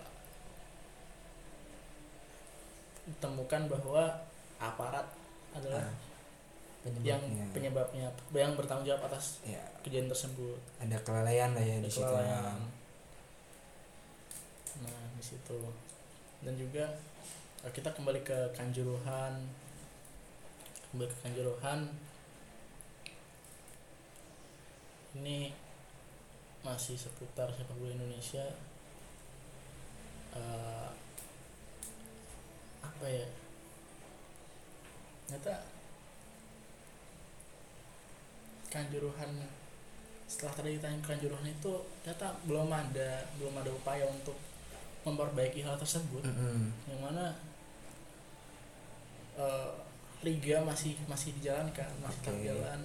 ditemukan 3.03 3.67
bahwa 3.67 4.03
aparat 4.63 5.03
adalah 5.51 5.83
Ah, 5.83 6.12
yang 6.83 7.23
penyebabnya. 7.23 7.45
penyebabnya 7.55 8.07
yang 8.35 8.53
bertanggung 8.59 8.83
jawab 8.83 9.07
atas 9.07 9.39
ya 9.47 9.63
kejadian 9.87 10.11
tersebut 10.11 10.59
ada 10.83 10.99
kelalaian 10.99 11.55
lah 11.55 11.63
ya 11.63 11.79
di 11.79 11.87
situ 11.87 12.03
kelalaian. 12.03 12.59
Nah, 14.81 15.05
di 15.13 15.23
situ. 15.23 15.59
Dan 16.41 16.57
juga 16.57 16.85
eh, 17.61 17.71
kita 17.71 17.93
kembali 17.93 18.25
ke 18.25 18.37
Kanjuruhan. 18.57 19.33
Kembali 20.89 21.09
ke 21.09 21.17
Kanjuruhan. 21.21 21.79
Ini 25.13 25.53
masih 26.65 26.97
seputar 26.97 27.53
sepak 27.53 27.77
bola 27.77 27.93
Indonesia. 27.93 28.43
Eh, 30.33 30.89
apa 32.81 33.05
ya? 33.05 33.27
Ternyata 35.29 35.55
Kanjuruhan 38.73 39.29
setelah 40.25 40.53
tadi 40.55 40.69
ditanya 40.73 40.97
Kanjuruhan 40.99 41.45
itu 41.45 41.71
ternyata 42.01 42.33
belum 42.43 42.67
ada 42.67 43.09
belum 43.37 43.53
ada 43.55 43.69
upaya 43.69 44.01
untuk 44.03 44.33
memperbaiki 45.03 45.61
hal 45.61 45.77
tersebut 45.77 46.23
Mm-mm. 46.23 46.73
yang 46.87 46.99
mana 46.99 47.37
eh, 49.35 49.69
liga 50.23 50.63
masih 50.63 50.95
masih 51.05 51.35
dijalankan 51.37 51.89
masih 51.99 52.19
tetap 52.21 52.33
Oke. 52.33 52.45
jalan 52.45 52.79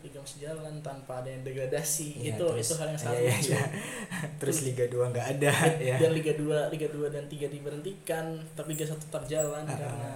liga 0.00 0.16
masih 0.16 0.38
jalan 0.40 0.74
tanpa 0.80 1.20
ada 1.20 1.28
yang 1.28 1.42
degradasi 1.42 2.08
Iya, 2.16 2.32
itu 2.32 2.46
terus- 2.46 2.64
itu 2.64 2.74
hal 2.78 2.88
yang 2.88 3.00
sangat 3.00 3.18
iya, 3.18 3.26
iya, 3.26 3.36
lucu 3.36 3.50
iya. 3.52 3.64
terus 4.40 4.56
Liga 4.64 4.84
2 4.86 5.12
nggak 5.12 5.26
ada 5.36 5.52
ya 5.92 5.96
dan 5.98 6.10
Liga 6.14 6.32
2 6.32 6.72
Liga 6.72 6.88
2 6.88 7.10
dan 7.10 7.24
3 7.26 7.50
diberhentikan 7.50 8.24
tapi 8.54 8.68
Liga 8.72 8.86
1 8.86 8.96
tetap 8.96 9.22
jalan 9.26 9.64
Ah. 9.66 9.76
karena 9.76 10.12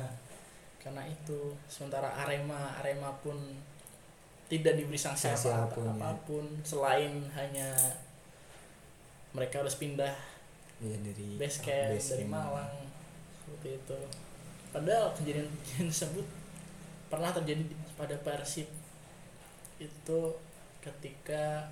karena 0.80 1.02
itu 1.04 1.40
sementara 1.66 2.08
Arema 2.14 2.78
Arema 2.78 3.12
pun 3.18 3.36
tidak 4.46 4.74
diberi 4.74 4.96
sanksi 4.96 5.28
Sanksi 5.28 5.48
apa 5.48 5.64
apa 5.64 5.72
pun, 5.72 5.84
ya. 5.84 5.92
apa 5.94 6.10
pun 6.22 6.44
selain 6.60 7.12
hanya 7.32 7.68
mereka 9.32 9.60
harus 9.60 9.76
pindah 9.76 10.14
Iya, 10.78 10.96
dari 11.00 11.38
base 11.38 11.58
camp 11.60 11.90
base 11.92 12.08
dari. 12.12 12.26
Malang 12.26 12.74
seperti 13.40 13.68
itu. 13.76 13.98
Padahal 14.68 15.06
kejadian 15.12 15.46
kejadian 15.62 15.88
tersebut 15.88 16.26
pernah 17.06 17.30
terjadi 17.30 17.62
di- 17.62 17.78
pada 17.94 18.16
Persib. 18.18 18.66
Itu 19.78 20.20
ketika 20.80 21.70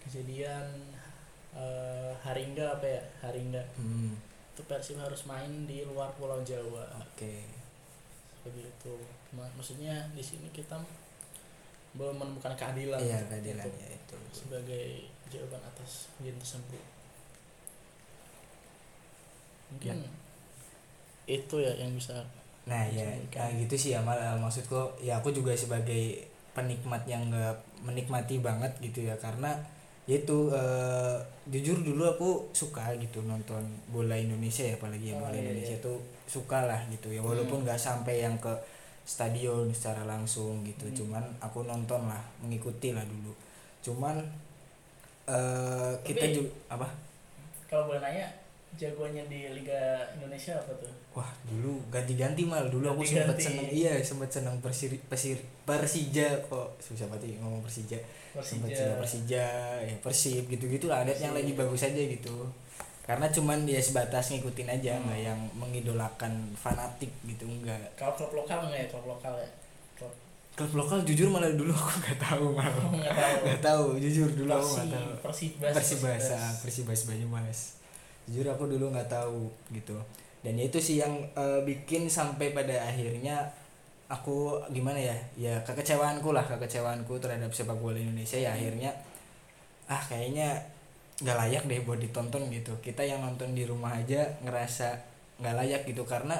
kejadian 0.00 0.62
eh, 1.50 2.12
Haringga 2.22 2.76
apa 2.76 2.86
ya? 2.86 3.02
Haringga. 3.20 3.62
Hmm, 3.74 4.14
itu 4.54 4.62
Persib 4.62 5.00
harus 5.00 5.24
main 5.24 5.64
di 5.64 5.82
luar 5.82 6.12
Pulau 6.14 6.38
Jawa. 6.44 6.86
Oke. 7.00 7.48
Seperti 8.36 8.60
itu. 8.62 8.94
Ma- 9.32 9.50
maksudnya 9.52 10.06
di 10.12 10.22
sini 10.22 10.46
kita 10.52 10.76
belum 11.90 12.16
menemukan 12.16 12.54
keadilan 12.54 12.98
iya 12.98 13.18
untuk- 13.18 13.28
keadilan 13.34 13.66
untuk 13.66 13.80
ya 13.80 13.88
itu 13.90 14.16
sebagai 14.30 14.84
jawaban 15.30 15.62
atas 15.62 15.90
kejadian 16.16 16.38
tersebut. 16.38 16.82
Mungkin 19.70 19.96
itu 21.26 21.56
ya 21.62 21.72
yang 21.78 21.94
bisa 21.94 22.18
nah 22.66 22.82
ya 22.86 23.06
nah 23.32 23.48
gitu 23.54 23.74
sih 23.74 23.90
ya 23.94 24.02
malah 24.02 24.34
maksudku 24.36 24.76
ya 25.00 25.18
aku 25.22 25.30
juga 25.30 25.54
sebagai 25.54 26.26
penikmat 26.52 27.06
yang 27.06 27.30
nggak 27.30 27.54
menikmati 27.82 28.42
banget 28.42 28.70
gitu 28.82 29.06
ya 29.06 29.14
karena 29.22 29.54
ya 30.04 30.18
itu 30.18 30.50
eh, 30.50 31.16
jujur 31.46 31.78
dulu 31.80 32.02
aku 32.04 32.28
suka 32.50 32.90
gitu 32.98 33.22
nonton 33.22 33.62
bola 33.88 34.18
Indonesia 34.18 34.66
ya 34.66 34.74
apalagi 34.74 35.14
ya 35.14 35.16
Oh, 35.16 35.22
bola 35.22 35.34
iya, 35.38 35.42
Indonesia 35.46 35.76
iya. 35.78 35.82
tuh 35.82 35.98
suka 36.26 36.66
lah 36.66 36.80
gitu 36.90 37.14
ya 37.14 37.22
walaupun 37.22 37.62
nggak 37.62 37.78
sampai 37.78 38.26
yang 38.26 38.34
ke 38.42 38.50
stadion 39.10 39.66
secara 39.74 40.06
langsung 40.06 40.62
gitu. 40.62 40.86
Hmm. 40.86 40.94
cuman 40.94 41.24
aku 41.42 41.66
nonton 41.66 42.06
lah 42.06 42.22
mengikuti 42.38 42.94
lah 42.94 43.02
dulu. 43.02 43.34
Cuman 43.82 44.22
kita 46.02 46.26
Tapi- 46.26 46.34
juga 46.36 46.50
apa? 46.68 46.88
kalau 47.70 47.86
boleh 47.86 48.02
nanya 48.02 48.26
jagoannya 48.74 49.30
di 49.30 49.46
Liga 49.54 49.78
Indonesia 50.14 50.58
apa 50.58 50.74
tuh? 50.74 50.90
Wah 51.14 51.30
dulu 51.46 51.78
ganti-ganti 51.86 52.42
mal. 52.42 52.66
Dulu 52.66 52.86
aku 52.86 53.02
sempet 53.02 53.34
Ganti-ganti. 53.34 53.46
seneng 53.46 53.68
iya 53.70 53.94
sempet 54.02 54.30
seneng 54.30 54.58
persir, 54.58 54.90
persir 55.06 55.38
Persija 55.62 56.26
kok. 56.50 56.74
Susah 56.82 57.06
banget 57.06 57.34
ya 57.34 57.42
ngomong 57.42 57.62
Persija. 57.62 57.98
Sempet 58.42 58.74
seneng 58.74 58.98
Persija 58.98 59.44
ya 59.86 59.94
Persib 60.02 60.50
gitu-gitu 60.50 60.90
lah. 60.90 61.06
Adat 61.06 61.18
yang 61.18 61.30
lagi 61.30 61.54
bagus 61.54 61.82
aja 61.82 61.98
gitu 61.98 62.46
karena 63.10 63.26
cuman 63.26 63.66
dia 63.66 63.82
sebatas 63.82 64.30
ngikutin 64.30 64.70
aja 64.70 64.94
Hmm. 64.94 65.10
nggak 65.10 65.20
yang 65.26 65.40
mengidolakan 65.58 66.32
fanatik 66.54 67.10
gitu 67.26 67.42
enggak 67.44 67.82
kalau 67.98 68.14
klub 68.14 68.32
lokal 68.38 68.70
nggak 68.70 68.78
ya? 68.78 68.86
Klub 68.86 69.06
lokal 69.10 69.34
ya? 69.34 69.50
Klub 69.98 70.12
klub 70.54 70.72
lokal 70.78 70.98
jujur 71.02 71.26
malah 71.26 71.50
dulu 71.50 71.74
aku 71.74 71.90
nggak 71.98 72.18
tahu 72.22 72.46
malah 72.54 72.70
nggak 72.94 73.16
tahu. 73.16 73.36
Nggak 73.42 73.62
tahu 73.64 73.84
jujur 73.98 74.28
dulu 74.30 74.50
aku 74.52 74.62
Persi 74.62 74.78
nggak 74.78 74.94
tahu. 74.94 75.10
Persibas 75.26 75.72
Persibasa 75.74 76.40
Persibas 76.62 77.00
Banyumas. 77.10 77.58
Jujur 78.30 78.46
aku 78.46 78.64
dulu 78.70 78.94
nggak 78.94 79.10
tahu 79.10 79.50
gitu. 79.74 79.98
Dan 80.40 80.54
itu 80.56 80.78
sih 80.78 81.02
yang 81.02 81.12
eh, 81.34 81.60
bikin 81.66 82.06
sampai 82.06 82.54
pada 82.54 82.72
akhirnya 82.86 83.42
aku 84.06 84.56
gimana 84.70 84.96
ya? 84.96 85.16
Ya 85.34 85.54
kekecewaanku 85.66 86.30
lah 86.30 86.46
kekecewaanku 86.46 87.18
terhadap 87.18 87.50
sepak 87.50 87.74
bola 87.74 87.98
Indonesia. 87.98 88.38
Ya 88.38 88.54
akhirnya 88.54 88.94
ah 89.90 89.98
kayaknya 89.98 90.54
nggak 91.20 91.36
layak 91.36 91.62
deh 91.68 91.80
buat 91.84 92.00
ditonton 92.00 92.48
gitu. 92.48 92.72
Kita 92.80 93.04
yang 93.04 93.20
nonton 93.20 93.52
di 93.52 93.68
rumah 93.68 93.92
aja 93.96 94.24
ngerasa 94.40 94.88
nggak 95.40 95.54
layak 95.56 95.82
gitu. 95.88 96.04
Karena 96.08 96.36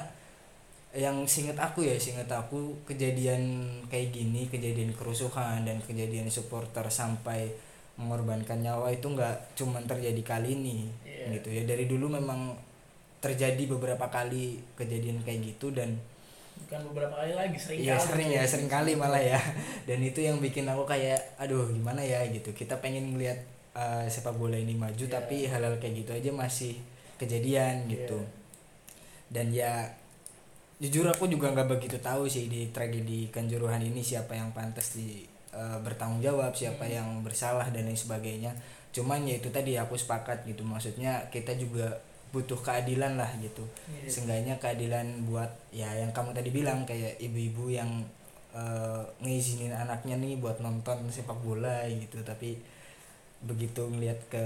yang 0.91 1.23
singet 1.23 1.55
aku 1.55 1.87
ya 1.87 1.95
singet 1.95 2.27
aku 2.27 2.75
kejadian 2.83 3.63
kayak 3.87 4.11
gini 4.11 4.51
kejadian 4.51 4.91
kerusuhan 4.91 5.63
dan 5.63 5.79
kejadian 5.79 6.27
supporter 6.27 6.83
sampai 6.91 7.47
mengorbankan 7.95 8.59
nyawa 8.59 8.91
itu 8.91 9.07
nggak 9.07 9.55
cuman 9.55 9.87
terjadi 9.87 10.19
kali 10.25 10.59
ini 10.59 10.91
Iya. 11.07 11.39
gitu 11.39 11.49
ya. 11.53 11.63
Dari 11.63 11.85
dulu 11.87 12.11
memang 12.11 12.57
terjadi 13.21 13.63
beberapa 13.69 14.09
kali 14.09 14.59
kejadian 14.75 15.21
kayak 15.21 15.53
gitu 15.55 15.71
dan 15.71 15.95
bukan 16.65 16.81
beberapa 16.91 17.15
kali 17.23 17.33
lagi 17.37 17.55
sering 17.55 17.85
kali. 17.85 18.01
sering 18.01 18.29
ya 18.33 18.43
sering 18.43 18.67
kali 18.67 18.91
malah 18.97 19.21
ya. 19.21 19.39
Dan 19.87 20.01
itu 20.03 20.19
yang 20.19 20.41
bikin 20.41 20.65
aku 20.67 20.83
kayak 20.83 21.37
aduh 21.37 21.69
gimana 21.71 22.01
ya? 22.03 22.25
gitu. 22.27 22.51
Kita 22.51 22.81
pengen 22.83 23.13
ngelihat 23.15 23.37
uh, 23.73 24.05
sepak 24.05 24.33
bola 24.33 24.55
ini 24.55 24.73
maju 24.73 24.99
Iya. 24.99 25.13
tapi 25.13 25.45
hal-hal 25.45 25.75
kayak 25.77 25.95
gitu 26.01 26.11
aja 26.13 26.29
masih 26.31 26.73
kejadian 27.17 27.85
gitu 27.87 28.17
Iya. 28.17 28.29
dan 29.31 29.47
ya 29.49 29.71
jujur 30.81 31.05
aku 31.05 31.29
juga 31.29 31.53
nggak 31.53 31.69
begitu 31.69 31.97
tahu 32.01 32.25
sih 32.25 32.49
di 32.49 32.73
tragedi 32.73 33.29
kanjuruhan 33.29 33.79
ini 33.79 34.01
siapa 34.01 34.33
yang 34.33 34.49
pantas 34.51 34.97
di 34.97 35.23
uh, 35.53 35.77
bertanggung 35.79 36.19
jawab 36.19 36.51
siapa 36.51 36.83
Hmm. 36.83 36.93
yang 36.97 37.07
bersalah 37.21 37.69
dan 37.69 37.85
lain 37.85 37.93
sebagainya 37.95 38.49
cuman 38.91 39.23
ya 39.23 39.37
itu 39.37 39.47
tadi 39.47 39.77
aku 39.77 39.95
sepakat 39.95 40.43
gitu 40.43 40.65
maksudnya 40.65 41.21
kita 41.29 41.55
juga 41.55 41.95
butuh 42.33 42.57
keadilan 42.57 43.15
lah 43.15 43.29
gitu 43.39 43.61
Iya. 43.87 44.09
seenggaknya 44.09 44.55
keadilan 44.57 45.23
buat 45.23 45.47
ya 45.69 45.87
yang 45.93 46.11
kamu 46.11 46.33
tadi 46.33 46.49
bilang 46.49 46.83
kayak 46.83 47.15
ibu-ibu 47.19 47.69
yang 47.69 47.87
eh, 48.51 49.03
ngizinin 49.21 49.71
anaknya 49.71 50.17
nih 50.17 50.35
buat 50.35 50.59
nonton 50.59 51.07
sepak 51.07 51.39
bola 51.39 51.87
gitu 51.87 52.19
tapi 52.19 52.59
begitu 53.45 53.85
ngelihat 53.89 54.19
ke 54.29 54.45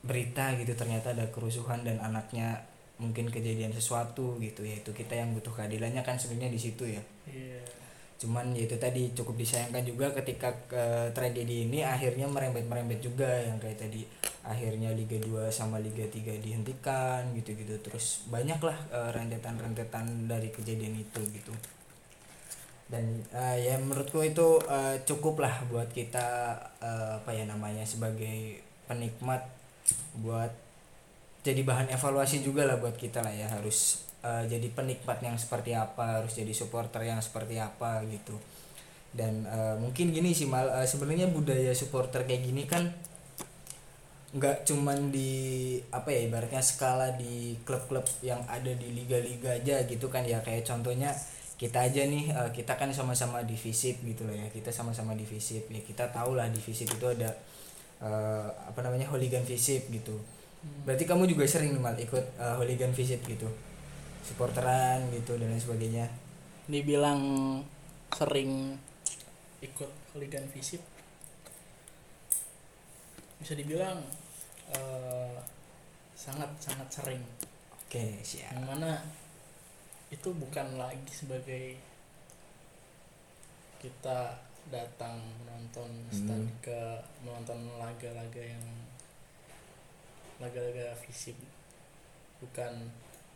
berita 0.00 0.56
gitu 0.56 0.72
ternyata 0.72 1.12
ada 1.12 1.28
kerusuhan 1.28 1.84
dan 1.84 2.00
anaknya 2.00 2.64
mungkin 3.00 3.28
kejadian 3.28 3.72
sesuatu 3.72 4.36
gitu 4.40 4.64
ya. 4.64 4.76
Itu 4.80 4.92
kita 4.92 5.16
yang 5.16 5.36
butuh 5.36 5.52
keadilannya 5.52 6.00
kan 6.04 6.16
sebenarnya 6.16 6.52
di 6.52 6.60
situ 6.60 6.84
ya. 6.86 7.02
Iya. 7.28 7.62
cuman 8.20 8.52
ya 8.52 8.68
itu 8.68 8.76
tadi 8.76 9.16
cukup 9.16 9.32
disayangkan 9.40 9.80
juga 9.80 10.12
ketika 10.12 10.52
ke 10.68 11.08
tragedi 11.16 11.64
ini 11.64 11.80
akhirnya 11.80 12.28
merembet-merembet 12.28 13.00
juga 13.00 13.24
yang 13.24 13.56
kayak 13.56 13.80
tadi. 13.80 14.04
Akhirnya 14.44 14.92
Liga 14.92 15.16
2 15.16 15.48
sama 15.48 15.80
Liga 15.80 16.04
3 16.04 16.36
dihentikan 16.36 17.32
gitu-gitu. 17.32 17.80
Terus 17.80 18.28
banyaklah 18.28 18.76
eh, 18.92 19.10
rentetan-rentetan 19.16 20.28
dari 20.28 20.52
kejadian 20.52 21.00
itu 21.00 21.20
gitu 21.32 21.56
dan 22.90 23.22
eh, 23.30 23.70
ya 23.70 23.78
menurutku 23.78 24.18
itu 24.26 24.58
eh, 24.66 24.98
cukup 25.06 25.46
lah 25.46 25.54
buat 25.70 25.88
kita 25.94 26.26
eh, 26.82 27.10
apa 27.22 27.30
ya 27.30 27.46
namanya 27.46 27.86
sebagai 27.86 28.58
penikmat 28.90 29.46
buat 30.18 30.50
jadi 31.40 31.64
bahan 31.64 31.88
evaluasi 31.96 32.44
juga 32.44 32.68
lah 32.68 32.76
buat 32.82 32.98
kita 32.98 33.22
lah 33.24 33.32
ya. 33.32 33.46
Harus 33.46 34.02
eh, 34.26 34.44
jadi 34.50 34.68
penikmat 34.74 35.22
yang 35.22 35.38
seperti 35.38 35.72
apa 35.72 36.20
harus 36.20 36.34
jadi 36.34 36.52
supporter 36.52 37.06
yang 37.06 37.22
seperti 37.22 37.56
apa 37.62 38.02
gitu. 38.10 38.34
Dan 39.14 39.46
eh, 39.46 39.74
mungkin 39.78 40.10
gini 40.10 40.34
sih 40.34 40.50
mal 40.50 40.66
eh, 40.82 40.86
sebenarnya 40.90 41.30
budaya 41.30 41.72
supporter 41.72 42.26
kayak 42.26 42.42
gini 42.42 42.66
kan 42.66 42.90
nggak 44.30 44.62
cuman 44.62 45.10
di 45.10 45.30
apa 45.90 46.06
ya 46.14 46.30
ibaratnya 46.30 46.62
skala 46.62 47.18
di 47.18 47.58
klub-klub 47.66 48.06
yang 48.22 48.38
ada 48.46 48.70
di 48.70 48.94
liga-liga 48.94 49.54
aja 49.58 49.82
gitu 49.86 50.06
kan 50.10 50.22
ya. 50.26 50.42
Kayak 50.42 50.66
contohnya 50.66 51.10
kita 51.60 51.76
aja 51.76 52.08
nih 52.08 52.32
eh, 52.32 52.50
kita 52.56 52.72
kan 52.80 52.88
sama-sama 52.88 53.44
di 53.44 53.52
visip 53.52 54.00
gitu 54.00 54.24
loh 54.24 54.32
ya. 54.32 54.48
Kita 54.48 54.72
sama-sama 54.72 55.12
di 55.12 55.28
visip. 55.28 55.68
Ya 55.68 55.84
kita 55.84 56.08
tahu 56.08 56.32
lah 56.32 56.48
di 56.48 56.56
visip 56.56 56.88
itu 56.88 57.04
ada 57.04 57.28
eh, 58.00 58.48
apa 58.64 58.80
namanya 58.80 59.12
hooligan 59.12 59.44
visip 59.44 59.92
gitu. 59.92 60.16
Hmm. 60.60 60.84
berarti 60.84 61.08
kamu 61.08 61.24
juga 61.24 61.48
sering 61.48 61.72
mal 61.80 61.96
ikut 62.00 62.24
eh, 62.40 62.54
hooligan 62.56 62.96
visip 62.96 63.20
gitu? 63.28 63.44
Supporteran 64.24 65.04
gitu 65.12 65.36
dan 65.36 65.52
lain 65.52 65.60
sebagainya. 65.60 66.08
Dibilang 66.64 67.20
sering 68.16 68.80
ikut 69.60 69.90
hooligan 70.16 70.48
visip? 70.56 70.80
Bisa 73.36 73.52
dibilang 73.52 74.00
eh, 74.72 75.36
sangat 76.16 76.48
sangat 76.56 76.88
sering. 76.88 77.20
Oke 77.84 78.24
siap. 78.24 78.56
Yang 78.56 78.64
mana 78.64 78.90
itu 80.10 80.28
bukan 80.34 80.74
lagi 80.74 81.06
sebagai 81.10 81.78
kita 83.80 84.36
datang 84.68 85.16
menonton 85.40 85.88
stand 86.12 86.46
Hmm. 86.46 86.60
ke 86.60 86.80
menonton 87.24 87.78
laga-laga 87.80 88.42
yang 88.42 88.66
laga-laga 90.42 90.92
fisik. 91.00 91.38
Bukan 92.42 92.90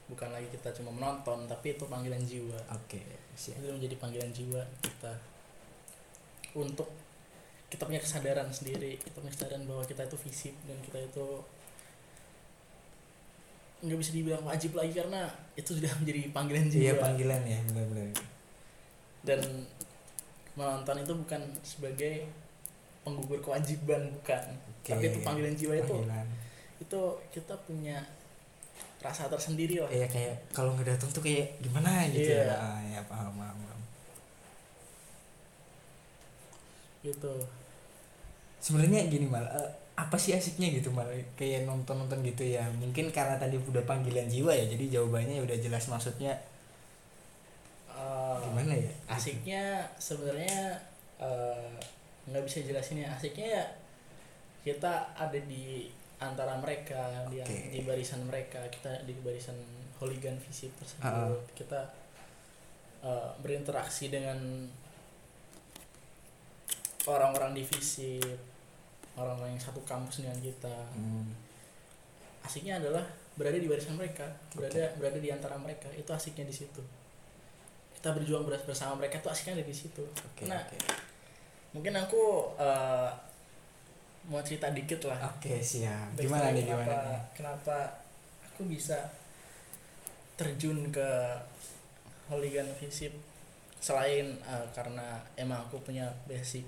bukan 0.05 0.29
lagi 0.37 0.49
kita 0.53 0.69
cuma 0.77 0.93
menonton 0.93 1.49
tapi 1.49 1.79
itu 1.79 1.85
panggilan 1.89 2.21
jiwa. 2.27 2.59
Oke 2.75 3.01
siap. 3.39 3.57
Itu 3.63 3.73
menjadi 3.73 3.97
panggilan 3.97 4.31
jiwa 4.35 4.63
kita. 4.85 5.15
Untuk 6.55 6.91
kita 7.73 7.91
punya 7.91 7.99
kesadaran 7.99 8.47
sendiri 8.55 8.95
kita 9.03 9.19
punya 9.19 9.35
kesadaran 9.35 9.67
bahwa 9.67 9.83
kita 9.83 10.07
itu 10.07 10.15
fisik 10.15 10.55
dan 10.69 10.79
kita 10.79 11.03
itu 11.11 11.27
nggak 13.85 13.99
bisa 14.01 14.11
dibilang 14.11 14.43
wajib 14.43 14.73
lagi 14.73 14.93
karena 14.93 15.29
itu 15.55 15.77
sudah 15.77 15.93
menjadi 16.01 16.21
panggilan 16.33 16.67
jiwa 16.67 16.83
iya 16.83 16.95
panggilan 16.97 17.43
ya 17.45 17.59
benar-benar 17.69 18.09
dan 19.25 19.41
menonton 20.55 20.97
itu 21.01 21.13
bukan 21.15 21.41
sebagai 21.61 22.15
penggugur 23.05 23.41
kewajiban 23.41 24.09
bukan 24.17 24.43
Oke. 24.81 24.91
tapi 24.91 25.05
itu 25.09 25.19
panggilan 25.21 25.55
jiwa 25.55 25.75
itu 25.77 25.93
panggilan 25.93 26.27
itu 26.81 27.01
kita 27.31 27.55
punya 27.65 27.99
rasa 28.99 29.29
tersendiri 29.29 29.85
lah 29.85 29.91
Iya 29.93 30.09
kayak 30.09 30.35
kalau 30.51 30.73
nggak 30.73 30.97
datang 30.97 31.13
tuh 31.13 31.21
kayak 31.21 31.61
gimana 31.61 32.09
gitu 32.09 32.25
Iya. 32.33 32.49
ya. 32.49 32.57
Ah, 32.57 32.81
ya 32.81 33.01
paham, 33.05 33.37
paham, 33.37 33.57
paham. 33.61 33.81
gitu 37.05 37.35
sebenarnya 38.65 39.05
gini 39.13 39.29
mal 39.29 39.45
eh, 39.45 39.71
apa 39.95 40.19
sih 40.19 40.35
asiknya 40.35 40.75
gitu 40.75 40.91
mal 40.91 41.07
kayak 41.39 41.65
nonton 41.71 41.95
nonton 42.03 42.19
gitu 42.27 42.43
ya. 42.43 42.67
Mungkin 42.83 43.15
karena 43.15 43.39
tadi 43.39 43.57
udah 43.59 43.83
panggilan 43.87 44.27
jiwa 44.27 44.51
ya 44.51 44.67
jadi 44.67 44.99
jawabannya 45.01 45.43
udah 45.47 45.57
jelas 45.59 45.87
maksudnya 45.87 46.35
Eh, 47.95 48.37
gimana 48.43 48.75
ya? 48.75 48.91
asiknya 49.07 49.87
sebenarnya 50.03 50.75
eh, 51.23 51.79
nggak 52.27 52.43
bisa 52.43 52.59
jelasin 52.67 53.07
ya. 53.07 53.09
Asiknya 53.15 53.47
ya 53.63 53.65
kita 54.67 55.15
ada 55.15 55.39
di 55.47 55.87
antara 56.19 56.57
mereka 56.59 57.29
di, 57.31 57.39
Oke. 57.39 57.71
di 57.71 57.81
barisan 57.87 58.27
mereka. 58.27 58.67
Kita 58.67 59.07
di 59.07 59.15
barisan 59.23 59.55
hooligan 60.03 60.35
visip 60.43 60.75
tersebut. 60.75 61.07
Ah. 61.07 61.31
kita 61.55 61.81
eh, 63.07 63.31
berinteraksi 63.39 64.11
dengan 64.11 64.67
orang-orang 67.07 67.55
di 67.55 67.63
visip 67.63 68.39
orang-orang 69.15 69.55
yang 69.55 69.63
satu 69.63 69.81
kampus 69.87 70.23
dengan 70.27 70.39
kita. 70.43 70.77
Hmm, 70.95 71.31
asiknya 72.45 72.83
adalah 72.83 73.03
berada 73.35 73.59
di 73.59 73.67
barisan 73.67 73.99
mereka 73.99 74.23
berada 74.55 74.95
berada 74.95 75.19
di 75.19 75.27
antara 75.33 75.59
mereka 75.59 75.91
itu 75.95 76.11
asiknya 76.11 76.47
di 76.47 76.55
situ. 76.55 76.83
Kita 77.95 78.13
berjuang 78.15 78.47
bersama 78.47 79.01
mereka 79.01 79.19
tuh 79.19 79.33
asiknya 79.33 79.63
ada 79.63 79.67
di 79.67 79.75
situ. 79.75 80.05
Oke 80.05 80.47
Nah. 80.47 80.61
oke. 80.61 80.79
mungkin 81.75 81.91
aku 81.99 82.55
eh, 82.55 83.11
mau 84.31 84.39
cerita 84.47 84.71
dikit 84.71 85.11
lah. 85.11 85.19
Oke 85.35 85.59
siap. 85.59 86.15
Backstory 86.15 86.25
gimana 86.31 86.47
nih 86.55 86.63
kenapa, 86.63 86.85
gimana 86.87 87.03
nih? 87.11 87.23
kenapa 87.35 87.77
aku 88.47 88.63
bisa 88.71 88.99
terjun 90.39 90.79
ke 90.95 91.09
hooligan 92.31 92.67
visip 92.79 93.11
selain 93.83 94.39
eh, 94.47 94.67
karena 94.73 95.19
emang 95.35 95.67
aku 95.67 95.83
punya 95.83 96.07
basic 96.31 96.65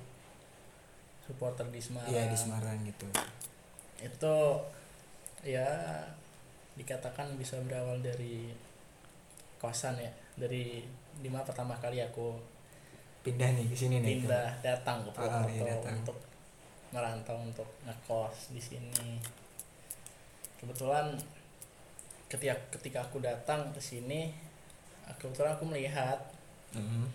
supporter 1.27 1.67
di 1.69 1.79
Semarang. 1.79 2.09
Iya 2.09 2.31
di 2.31 2.39
Semarang 2.39 2.79
gitu. 2.83 3.07
Itu 3.99 4.37
ya 5.43 5.69
dikatakan 6.75 7.35
bisa 7.35 7.59
berawal 7.63 8.01
dari 8.01 8.51
kosan 9.57 9.99
ya. 9.99 10.11
Dari 10.37 10.85
lima 11.21 11.41
pertama 11.43 11.75
kali 11.77 11.99
aku 11.99 12.37
pindah 13.23 13.51
nih 13.53 13.67
ke 13.67 13.75
sini 13.75 13.99
nih 13.99 14.23
pindah 14.23 14.63
datang 14.63 15.03
ke 15.03 15.11
Ah, 15.11 15.43
Purwokerto 15.43 15.51
iya, 15.57 15.75
datang. 15.75 15.95
untuk 15.99 16.19
merantau 16.93 17.37
untuk 17.43 17.69
ngekos 17.83 18.55
di 18.55 18.63
sini. 18.63 19.19
Kebetulan 20.57 21.17
ketika 22.27 22.55
ketika 22.71 22.99
aku 23.03 23.19
datang 23.19 23.71
ke 23.71 23.79
sini 23.79 24.31
kebetulan 25.19 25.55
aku 25.55 25.65
melihat 25.67 26.19
Mhm. 26.75 27.07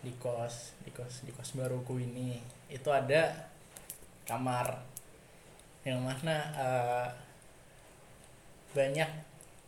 di 0.00 0.12
kos 0.16 0.72
di 0.82 0.90
kos 0.90 1.24
di 1.24 1.32
kos 1.32 1.54
baruku 1.54 1.96
ini. 1.96 2.40
Itu 2.68 2.88
ada 2.90 3.48
kamar 4.24 4.66
yang 5.84 6.00
mana 6.00 6.36
eh, 6.56 7.08
banyak 8.72 9.10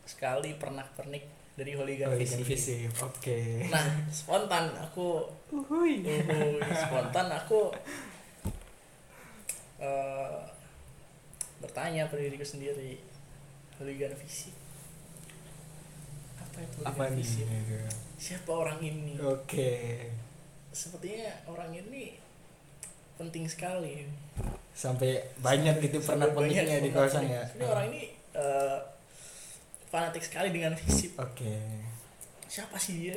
sekali 0.09 0.57
pernak-pernik 0.57 1.25
dari 1.57 1.73
hooligan 1.73 2.13
Hooligan 2.13 2.41
Visip. 2.45 2.89
Visip, 2.89 2.93
oke 3.01 3.39
Nah, 3.73 3.85
spontan 4.13 4.77
aku 4.77 5.25
Uhuy. 5.53 6.05
uhuy, 6.05 6.61
spontan 6.73 7.29
aku 7.33 7.73
eh, 9.81 10.41
bertanya 11.61 12.09
pada 12.09 12.21
diriku 12.21 12.45
sendiri 12.45 13.01
hooligan 13.81 14.13
Visip. 14.21 14.53
Apa 16.41 16.59
itu 16.65 16.79
apa 16.85 17.03
nih 17.13 17.21
Visip? 17.21 17.47
Siapa 18.17 18.53
orang 18.53 18.81
ini? 18.81 19.17
oke 19.21 19.73
Sepertinya 20.73 21.29
orang 21.49 21.73
ini 21.73 22.21
penting 23.17 23.45
sekali. 23.47 24.05
sampai 24.73 25.17
banyak 25.39 25.81
gitu 25.81 25.99
pernah 25.99 26.29
Sampai 26.29 26.53
banyak 26.53 26.53
peniknya 26.61 26.77
di 26.79 26.91
pernah 26.91 27.09
kawasan 27.09 27.25
ya 27.27 27.43
Ini 27.49 27.65
orang 27.65 27.87
ini 27.89 28.03
eh, 28.35 28.79
fanatik 29.87 30.21
sekali 30.21 30.49
dengan 30.51 30.77
Visip. 30.77 31.17
oke 31.17 31.53
siapa 32.47 32.77
sih 32.77 33.01
dia 33.01 33.17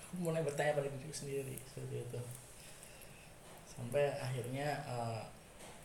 aku 0.00 0.14
mulai 0.20 0.40
bertanya 0.40 0.74
pada 0.74 0.88
diriku 0.88 1.12
sendiri 1.12 1.60
seperti 1.66 1.96
itu 2.02 2.20
sampai 3.68 4.16
akhirnya 4.16 4.68
eh, 4.82 5.22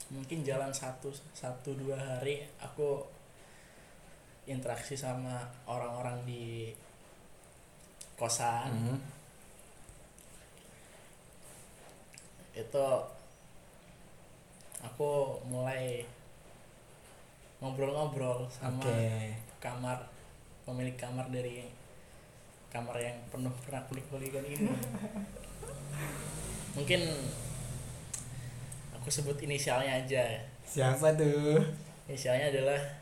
mungkin 0.09 0.41
jalan 0.41 0.71
satu 0.71 1.11
satu 1.35 1.75
dua 1.75 1.99
hari 1.99 2.47
aku 2.57 3.03
interaksi 4.45 4.95
sama 4.95 5.35
orang-orang 5.65 6.23
di 6.23 6.71
kosan 8.15 8.71
Mhm. 8.71 8.97
Itu 12.59 12.87
aku 14.79 15.39
mulai 15.47 16.07
ngobrol-ngobrol 17.59 18.47
sama 18.47 18.79
oke. 18.79 18.99
kamar 19.59 19.99
pemilik 20.63 20.95
kamar 20.95 21.27
dari 21.27 21.67
kamar 22.71 22.95
yang 23.01 23.17
penuh 23.33 23.51
pernak 23.65 23.89
pernik 23.89 24.05
hooligan 24.13 24.45
ini. 24.45 24.69
Mungkin 26.77 27.01
aku 28.95 29.09
sebut 29.09 29.35
inisialnya 29.41 30.05
aja. 30.05 30.45
Siapa 30.63 31.17
tuh? 31.17 31.59
Inisialnya 32.05 32.53
adalah 32.53 32.99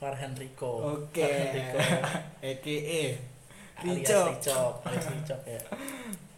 Farhan 0.00 0.32
Riko 0.32 0.96
oke. 0.96 1.20
Farhan 1.20 1.48
Riko 1.52 1.78
EKE 2.40 3.04
Ricok. 3.84 4.26
Ricok 4.32 4.74
alias 4.88 5.06
Ricok 5.12 5.40
ya 5.44 5.60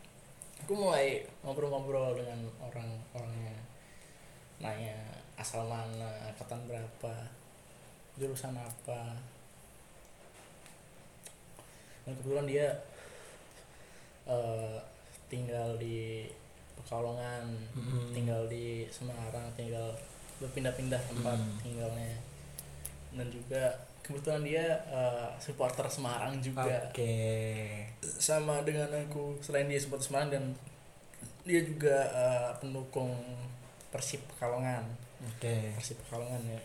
aku 0.63 0.73
mulai 0.73 1.21
ngobrol-ngobrol 1.43 2.15
dengan 2.15 2.39
orang-orangnya 2.61 3.59
nanya 4.59 4.95
asal 5.35 5.67
mana 5.67 6.07
angkatan 6.25 6.63
berapa 6.65 7.15
jurusan 8.15 8.55
apa 8.55 9.19
dan 12.03 12.13
kebetulan 12.15 12.47
dia 12.47 12.69
eh, 14.25 14.79
tinggal 15.27 15.75
di 15.77 16.31
Pekalongan 16.73 17.47
Mhm. 17.75 18.11
tinggal 18.13 18.47
di 18.47 18.87
Semarang 18.89 19.51
tinggal 19.53 19.95
berpindah-pindah 20.39 20.99
tempat 21.01 21.39
Hmm. 21.39 21.59
tinggalnya 21.59 22.15
dan 23.13 23.29
juga 23.29 23.83
kebetulan 24.03 24.43
dia 24.43 24.67
eh, 24.91 25.31
supporter 25.39 25.87
Semarang 25.87 26.43
juga. 26.43 26.67
Oke. 26.91 27.15
Sama 28.03 28.67
dengan 28.67 28.91
aku 28.91 29.39
selain 29.39 29.71
dia 29.71 29.79
supporter 29.79 30.11
Semarang 30.11 30.31
dan 30.35 30.45
dia 31.47 31.63
juga 31.63 31.97
eh, 32.11 32.51
pendukung 32.59 33.15
Persib 33.95 34.21
Pekalongan. 34.35 34.83
Oke. 35.23 35.79
Persib 35.79 35.97
Pekalongan 36.07 36.43
ya. 36.51 36.61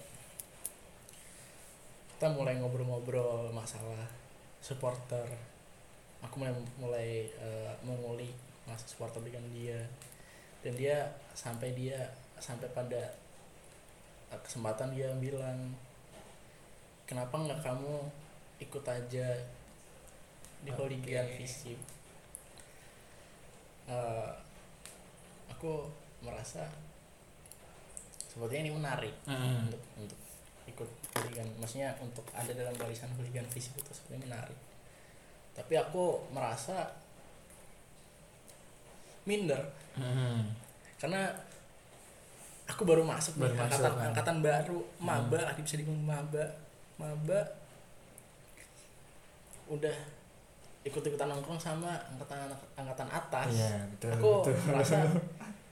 Kita 2.18 2.34
mulai 2.34 2.58
ngobrol-ngobrol 2.58 3.54
masalah 3.54 4.10
supporter. 4.58 5.30
Aku 6.26 6.42
mulai 6.42 6.54
mulai 6.82 7.10
eh, 7.30 7.74
mengulik 7.86 8.34
masa 8.66 8.90
supporter 8.90 9.22
dengan 9.22 9.46
dia. 9.54 9.78
Dan 10.66 10.74
dia 10.74 11.06
sampai 11.38 11.78
dia 11.78 12.02
sampai 12.42 12.66
pada 12.74 13.14
kesempatan 14.44 14.92
dia 14.92 15.08
bilang 15.22 15.72
kenapa 17.08 17.34
nggak 17.34 17.64
kamu 17.64 17.96
ikut 18.60 18.84
aja 18.84 19.28
di 20.60 20.70
Oke. 20.70 20.78
Hooligan 20.78 21.28
Visip 21.34 21.80
Eh, 23.88 24.30
aku 25.48 25.88
merasa 26.20 26.68
sepertinya 28.28 28.68
ini 28.68 28.74
menarik 28.74 29.16
Mhm. 29.24 29.64
untuk 29.64 29.82
untuk 29.96 30.20
ikut 30.68 30.90
hooligan 31.16 31.48
maksudnya 31.56 31.96
untuk 31.98 32.28
ada 32.36 32.52
dalam 32.52 32.76
barisan 32.76 33.08
hooligan 33.16 33.48
fisik 33.48 33.80
itu 33.80 33.88
sebenarnya 33.90 34.28
menarik 34.28 34.60
tapi 35.56 35.74
aku 35.74 36.20
merasa 36.30 36.92
minder 39.24 39.64
Mhm. 39.96 40.52
karena 41.00 41.32
aku 42.68 42.84
baru 42.84 43.08
masuk 43.08 43.40
nih 43.40 43.48
Baru 43.48 43.56
masuk, 43.56 43.72
angkatan 43.72 43.96
kan? 43.96 44.08
angkatan 44.12 44.38
baru 44.44 44.78
maba 45.00 45.38
lah 45.42 45.54
bisa 45.56 45.80
dibilang 45.80 46.04
maba 46.04 46.44
maba. 46.98 47.42
Udah 49.68 49.96
ikut-ikutan 50.82 51.28
nongkrong 51.28 51.60
sama 51.60 51.92
angkatan 52.08 52.48
angkatan 52.74 53.10
atas. 53.12 53.52
Iya 53.52 53.76
betul 53.92 54.12
aku 54.16 54.32
betul. 54.42 54.56
merasa 54.72 54.98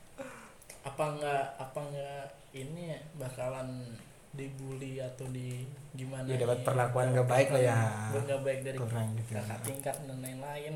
apa 0.90 1.04
enggak 1.10 1.44
apa 1.56 1.80
enggak 1.82 2.24
ini 2.52 2.94
bakalan 3.16 3.96
dibully 4.36 5.00
atau 5.00 5.24
di 5.32 5.64
gimana 5.96 6.28
ya 6.28 6.36
dapat 6.36 6.60
perlakuan 6.68 7.16
gak 7.16 7.24
baik 7.26 7.48
lah 7.56 7.62
ya. 7.64 7.78
Nggak 8.12 8.42
baik 8.44 8.60
dari 8.68 8.78
kurang 8.78 9.10
gitu. 9.16 9.32
kakak 9.32 9.60
tingkat 9.64 9.96
dan 10.04 10.18
lain-lain 10.20 10.76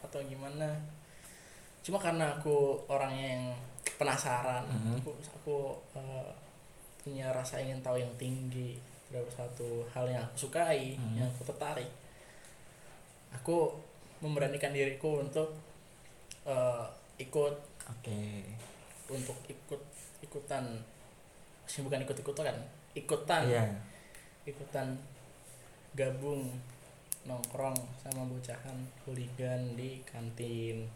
atau 0.00 0.22
gimana. 0.22 0.70
Cuma 1.82 1.98
karena 1.98 2.38
aku 2.38 2.78
orangnya 2.86 3.26
yang 3.34 3.44
penasaran 3.98 4.62
Mhm. 4.64 5.02
aku 5.02 5.10
aku 5.34 5.56
eh, 5.98 6.30
punya 7.02 7.34
rasa 7.34 7.58
ingin 7.58 7.82
tahu 7.82 7.98
yang 7.98 8.12
tinggi 8.14 8.78
terhadap 9.10 9.26
satu 9.34 9.82
hal 9.90 10.06
yang 10.06 10.22
aku 10.22 10.46
sukai 10.46 10.94
Mhm. 10.94 11.18
yang 11.18 11.26
aku 11.26 11.42
tertarik. 11.44 11.90
Aku 13.34 13.74
memberanikan 14.22 14.70
diriku 14.70 15.18
untuk 15.18 15.50
eh, 16.46 16.86
ikut 17.18 17.54
oke. 17.84 18.20
untuk 19.10 19.36
ikut 19.44 19.82
ikutan 20.22 20.64
sih 21.66 21.82
bukan 21.82 22.00
ikut 22.00 22.16
ikutan 22.16 22.54
ikutan. 22.94 23.42
Iya. 23.44 23.66
Ikutan 24.46 24.94
gabung 25.92 26.54
nongkrong 27.26 27.76
sama 28.00 28.24
bocahan 28.24 28.78
hooligan 29.04 29.76
di 29.76 30.00
kantin 30.06 30.88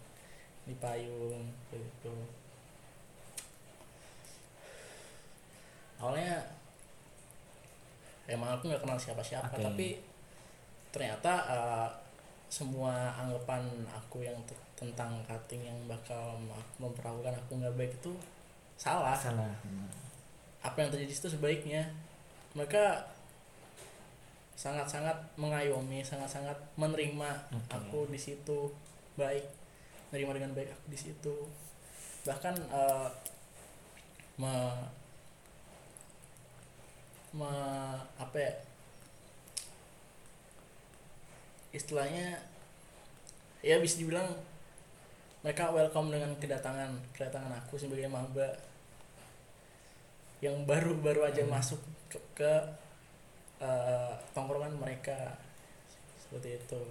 di 0.65 0.75
payung 0.81 1.45
gitu. 1.69 2.15
Awalnya 6.01 6.41
emang 8.29 8.57
aku 8.57 8.73
nggak 8.73 8.83
kenal 8.83 8.99
siapa-siapa 8.99 9.53
Oke. 9.53 9.65
tapi 9.65 9.89
ternyata 10.95 11.33
eh, 11.51 11.89
semua 12.49 13.11
anggapan 13.19 13.67
aku 13.91 14.23
yang 14.23 14.37
te- 14.47 14.57
tentang 14.79 15.19
cutting 15.27 15.67
yang 15.67 15.79
bakal 15.91 16.39
mem- 16.39 16.71
memperlakukan 16.79 17.35
aku 17.35 17.59
nggak 17.59 17.75
baik 17.75 17.93
itu 17.99 18.13
salah 18.79 19.15
salah 19.15 19.51
apa 20.65 20.77
yang 20.81 20.89
terjadi 20.89 21.11
di 21.11 21.17
situ 21.17 21.29
sebaiknya 21.35 21.83
mereka 22.55 23.05
sangat-sangat 24.55 25.15
mengayomi 25.35 26.01
sangat-sangat 26.01 26.55
menerima 26.79 27.31
Oke. 27.51 27.75
aku 27.75 27.99
di 28.09 28.19
situ 28.19 28.71
baik 29.19 29.45
menerima 30.11 30.33
dengan 30.39 30.53
baik 30.55 30.71
aku 30.71 30.87
di 30.95 30.99
situ 30.99 31.35
bahkan 32.25 32.55
me, 34.39 34.51
me- 37.35 38.03
apa 38.17 38.37
ya 38.39 38.53
istilahnya 41.75 42.39
ya 43.61 43.77
bisa 43.83 43.99
dibilang 43.99 44.29
mereka 45.43 45.75
welcome 45.75 46.09
dengan 46.15 46.33
kedatangan 46.39 46.95
kedatangan 47.13 47.53
aku 47.61 47.75
sebagai 47.77 48.07
maba 48.09 48.49
yang 50.41 50.63
baru-baru 50.69 51.25
aja 51.25 51.43
Hmm. 51.45 51.53
masuk 51.53 51.81
ke, 52.09 52.19
ke 52.37 52.53
eh, 53.61 54.13
tongkrongan 54.37 54.77
mereka 54.77 55.35
seperti 56.21 56.61
itu 56.61 56.83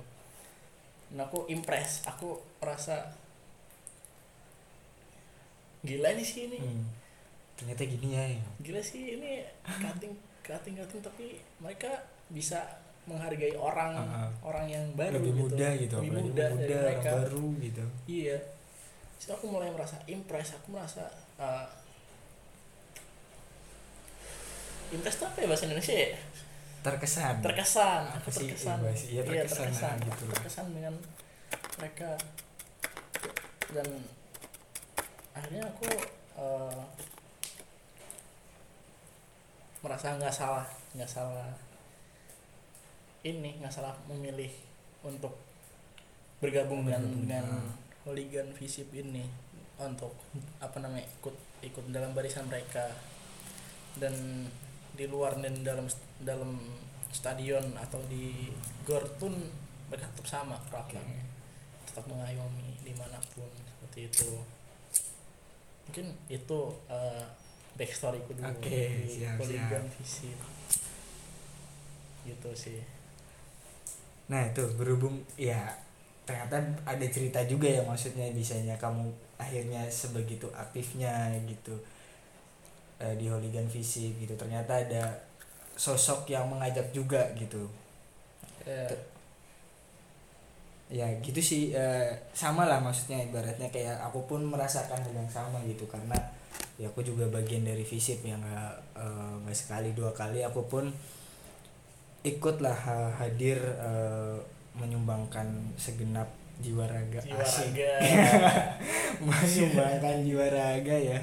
dan 1.14 1.30
aku 1.30 1.46
impress 1.48 2.02
aku 2.04 2.42
merasa 2.60 3.14
gila 5.84 6.10
nih 6.16 6.26
sih 6.26 6.42
ini 6.50 6.58
Hmm. 6.60 6.84
ternyata 7.56 7.84
gini 7.86 8.08
ya 8.18 8.24
gila 8.60 8.82
sih 8.82 9.20
ini 9.20 9.44
cutting 9.64 10.14
cutting 10.44 10.76
tapi 11.00 11.40
mereka 11.58 11.90
bisa 12.28 12.60
menghargai 13.04 13.56
orang 13.56 13.96
Ah, 13.96 14.28
ah. 14.28 14.30
orang 14.44 14.68
yang 14.68 14.86
baru 14.94 15.20
lebih 15.20 15.32
gitu. 15.34 15.42
muda 15.50 15.68
gitu 15.76 15.96
lebih 16.00 16.12
muda, 16.24 16.46
dari 16.56 16.72
orang 16.72 16.84
mereka. 17.00 17.12
baru 17.18 17.46
gitu. 17.60 17.84
Iya. 18.06 18.38
Terus 19.20 19.30
aku 19.34 19.46
mulai 19.48 19.70
merasa 19.72 19.96
impress 20.06 20.56
aku 20.56 20.68
merasa 20.72 21.04
uh, 21.36 21.68
impress 24.94 25.18
apa 25.22 25.38
ya 25.42 25.48
bahasa 25.50 25.64
Indonesia 25.66 25.96
ya? 25.96 26.10
Terkesan. 26.84 27.34
Terkesan 27.40 28.02
aku 28.12 28.30
sih 28.30 28.48
terkesan. 28.52 28.78
bahasa- 28.84 29.08
iya, 29.10 29.22
terkesan, 29.24 29.72
nah, 29.72 30.06
gitu 30.06 30.24
lah. 30.28 30.36
terkesan 30.36 30.66
dengan 30.72 30.94
mereka. 31.76 32.12
Dan 33.74 33.88
akhirnya 35.34 35.64
aku 35.66 35.88
uh, 36.38 36.84
merasa 39.84 40.16
nggak 40.16 40.32
salah 40.32 40.66
nggak 40.96 41.12
salah 41.12 41.52
ini 43.24 43.60
nggak 43.60 43.72
salah 43.72 43.96
memilih 44.08 44.52
untuk 45.04 45.36
bergabung 46.44 46.84
dengan 46.84 47.04
dengan 47.24 47.46
ah. 47.48 47.72
hooligan 48.04 48.52
visip 48.52 48.92
ini 48.92 49.24
untuk 49.80 50.12
apa 50.60 50.76
namanya 50.84 51.08
ikut 51.20 51.36
ikut 51.64 51.84
dalam 51.96 52.12
barisan 52.12 52.52
mereka. 52.52 52.92
Dan 53.96 54.48
di 54.94 55.06
luar 55.08 55.40
dan 55.40 55.64
dalam 55.64 55.88
dalam 56.20 56.60
stadion 57.14 57.78
atau 57.80 58.02
di 58.12 58.52
gor 58.84 59.06
pun 59.22 59.32
mereka 59.88 60.10
tetap 60.14 60.28
sama 60.28 60.58
perlakuannya 60.70 61.22
tetap 61.86 62.10
mengayomi 62.10 62.74
di 62.82 62.94
mana 62.98 63.22
pun 63.32 63.48
seperti 63.54 64.10
itu. 64.10 64.42
Mungkin 65.88 66.08
itu 66.28 66.60
uh, 66.90 67.26
backstoryku 67.74 68.38
dulu 68.38 68.54
Oke, 68.54 69.04
di 69.04 69.10
siap, 69.10 69.42
visip 69.98 70.38
gitu 72.24 72.50
sih. 72.56 72.80
Nah 74.32 74.48
itu 74.48 74.64
berhubung 74.80 75.20
ya 75.36 75.60
ternyata 76.24 76.56
ada 76.88 77.06
cerita 77.12 77.44
juga 77.44 77.68
ya 77.68 77.84
maksudnya 77.84 78.32
bisanya 78.32 78.80
kamu 78.80 79.12
akhirnya 79.36 79.84
sebegitu 79.92 80.48
aktifnya 80.56 81.36
gitu 81.44 81.76
eh, 83.04 83.14
di 83.20 83.28
hooligan 83.28 83.68
fisik 83.68 84.16
gitu. 84.24 84.38
Ternyata 84.40 84.80
ada 84.88 85.04
sosok 85.76 86.30
yang 86.32 86.48
mengajak 86.48 86.94
juga 86.96 87.28
gitu. 87.36 87.68
Ya, 88.64 88.88
ya 90.94 91.08
gitu 91.20 91.42
sih 91.42 91.74
eh, 91.74 92.14
sama 92.32 92.70
lah 92.70 92.78
maksudnya 92.80 93.20
ibaratnya 93.26 93.68
kayak 93.74 93.98
aku 94.08 94.24
pun 94.30 94.46
merasakan 94.46 95.02
hal 95.02 95.12
yang 95.12 95.28
sama 95.28 95.58
gitu 95.66 95.84
karena 95.90 96.16
ya 96.76 96.90
aku 96.90 97.02
juga 97.02 97.30
bagian 97.30 97.62
dari 97.62 97.82
visip 97.82 98.22
yang 98.22 98.40
nggak 98.40 98.74
eh, 98.98 99.34
nggak 99.42 99.54
sekali 99.54 99.94
dua 99.94 100.10
kali 100.12 100.42
aku 100.42 100.66
pun 100.66 100.90
ikutlah 102.24 102.74
ha- 102.74 103.14
hadir 103.20 103.60
eh, 103.60 104.38
menyumbangkan 104.74 105.46
segenap 105.76 106.26
jiwa 106.58 106.86
raga 106.86 107.20
jiwa 107.20 107.42
Asik. 107.42 107.74
raga 107.76 107.94
menyumbangkan 109.28 110.16
jiwa 110.24 110.46
raga 110.50 110.96
ya 110.96 111.20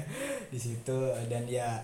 di 0.47 0.59
situ 0.59 0.97
dan 1.27 1.43
ya 1.47 1.81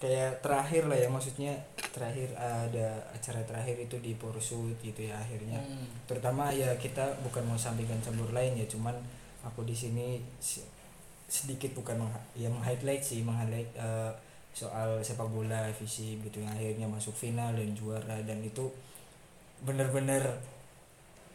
kayak 0.00 0.40
terakhir 0.40 0.86
lah 0.86 0.96
ya 0.96 1.08
maksudnya 1.10 1.52
terakhir 1.92 2.32
ada 2.38 2.96
acara 3.12 3.40
terakhir 3.44 3.76
itu 3.82 3.96
di 3.98 4.14
Porsut 4.16 4.72
gitu 4.80 5.04
ya 5.04 5.16
akhirnya 5.16 5.58
Hmm. 5.58 5.84
terutama 6.06 6.48
ya 6.48 6.70
kita 6.78 7.02
bukan 7.26 7.42
mau 7.44 7.58
sampaikan 7.58 7.98
campur 7.98 8.30
lain 8.30 8.54
ya 8.54 8.64
cuman 8.70 8.94
aku 9.42 9.66
di 9.66 9.74
sini 9.74 10.20
si- 10.38 10.64
sedikit 11.26 11.74
bukan 11.74 12.06
meng, 12.06 12.12
ya 12.38 12.46
meng-highlight 12.46 13.02
sih 13.02 13.26
meng-highlight 13.26 13.70
eh, 13.74 14.12
soal 14.56 15.02
sepak 15.04 15.28
bola 15.28 15.68
visi 15.76 16.16
gitu 16.24 16.40
yang 16.40 16.48
akhirnya 16.54 16.88
masuk 16.88 17.12
final 17.12 17.52
dan 17.52 17.76
juara 17.76 18.16
dan 18.24 18.40
itu 18.40 18.72
bener-bener 19.60 20.22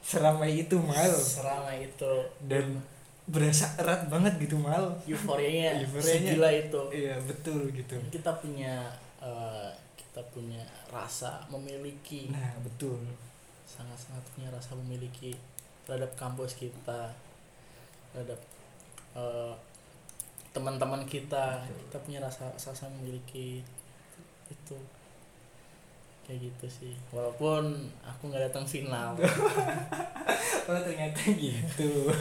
seramai 0.01 0.65
itu 0.65 0.75
mal. 0.81 1.13
Seramai 1.13 1.85
itu. 1.85 2.13
Dan 2.49 2.81
berasa 3.29 3.69
erat 3.77 4.09
banget 4.09 4.33
gitu 4.41 4.57
mal. 4.57 4.89
Euforianya 5.05 5.85
Euforianya. 5.85 6.33
segila 6.33 6.49
itu. 6.49 6.81
Iya 6.89 7.15
betul 7.21 7.69
gitu. 7.71 7.95
Kita 8.09 8.31
punya 8.41 8.89
eh, 9.21 9.69
kita 9.95 10.21
punya 10.33 10.65
rasa 10.89 11.45
memiliki. 11.47 12.33
Nah 12.33 12.57
betul. 12.65 12.97
Sangat-sangat 13.69 14.25
punya 14.33 14.49
rasa 14.49 14.73
memiliki 14.75 15.37
terhadap 15.85 16.11
kampus 16.17 16.57
kita 16.57 17.13
terhadap 18.11 18.39
eh, 19.15 19.53
teman-teman 20.51 21.07
kita 21.07 21.63
Betul. 21.63 21.79
kita 21.87 21.97
punya 22.03 22.19
rasa 22.23 22.51
rasa 22.55 22.85
memiliki 22.99 23.63
itu. 24.51 24.77
Kayak 26.27 26.51
gitu 26.51 26.65
sih. 26.69 26.93
Walaupun 27.11 27.91
aku 28.03 28.21
nggak 28.29 28.51
datang 28.51 28.65
final. 28.67 29.15
Oh 30.61 30.77
ternyata 30.77 31.17
gitu. 31.35 32.13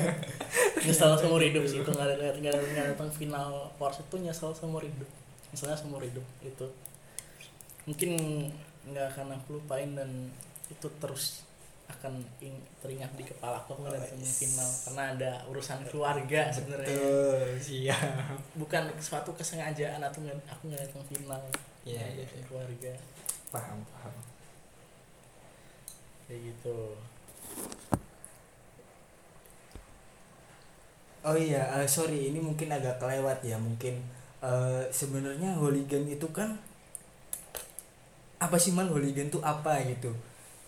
Nyesal 0.86 1.18
seumur 1.18 1.42
hidup 1.42 1.66
sih 1.66 1.82
itu 1.82 1.90
nggak 1.90 2.06
ada 2.06 2.32
nggak 2.38 2.86
datang 2.94 3.10
final 3.10 3.66
Porsche 3.76 4.06
itu 4.06 4.16
nyesal 4.22 4.54
seumur 4.54 4.86
hidup. 4.86 5.10
Misalnya 5.50 5.74
seumur 5.74 6.00
hidup 6.00 6.22
itu 6.40 6.70
mungkin 7.90 8.10
nggak 8.86 9.06
akan 9.10 9.36
aku 9.36 9.58
lupain 9.58 9.90
dan 9.98 10.30
itu 10.70 10.86
terus 11.02 11.42
akan 11.90 12.12
ing- 12.38 12.66
teringat 12.78 13.10
di 13.12 13.22
kepala 13.22 13.58
aku 13.58 13.76
nggak 13.76 13.98
Yes. 14.14 14.40
final 14.40 14.70
karena 14.82 15.02
ada 15.14 15.30
urusan 15.46 15.78
keluarga 15.84 16.40
sebenarnya. 16.48 16.94
siap. 17.58 18.00
Bukan 18.54 18.82
suatu 18.96 19.30
kesengajaan 19.32 19.98
atau 19.98 20.18
nggak 20.20 20.38
aku 20.46 20.62
nggak 20.68 20.80
datang 20.82 21.04
final 21.04 21.42
Iya, 21.82 22.02
iya, 22.06 22.22
urusan 22.22 22.38
iya. 22.38 22.46
keluarga. 22.46 22.92
Paham 23.50 23.78
paham. 23.86 24.14
Kayak 26.24 26.40
gitu. 26.48 26.78
Oh 31.20 31.36
iya, 31.36 31.68
eh, 31.76 31.84
sorry 31.86 32.32
ini 32.32 32.40
mungkin 32.40 32.72
agak 32.72 32.96
kelewat 32.96 33.44
ya 33.44 33.60
mungkin 33.60 34.00
eh, 34.40 34.82
sebenarnya 34.88 35.52
hooligan 35.52 36.08
itu 36.08 36.24
kan 36.32 36.56
apa 38.40 38.56
sih 38.56 38.72
mal 38.72 38.88
hooligan 38.88 39.28
tuh 39.28 39.44
apa 39.44 39.84
gitu 39.84 40.08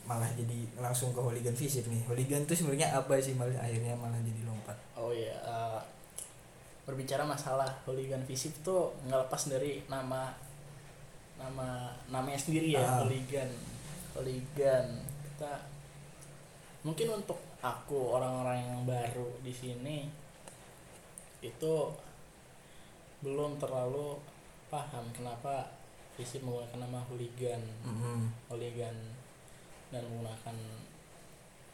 malah 0.02 0.26
jadi 0.32 0.66
langsung 0.76 1.10
ke 1.10 1.18
hooligan 1.18 1.52
fisik 1.52 1.86
nih 1.86 2.02
hooligan 2.04 2.42
tuh 2.42 2.52
sebenarnya 2.52 2.90
apa 2.92 3.14
sih 3.16 3.32
mal 3.32 3.46
akhirnya 3.48 3.94
malah 3.94 4.18
jadi 4.18 4.42
lompat 4.42 4.74
Oh 4.94 5.10
iya, 5.10 5.34
eh, 5.36 5.80
berbicara 6.82 7.22
masalah 7.22 7.66
hooligan 7.82 8.22
fisik 8.22 8.54
itu 8.56 8.76
nggak 9.02 9.20
lepas 9.22 9.42
dari 9.48 9.82
nama 9.86 10.30
nama 11.34 11.90
namanya 12.06 12.36
sendiri 12.36 12.72
ya 12.72 12.80
Ah. 12.80 13.02
hooligan, 13.02 13.50
hooligan. 14.12 14.86
Kita 15.24 15.52
mungkin 16.82 17.08
untuk 17.12 17.38
aku 17.58 18.12
orang-orang 18.12 18.58
yang 18.60 18.82
baru 18.82 19.26
di 19.38 19.50
sini 19.50 20.06
itu 21.40 21.74
belum 23.20 23.54
terlalu 23.56 24.18
paham 24.66 25.06
kenapa 25.10 25.70
visi 26.14 26.38
menggunakan 26.38 26.78
nama 26.80 26.98
hooligan 27.06 27.62
Mm-mm. 27.82 28.20
hooligan 28.48 28.94
dan 29.92 30.02
menggunakan 30.02 30.56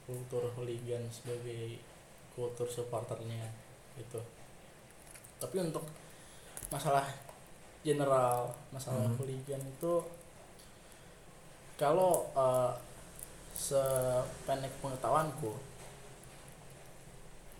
kultur 0.04 0.50
hooligan 0.52 1.06
sebagai 1.08 1.78
kultur 2.34 2.66
supporternya 2.66 3.46
gitu 3.94 4.18
tapi 5.38 5.62
untuk 5.62 5.86
masalah 6.68 7.06
general 7.80 8.50
masalah 8.74 9.06
Hmm. 9.06 9.16
hooligan 9.16 9.62
itu 9.62 9.94
kalau 11.78 12.26
eh, 12.34 12.72
sependek 13.54 14.70
pengetahuanku 14.78 15.54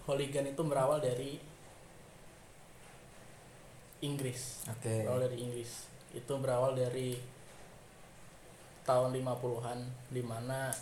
hooligan 0.06 0.46
itu 0.46 0.62
berawal 0.62 0.98
dari 0.98 1.38
Inggris 4.00 4.62
Oke. 4.70 5.02
berawal 5.04 5.26
dari 5.26 5.38
Inggris 5.42 5.72
itu 6.14 6.32
berawal 6.38 6.72
dari 6.74 7.18
tahun 8.89 9.12
50-an 9.12 9.78
di 10.09 10.22
mana 10.24 10.72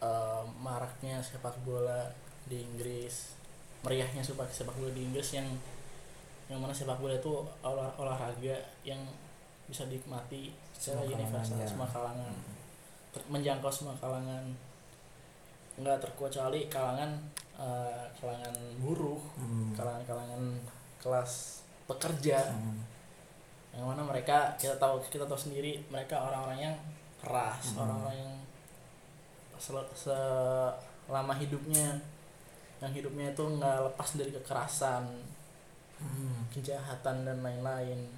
eh, 0.00 0.42
maraknya 0.60 1.18
sepak 1.18 1.58
bola 1.62 2.06
di 2.46 2.60
Inggris 2.60 3.34
meriahnya 3.82 4.22
sepak 4.22 4.48
sepak 4.48 4.76
bola 4.76 4.92
di 4.92 5.02
Inggris 5.02 5.34
yang 5.34 5.48
yang 6.46 6.60
mana 6.60 6.70
sepak 6.70 7.00
bola 7.00 7.16
itu 7.16 7.32
olah, 7.60 7.90
olahraga 7.96 8.54
yang 8.84 9.00
bisa 9.64 9.88
dinikmati 9.88 10.52
secara 10.76 11.02
universal 11.02 11.56
kalangan, 11.56 11.64
ya. 11.64 11.68
semua 11.68 11.88
kalangan 11.88 12.30
Mm. 12.30 12.52
ter- 13.10 13.28
menjangkau 13.32 13.72
semua 13.72 13.96
kalangan 13.96 14.44
nggak 15.74 15.98
terkecuali 15.98 16.68
kalangan 16.68 17.10
eh, 17.56 18.04
kalangan 18.20 18.54
buruh 18.78 19.20
Mm. 19.40 19.72
kalangan-kalangan 19.72 20.42
kelas 21.00 21.64
pekerja 21.86 22.44
Mm. 22.52 22.76
Yang 23.74 23.86
mana 23.86 24.02
mereka 24.02 24.54
kita 24.54 24.74
tahu 24.76 25.02
kita 25.04 25.24
tahu 25.24 25.36
sendiri 25.36 25.82
mereka 25.88 26.18
orang-orang 26.20 26.58
yang 26.62 26.76
keras 27.18 27.74
Hmm. 27.74 27.82
orang-orang 27.82 28.16
yang 28.16 28.32
sel- 29.56 29.94
selama 29.94 31.34
hidupnya 31.34 31.98
yang 32.78 32.92
hidupnya 32.92 33.30
itu 33.30 33.42
nggak 33.42 33.78
lepas 33.84 34.08
dari 34.14 34.30
kekerasan 34.32 35.04
Mm. 35.94 36.50
kejahatan 36.50 37.22
dan 37.22 37.38
lain-lain 37.38 38.10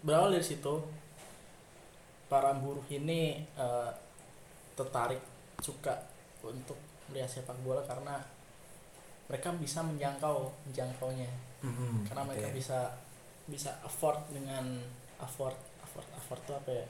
berawal 0.00 0.30
dari 0.30 0.42
situ 0.42 0.80
para 2.26 2.52
buruh 2.54 2.84
ini 2.88 3.44
eh, 3.44 3.90
tertarik 4.72 5.20
suka 5.58 5.92
untuk 6.40 6.78
melihat 7.08 7.28
sepak 7.28 7.56
bola 7.60 7.84
karena 7.84 8.16
mereka 9.26 9.52
bisa 9.54 9.82
menjangkau 9.82 10.48
menjangkaunya 10.66 11.28
Mm. 11.58 12.06
karena 12.06 12.22
Oke. 12.22 12.28
mereka 12.32 12.48
bisa 12.50 12.78
bisa 13.48 13.72
afford 13.80 14.20
dengan 14.28 14.78
afford 15.18 15.56
afford 15.80 16.08
afford 16.14 16.40
itu 16.44 16.52
apa 16.54 16.70
ya? 16.70 16.86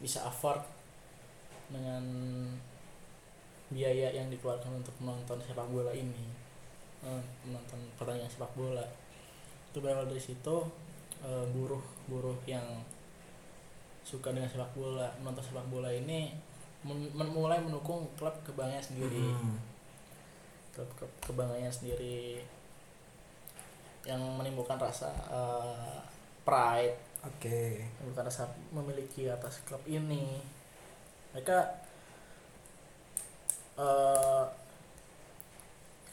Bisa 0.00 0.24
afford 0.24 0.64
dengan 1.68 2.02
biaya 3.68 4.08
yang 4.16 4.32
dikeluarkan 4.32 4.80
untuk 4.80 4.96
menonton 4.98 5.36
sepak 5.44 5.68
bola 5.68 5.92
ini. 5.92 6.26
Eh, 7.04 7.22
menonton 7.44 7.78
pertandingan 8.00 8.32
sepak 8.32 8.52
bola. 8.56 8.84
Itu 9.68 9.84
berawal 9.84 10.08
dari 10.08 10.22
situ 10.24 10.56
eh, 11.20 11.44
buruh 11.52 11.84
buruh 12.08 12.38
yang 12.48 12.64
suka 14.08 14.32
dengan 14.32 14.48
sepak 14.48 14.72
bola 14.72 15.12
menonton 15.20 15.44
sepak 15.44 15.68
bola 15.68 15.92
ini 15.92 16.32
men- 16.80 17.12
mulai 17.12 17.60
mendukung 17.60 18.08
klub 18.16 18.32
kebanggaan 18.40 18.80
sendiri. 18.80 19.20
Mm. 19.20 19.60
klub 20.72 20.88
klub 20.94 21.12
kebanggaannya 21.26 21.72
sendiri 21.74 22.38
yang 24.06 24.20
menimbulkan 24.38 24.78
rasa 24.78 25.10
eh, 25.30 25.98
pride 26.46 26.96
Oke. 27.26 27.82
menimbulkan 27.98 28.26
rasa 28.30 28.46
memiliki 28.70 29.26
atas 29.26 29.62
klub 29.66 29.82
ini 29.88 30.38
mereka 31.34 31.66
eh 33.78 34.44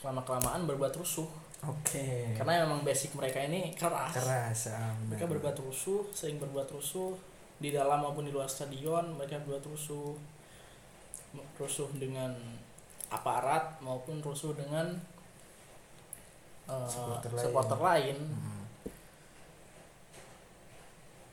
kelama 0.05 0.21
kelamaan 0.21 0.69
berbuat 0.69 0.93
rusuh 1.01 1.25
Oke. 1.65 2.37
karena 2.37 2.61
memang 2.61 2.85
basic 2.85 3.17
mereka 3.17 3.41
ini 3.41 3.73
keras, 3.73 4.13
keras. 4.13 4.69
ah, 4.69 4.93
mereka 5.09 5.25
berbuat 5.25 5.57
rusuh 5.65 6.05
sering 6.13 6.37
berbuat 6.37 6.69
rusuh 6.69 7.17
di 7.57 7.73
dalam 7.73 8.05
maupun 8.05 8.27
di 8.27 8.29
luar 8.29 8.45
stadion 8.45 9.17
mereka 9.17 9.41
berbuat 9.41 9.65
rusuh 9.65 10.13
rusuh 11.57 11.89
dengan 11.97 12.37
aparat 13.09 13.81
maupun 13.81 14.21
rusuh 14.21 14.53
dengan 14.53 14.93
eh, 16.65 16.87
Supporter 16.87 17.31
lain. 17.31 17.43
supporter 17.43 17.79
lain 17.79 18.17
Mm. 18.25 18.63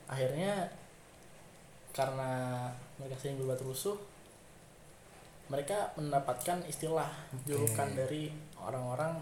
akhirnya 0.09 0.69
karena 1.93 2.33
mereka 2.97 3.17
sering 3.19 3.41
berbuat 3.41 3.61
rusuh 3.65 3.97
mereka 5.49 5.93
mendapatkan 5.97 6.65
istilah 6.65 7.09
Oke. 7.33 7.53
julukan 7.53 7.89
dari 7.93 8.33
orang-orang 8.57 9.21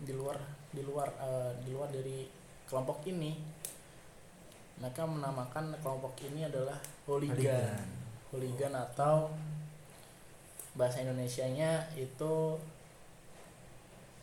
di 0.00 0.12
luar 0.12 0.36
di 0.72 0.80
luar 0.80 1.08
eh, 1.16 1.52
di 1.64 1.70
luar 1.72 1.88
dari 1.88 2.28
kelompok 2.64 3.04
ini 3.06 3.32
mereka 4.74 5.06
menamakan 5.06 5.76
kelompok 5.80 6.18
ini 6.24 6.44
adalah 6.44 6.76
hooligan 7.06 7.36
Hooligan. 7.38 7.88
hooligan 8.32 8.74
atau 8.74 9.30
bahasa 10.74 11.04
Indonesianya 11.04 11.94
itu 11.94 12.58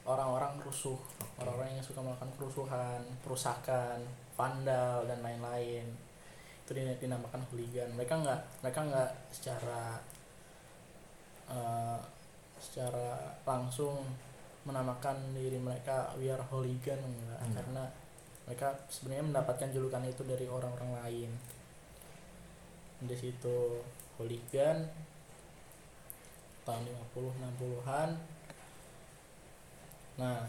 orang-orang 0.05 0.57
rusuh 0.65 0.97
orang-orang 1.37 1.77
yang 1.77 1.85
suka 1.85 2.01
melakukan 2.01 2.31
kerusuhan 2.37 3.01
perusakan 3.21 4.01
vandal 4.33 5.05
dan 5.05 5.21
lain-lain. 5.21 5.85
Itu 6.65 6.71
din- 6.73 6.97
dinamakan 6.97 7.45
hooligan. 7.49 7.89
Mereka 7.93 8.13
nggak 8.21 8.41
mereka 8.65 8.79
nggak 8.85 9.09
secara 9.33 10.01
eh, 11.51 11.99
secara 12.61 13.37
langsung 13.45 14.05
menamakan 14.61 15.33
diri 15.33 15.57
mereka 15.57 16.13
we 16.21 16.29
are 16.29 16.41
hooligan 16.49 17.01
enggak. 17.01 17.37
Enggak. 17.41 17.65
karena 17.65 17.83
mereka 18.45 18.67
sebenarnya 18.89 19.25
mendapatkan 19.29 19.69
julukan 19.69 20.03
itu 20.05 20.21
dari 20.25 20.45
orang-orang 20.49 20.91
lain. 21.01 21.31
Di 23.01 23.15
situ 23.17 23.81
hooligan 24.17 24.85
tahun 26.61 26.85
50 26.85 27.41
60-an 27.41 28.09
nah 30.21 30.45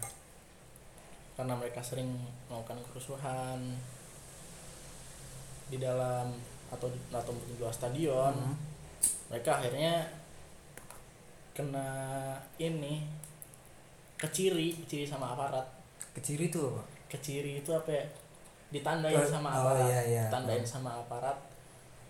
karena 1.32 1.56
mereka 1.56 1.80
sering 1.80 2.12
melakukan 2.46 2.76
kerusuhan 2.84 3.56
di 5.66 5.80
dalam 5.80 6.28
atau 6.68 6.92
di, 6.92 7.00
atau 7.08 7.32
di 7.48 7.56
luar 7.56 7.72
stadion 7.72 8.36
Mm. 8.36 8.56
mereka 9.32 9.56
akhirnya 9.56 10.04
kena 11.52 11.88
ini 12.56 13.04
keciri 14.16 14.76
keciri 14.84 15.04
sama 15.04 15.32
aparat 15.32 15.64
Keciri 16.12 16.52
tuh 16.52 16.76
apa? 16.76 16.84
keciri 17.08 17.64
itu 17.64 17.72
apa 17.72 17.88
ya 17.88 18.04
ditandain 18.68 19.16
Oh, 19.16 19.24
sama 19.24 19.48
oh, 19.52 19.56
aparat 19.72 19.88
iya, 19.88 20.00
iya. 20.04 20.24
tandain 20.28 20.64
sama 20.64 20.96
aparat 20.96 21.36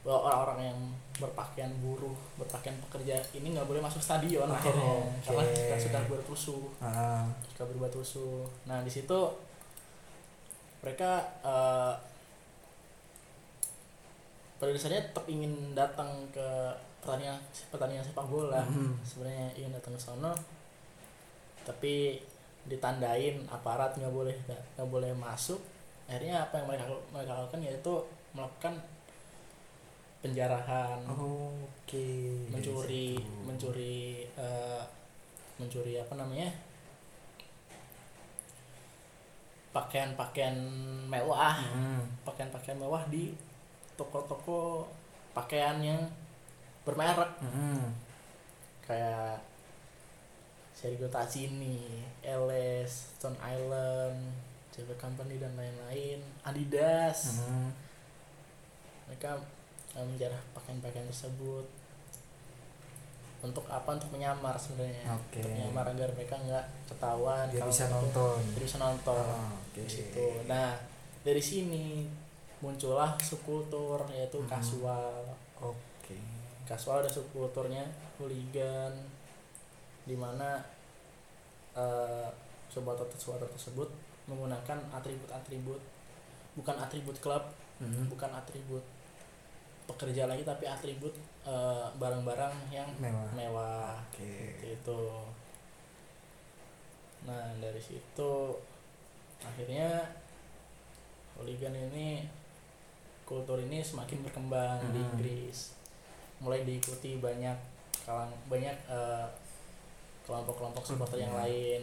bahwa 0.03 0.19
orang-orang 0.27 0.61
yang 0.67 0.81
berpakaian 1.15 1.71
buruh 1.79 2.11
berpakaian 2.35 2.75
pekerja 2.89 3.15
ini 3.33 3.55
nggak 3.55 3.65
boleh 3.65 3.79
masuk 3.79 4.03
stadion 4.03 4.51
Oh, 4.51 4.53
akhirnya. 4.53 4.83
oke. 4.83 5.23
karena 5.23 5.43
suka 5.47 5.77
sudah 5.79 6.01
berbuat 6.03 6.25
rusuh. 6.27 6.63
Ah, 6.83 7.23
suka 7.47 7.63
berbuat 7.71 7.93
rusuh. 7.95 8.43
Nah 8.67 8.83
di 8.83 8.91
situ 8.91 9.21
mereka 10.83 11.23
eh, 11.41 11.95
pada 14.59 14.71
dasarnya 14.71 15.03
tetap 15.07 15.27
ingin 15.27 15.75
datang 15.75 16.11
ke 16.31 16.49
pertandingan 17.03 17.39
pertandingan 17.71 18.03
sepak 18.03 18.27
bola. 18.27 18.63
Mm. 18.67 18.95
sebenarnya 19.03 19.47
ingin 19.55 19.71
datang 19.71 19.95
ke 19.95 20.03
sana. 20.03 20.31
Tapi 21.63 22.19
ditandain 22.67 23.43
aparat 23.47 23.95
nggak 23.95 24.11
boleh 24.11 24.35
nggak 24.75 24.89
boleh 24.91 25.15
masuk. 25.15 25.59
Akhirnya 26.07 26.43
apa 26.43 26.59
yang 26.59 26.67
mereka 26.67 26.85
mereka 27.11 27.39
lakukan 27.39 27.63
yaitu 27.63 27.95
melakukan 28.35 28.75
penjarahan 30.23 31.03
Oke. 31.11 32.07
mencuri 32.49 33.19
Situ. 33.19 33.43
mencuri 33.43 33.97
eh, 34.33 34.83
mencuri 35.59 35.99
apa 35.99 36.15
namanya 36.15 36.49
pakaian-pakaian 39.73 40.57
mewah 41.09 41.57
Mm. 41.73 42.05
pakaian-pakaian 42.23 42.77
mewah 42.77 43.03
di 43.09 43.33
toko-toko 43.95 44.85
pakaian 45.33 45.81
yang 45.81 46.01
bermerek 46.85 47.33
Mm. 47.41 47.89
kayak 48.83 49.41
Sergio 50.73 51.07
Tacchini, 51.07 52.03
LS, 52.21 53.15
Stone 53.17 53.39
Island, 53.39 54.19
JP 54.75 54.99
Company 54.99 55.39
dan 55.39 55.55
lain-lain, 55.55 56.19
Adidas. 56.43 57.39
Mm. 57.39 57.71
Mereka 59.07 59.39
menjarah 59.95 60.41
pakaian-pakaian 60.53 61.05
tersebut. 61.07 61.67
untuk 63.43 63.67
apa 63.67 63.99
untuk 63.99 64.07
menyamar 64.09 64.55
sebenarnya 64.55 65.03
Oke. 65.11 65.43
untuk 65.43 65.51
menyamar 65.51 65.83
agar 65.89 66.15
mereka 66.15 66.39
nggak 66.39 66.63
ketahuan 66.87 67.51
kalau 67.51 67.67
bisa 67.67 67.85
itu- 67.85 67.95
nonton. 67.99 68.39
biar 68.49 68.63
bisa 68.63 68.79
nonton 68.79 69.27
oke. 69.35 69.75
di 69.77 69.91
situ 69.91 70.27
nah 70.47 70.79
dari 71.21 71.43
sini 71.43 72.07
muncullah 72.61 73.19
subkultur 73.19 74.07
yaitu 74.09 74.39
Hmm. 74.39 74.47
kasual 74.47 75.27
Oke. 75.59 76.15
kasual 76.63 77.03
ada 77.03 77.11
subkulturnya 77.11 77.83
hooligan 78.15 78.95
di 80.05 80.15
mana 80.15 80.63
eh 81.75 82.31
supporter 82.71 83.11
supporter 83.13 83.51
tersebut 83.51 83.91
menggunakan 84.25 84.79
atribut-atribut 84.95 85.83
bukan 86.55 86.77
atribut 86.79 87.19
klub 87.19 87.43
Mhm. 87.83 88.07
bukan 88.07 88.31
atribut 88.31 88.87
pekerja 89.85 90.25
lagi 90.25 90.43
tapi 90.43 90.65
atribut 90.65 91.13
eh, 91.43 91.87
barang-barang 91.93 92.55
yang 92.69 92.89
Mewah. 92.97 93.29
mewah 93.33 93.93
Oke. 94.07 94.23
Seperti 94.23 94.69
itu 94.75 95.01
nah 97.23 97.47
dari 97.57 97.79
situ 97.79 98.33
akhirnya 99.39 100.03
hooligan 101.35 101.71
ini 101.71 102.27
kultur 103.23 103.59
ini 103.59 103.79
semakin 103.81 104.23
berkembang 104.23 104.83
di 104.91 104.99
Hmm. 104.99 105.09
Inggris 105.09 105.79
mulai 106.39 106.63
diikuti 106.63 107.17
banyak 107.17 107.55
kalang 108.03 108.35
banyak 108.47 108.75
eh, 108.89 109.27
kelompok-kelompok 110.23 110.83
supporter 110.85 111.19
yang 111.19 111.31
Hmm. 111.31 111.43
lain 111.43 111.83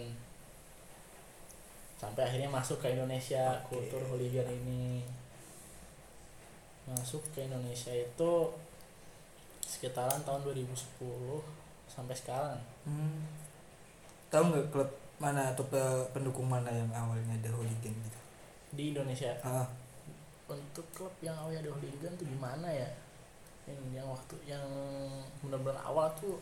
sampai 1.95 2.23
akhirnya 2.23 2.47
masuk 2.47 2.79
ke 2.79 2.87
Indonesia 2.89 3.59
Oke. 3.61 3.75
kultur 3.75 3.99
hooligan 4.05 4.47
ini 4.49 5.03
masuk 6.91 7.21
ke 7.29 7.43
Indonesia 7.43 7.91
itu 7.91 8.31
sekitaran 9.61 10.21
tahun 10.21 10.41
2010 10.43 10.73
sampai 11.87 12.13
sekarang 12.13 12.59
Hmm. 12.81 13.21
Tahu 14.27 14.43
nggak 14.47 14.67
klub 14.69 14.89
mana 15.17 15.41
atau 15.47 15.65
pe- 15.65 15.77
pendukung 16.09 16.45
mana 16.45 16.69
yang 16.69 16.89
awalnya 16.89 17.35
ada 17.35 17.49
hooligan 17.51 17.91
gitu? 17.93 18.19
di 18.71 18.93
Indonesia 18.93 19.33
Ah, 19.39 19.65
untuk 20.47 20.85
klub 20.91 21.09
yang 21.19 21.33
awalnya 21.35 21.59
ada 21.59 21.71
hooligan 21.71 22.13
tuh 22.13 22.25
gimana 22.25 22.65
ya 22.65 22.85
yang 23.65 23.81
yang 23.91 24.07
waktu 24.07 24.35
yang 24.43 24.65
benar-benar 25.39 25.81
awal 25.83 26.05
tuh 26.15 26.37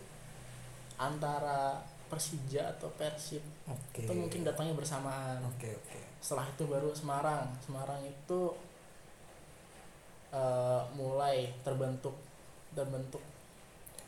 antara 0.97 1.79
Persija 2.05 2.63
atau 2.69 2.87
Persib 2.91 3.43
oke. 3.65 3.99
itu 3.99 4.13
mungkin 4.13 4.41
datangnya 4.41 4.71
bersamaan 4.73 5.39
Oke, 5.45 5.71
oke. 5.73 5.99
setelah 6.17 6.43
itu 6.45 6.63
baru 6.63 6.91
Semarang 6.91 7.51
Semarang 7.59 7.99
itu 8.01 8.39
eh, 10.33 10.81
mulai 10.95 11.51
terbentuk 11.63 12.15
terbentuk 12.75 13.23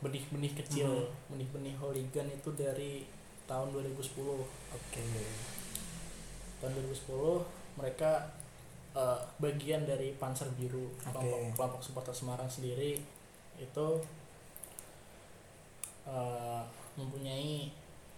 benih-benih 0.00 0.52
kecil 0.56 1.12
benih-benih 1.28 1.76
hooligan 1.76 2.28
itu 2.32 2.50
dari 2.56 3.04
tahun 3.44 3.74
2010 3.74 4.16
Oke. 4.72 5.04
tahun 6.62 6.72
2010 6.72 7.80
mereka 7.80 8.32
eh, 8.96 9.18
bagian 9.36 9.84
dari 9.84 10.16
Panzer 10.16 10.48
Biru 10.56 10.92
kelompok 11.04 11.40
Oke. 11.40 11.52
kelompok 11.56 11.82
supporter 11.84 12.14
Semarang 12.16 12.48
sendiri 12.48 12.96
itu 13.60 13.88
eh, 16.08 16.62
mempunyai 16.96 17.68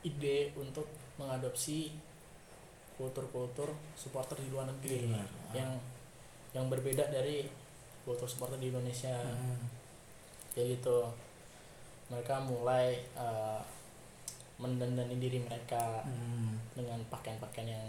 ide 0.02 0.50
untuk 0.58 0.86
mengadopsi 1.18 1.94
kultur-kultur 2.98 3.74
supporter 3.98 4.38
di 4.38 4.48
luar 4.50 4.70
negeri 4.70 4.96
Di 5.02 5.08
luar, 5.10 5.26
ah. 5.26 5.54
yang 5.54 5.72
yang 6.52 6.66
berbeda 6.68 7.08
dari 7.08 7.61
kultur 8.02 8.26
supporter 8.26 8.58
di 8.58 8.68
Indonesia 8.68 9.14
Hmm. 9.14 9.62
kayak 10.52 10.78
gitu 10.78 11.06
mereka 12.08 12.42
mulai 12.42 12.98
eh, 13.16 13.60
mendandani 14.58 15.16
diri 15.16 15.42
mereka 15.42 16.02
Hmm. 16.04 16.54
dengan 16.76 17.00
pakaian-pakaian 17.10 17.72
yang 17.72 17.86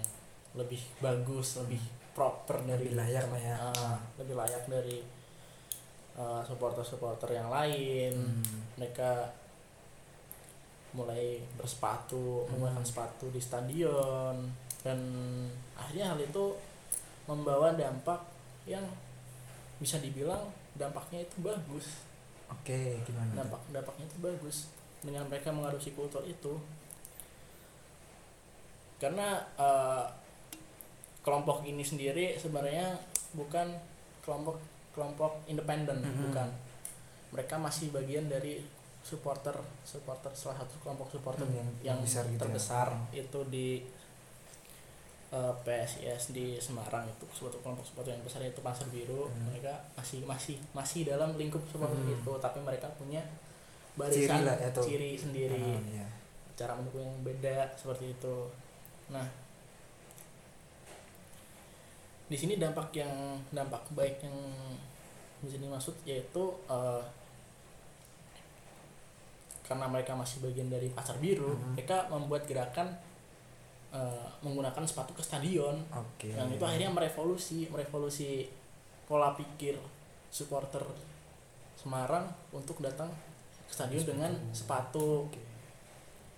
lebih 0.53 0.81
bagus, 1.01 1.57
lebih 1.61 1.81
proper 2.13 2.61
dari 2.61 2.93
Lebih 2.93 2.97
layak 2.97 3.25
lah 3.29 3.41
ya. 3.41 3.55
Ah, 3.73 3.97
lebih 4.21 4.37
layak 4.37 4.69
dari 4.69 5.01
uh, 6.13 6.45
supporter-supporter 6.45 7.33
yang 7.33 7.49
lain. 7.49 8.13
Hmm. 8.13 8.61
Mereka 8.77 9.33
mulai 10.93 11.41
bersepatu, 11.57 12.45
Hmm. 12.45 12.53
menggunakan 12.53 12.85
sepatu 12.85 13.33
di 13.33 13.41
stadion 13.41 14.37
dan 14.85 14.99
akhirnya 15.73 16.13
hal 16.13 16.19
itu 16.21 16.53
membawa 17.25 17.73
dampak 17.73 18.21
yang 18.69 18.85
bisa 19.77 19.97
dibilang 19.97 20.47
dampaknya 20.73 21.21
itu 21.21 21.37
bagus. 21.39 22.01
Oke, 22.47 23.01
gimana? 23.03 23.31
Dampak 23.35 23.61
dampaknya 23.69 24.05
itu 24.05 24.17
bagus 24.19 24.57
dengan 24.99 25.25
mereka 25.25 25.49
mengadopsi 25.49 25.91
kultur 25.91 26.23
itu. 26.23 26.53
Karena 28.97 29.27
eh, 29.55 30.05
kelompok 31.19 31.63
ini 31.63 31.83
sendiri 31.83 32.35
sebenarnya 32.35 32.95
bukan 33.33 33.67
kelompok 34.21 34.59
kelompok 34.93 35.41
independen, 35.45 35.99
Mhm. 35.99 36.29
bukan. 36.29 36.49
Mereka 37.33 37.55
masih 37.57 37.89
bagian 37.89 38.29
dari 38.29 38.61
supporter 39.03 39.51
supporter 39.83 40.31
salah 40.31 40.63
satu 40.63 40.79
kelompok 40.79 41.11
supporter 41.11 41.43
Hmm, 41.43 41.57
yang, 41.57 41.69
yang 41.83 41.97
besar 41.99 42.23
gitu 42.23 42.37
ya. 42.37 42.41
terbesar 42.47 42.87
itu 43.11 43.39
di 43.51 43.83
eh, 45.33 45.53
PSIS 45.59 46.29
di 46.29 46.55
Semarang 46.57 47.03
itu 47.03 47.25
suatu 47.31 47.57
kelompok 47.59 47.81
supporter 47.81 48.13
yang 48.13 48.21
besar 48.21 48.39
itu 48.41 48.61
Pasar 48.61 48.85
Biru 48.87 49.25
Hmm. 49.25 49.49
mereka 49.49 49.73
masih 49.93 50.21
masih 50.23 50.55
masih 50.71 51.03
dalam 51.03 51.33
lingkup 51.33 51.65
supporter 51.65 51.97
Hmm. 51.97 52.13
itu 52.13 52.31
tapi 52.37 52.59
mereka 52.59 52.85
punya 52.93 53.19
Ciri 53.93 54.25
barisan 54.25 54.41
lah 54.43 54.57
ya 54.57 54.69
tuh. 54.69 54.83
ciri 54.83 55.11
sendiri 55.15 55.57
Ah, 55.59 55.81
iya. 55.87 56.05
cara 56.53 56.73
mendukung 56.73 57.01
yang 57.01 57.17
beda 57.23 57.57
seperti 57.73 58.09
itu 58.11 58.35
nah 59.07 59.25
di 62.23 62.35
sini 62.35 62.55
dampak 62.55 62.89
yang 62.91 63.11
dampak 63.49 63.83
baik 63.91 64.17
yang 64.19 64.33
bisa 65.39 65.57
dimaksud 65.57 65.93
yaitu 66.03 66.43
eh, 66.67 67.03
karena 69.63 69.85
mereka 69.85 70.13
masih 70.13 70.41
bagian 70.41 70.67
dari 70.67 70.89
pasar 70.89 71.17
biru 71.17 71.51
Mhm. 71.51 71.73
mereka 71.73 72.07
membuat 72.07 72.43
gerakan 72.43 72.89
eh, 73.93 74.25
menggunakan 74.41 74.83
sepatu 74.83 75.13
ke 75.13 75.23
stadion. 75.23 75.77
Oke. 75.93 76.33
yang 76.33 76.49
itu 76.49 76.63
akhirnya 76.65 76.89
merevolusi 76.89 77.69
merevolusi 77.69 78.49
pola 79.05 79.37
pikir 79.37 79.77
supporter 80.33 80.81
Semarang 81.77 82.25
untuk 82.55 82.79
datang 82.79 83.11
ke 83.67 83.73
stadion 83.73 84.01
Sepatu. 84.01 84.11
dengan 84.15 84.31
sepatu. 84.51 85.07
Oke. 85.29 85.41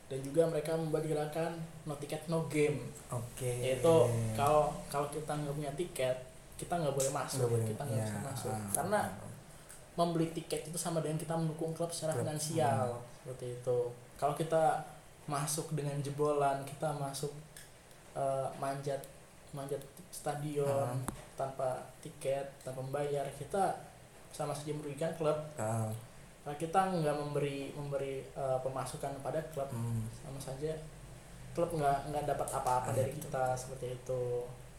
dan 0.06 0.22
juga 0.22 0.46
mereka 0.46 0.78
membuat 0.78 1.02
gerakan 1.10 1.58
no 1.90 1.98
ticket 1.98 2.22
no 2.30 2.46
game. 2.46 2.78
Oke. 3.10 3.50
yaitu 3.50 3.96
kalau 4.38 4.70
kalau 4.86 5.10
kita 5.10 5.34
nggak 5.34 5.56
punya 5.58 5.72
tiket 5.74 6.14
kita 6.56 6.78
nggak 6.78 6.96
boleh 6.96 7.12
masuk. 7.12 7.40
Nggak 7.42 7.52
boleh, 7.52 7.68
kita 7.74 7.82
nggak 7.84 8.00
ya, 8.00 8.06
bisa 8.06 8.18
masuk. 8.22 8.52
Ah, 8.54 8.70
karena 8.72 9.02
membeli 9.96 10.28
tiket 10.36 10.62
itu 10.68 10.78
sama 10.78 11.00
dengan 11.00 11.18
kita 11.20 11.34
mendukung 11.36 11.72
klub 11.76 11.92
secara 11.92 12.16
Klub, 12.16 12.22
finansial. 12.28 13.02
Seperti 13.24 13.46
itu. 13.60 13.80
Kalau 14.16 14.36
kita 14.36 14.84
masuk 15.26 15.74
dengan 15.74 15.98
jebolan 16.06 16.62
kita 16.64 16.94
masuk 17.02 17.34
eh, 18.16 18.48
manjat 18.56 19.02
manjat 19.52 19.80
stadion 20.10 20.68
Ah. 20.68 20.96
tanpa 21.36 21.70
tiket 22.00 22.44
tanpa 22.60 22.80
membayar. 22.82 23.24
Kita 23.32 23.76
sama 24.30 24.52
saja 24.52 24.72
merugikan 24.72 25.12
klub. 25.14 25.36
Nah, 26.46 26.54
kita 26.56 26.78
nggak 26.94 27.16
memberi 27.16 27.72
memberi 27.72 28.20
eh, 28.22 28.58
pemasukan 28.60 29.12
kepada 29.16 29.40
klub. 29.50 29.70
Hmm. 29.70 30.04
sama 30.14 30.38
saja 30.38 30.72
klub 31.52 31.72
nggak 31.72 31.98
nggak 32.10 32.26
dapat 32.26 32.48
apa-apa 32.50 32.90
Ah, 32.90 32.94
dari 32.94 33.10
iya, 33.10 33.20
kita 33.22 33.44
seperti 33.54 33.96
itu. 33.96 34.24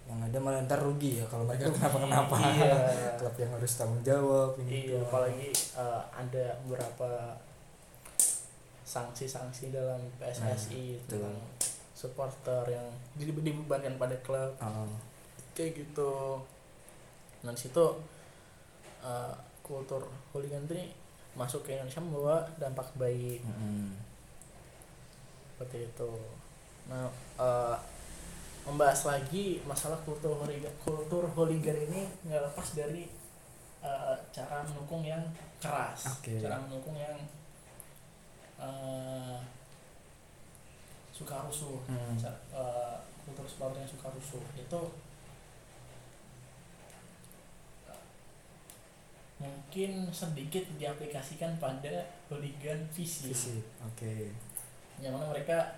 Yang 0.07 0.21
ada 0.25 0.39
malah 0.39 0.61
ntar 0.63 0.79
rugi 0.79 1.19
ya 1.19 1.27
kalau 1.27 1.43
mereka 1.43 1.67
kenapa-kenapa. 1.69 2.37
iya. 2.55 2.77
Klub 3.19 3.35
yang 3.35 3.51
harus 3.51 3.73
tanggung 3.75 4.03
jawab 4.03 4.55
ini 4.61 4.71
iya 4.87 4.95
itu. 4.95 5.03
apalagi 5.03 5.49
eh, 5.75 6.03
ada 6.15 6.47
beberapa 6.63 7.11
sanksi-sanksi 8.87 9.75
dalam 9.75 9.99
PSSI 10.17 10.95
Nah, 10.95 11.03
tentang 11.11 11.37
supporter 12.07 12.63
yang 12.71 12.87
di- 13.19 13.35
dibebankan 13.35 13.99
pada 13.99 14.15
klub. 14.23 14.55
Ah, 14.63 14.87
kayak 15.53 15.75
gitu. 15.75 16.39
Nah 17.43 17.51
di 17.51 17.61
situ 17.67 17.87
eh, 19.03 19.35
kultur 19.67 20.07
hooligan 20.31 20.63
ini 20.71 20.95
masuk 21.35 21.67
ke 21.67 21.75
Indonesia 21.75 22.01
membawa 22.01 22.47
dampak 22.57 22.87
baik. 22.95 23.43
Mm-mm. 23.43 23.99
seperti 25.57 25.89
itu. 25.91 26.13
Nah 26.87 27.11
eh, 27.43 27.77
membahas 28.67 29.07
lagi 29.07 29.63
masalah 29.63 29.99
kultur 30.03 30.35
hooligan 30.39 30.71
kultur 30.83 31.27
hooligan 31.35 31.79
ini 31.87 32.07
nggak 32.27 32.51
lepas 32.51 32.75
dari 32.75 33.07
eh, 33.83 34.17
cara 34.35 34.67
mendukung 34.67 35.07
yang 35.07 35.23
keras 35.63 36.19
Oke. 36.19 36.43
cara 36.43 36.59
mendukung 36.59 36.99
yang 36.99 37.15
suka 41.17 41.41
rusuh 41.41 41.81
Hmm. 41.89 42.13
Eh, 42.21 42.97
kultur 43.25 43.43
supporter 43.45 43.81
yang 43.81 43.89
suka 43.89 44.07
rusuh 44.09 44.43
itu 44.55 44.81
eh, 47.87 48.03
mungkin 49.39 49.91
sedikit 50.11 50.65
diaplikasikan 50.77 51.57
pada 51.57 52.05
hooligan 52.29 52.85
visi 52.91 53.29
Visi. 53.29 53.57
Oke. 53.83 54.33
yang 54.97 55.13
mana 55.13 55.29
mereka 55.29 55.77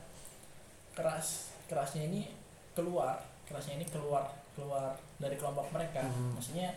keras 0.92 1.50
kerasnya 1.66 2.06
ini 2.06 2.30
keluar 2.72 3.18
kerasnya 3.44 3.74
ini 3.74 3.86
keluar 3.86 4.26
keluar 4.54 4.94
dari 5.16 5.34
kelompok 5.34 5.70
mereka 5.70 6.02
Hmm. 6.02 6.34
maksudnya 6.34 6.70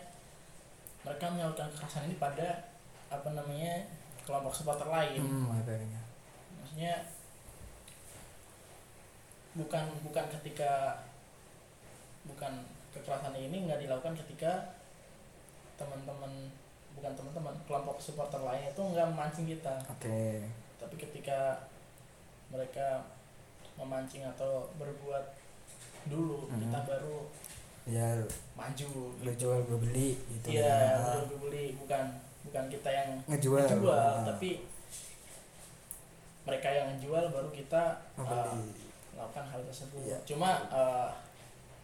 mereka 1.02 1.26
melakukan 1.28 1.66
kekerasan 1.68 2.06
ini 2.06 2.16
pada 2.16 2.66
apa 3.08 3.28
namanya 3.30 3.86
kelompok 4.22 4.50
supporter 4.52 4.86
lain 4.86 5.18
Hmm, 5.18 5.50
makanya. 5.52 6.02
maksudnya 6.56 6.94
bukan 9.54 9.84
bukan 10.00 10.24
ketika 10.32 10.96
bukan 12.24 12.52
kekerasan 12.90 13.34
ini 13.34 13.66
nggak 13.66 13.80
dilakukan 13.80 14.16
ketika 14.16 14.72
teman-teman 15.76 16.48
bukan 16.92 17.12
teman-teman 17.12 17.54
kelompok 17.62 17.96
supporter 17.98 18.38
lain 18.38 18.64
itu 18.64 18.80
nggak 18.80 19.06
memancing 19.06 19.46
kita 19.46 19.74
Oke. 19.88 20.44
tapi 20.76 20.94
ketika 20.96 21.68
mereka 22.48 23.04
memancing 23.74 24.24
atau 24.26 24.68
berbuat 24.76 25.24
dulu 26.06 26.48
Mhm. 26.48 26.60
kita 26.62 26.78
baru 26.86 27.18
Ya 27.82 28.14
maju 28.54 28.88
lu 29.18 29.32
jual 29.34 29.58
gue 29.64 29.78
beli 29.80 30.14
gitu. 30.30 30.54
iya 30.54 30.94
ya. 30.94 31.18
baru 31.18 31.34
beli 31.40 31.74
bukan 31.74 32.14
bukan 32.42 32.64
kita 32.70 32.86
yang 32.86 33.10
Ngejual. 33.26 33.66
jual 33.66 33.90
Ah, 33.90 34.22
tapi 34.22 34.62
mereka 36.42 36.68
yang 36.68 36.86
menjual 36.88 37.24
baru 37.28 37.50
kita 37.50 37.82
uh. 38.14 38.54
Melakukan 39.12 39.46
hal 39.46 39.60
tersebut 39.66 40.02
Iya. 40.04 40.18
cuma 40.24 40.50
uh, 40.72 41.10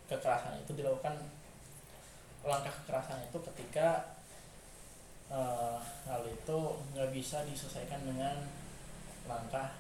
kekerasan 0.09 0.57
itu 0.59 0.73
dilakukan 0.75 1.15
langkah 2.41 2.73
kekerasan 2.73 3.21
itu 3.29 3.39
ketika 3.53 4.17
uh, 5.29 5.77
hal 6.09 6.23
itu 6.25 6.59
nggak 6.95 7.11
bisa 7.13 7.45
diselesaikan 7.45 8.01
dengan 8.05 8.37
langkah 9.29 9.77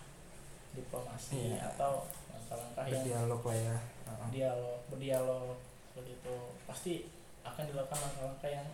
diplomasi 0.76 1.56
Iya. 1.56 1.72
atau 1.72 2.04
langkah-langkah 2.28 2.84
yang 2.86 3.02
berdialog 3.04 3.42
lah 3.42 3.56
ya. 3.56 3.76
Heeh. 4.08 4.28
dialog 4.32 4.78
berdialog 4.92 5.56
seperti 5.88 6.10
itu 6.20 6.36
pasti 6.68 6.94
akan 7.42 7.64
dilakukan 7.64 7.98
langkah-langkah 7.98 8.50
yang 8.52 8.68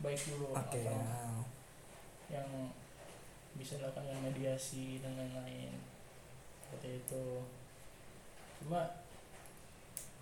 baik 0.00 0.20
dulu 0.22 0.54
Oke. 0.54 0.80
atau 0.80 0.96
ah. 1.02 1.42
yang 2.30 2.48
bisa 3.58 3.76
dilakukan 3.76 4.06
dengan 4.06 4.22
mediasi 4.30 5.02
dan 5.02 5.18
lain-lain 5.18 5.74
seperti 6.64 7.02
itu 7.02 7.24
cuma 8.60 8.80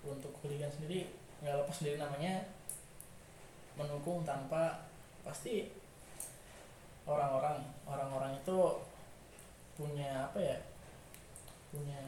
untuk 0.00 0.30
hooligan 0.38 0.70
sendiri 0.70 1.10
nggak 1.38 1.54
lepas 1.56 1.78
dari 1.80 1.96
namanya 1.96 2.34
mendukung 3.74 4.22
tanpa 4.22 4.86
pasti 5.22 5.70
orang-orang 7.04 7.58
orang-orang 7.84 8.32
itu 8.34 8.58
punya 9.74 10.24
apa 10.24 10.38
ya 10.38 10.56
punya 11.68 12.00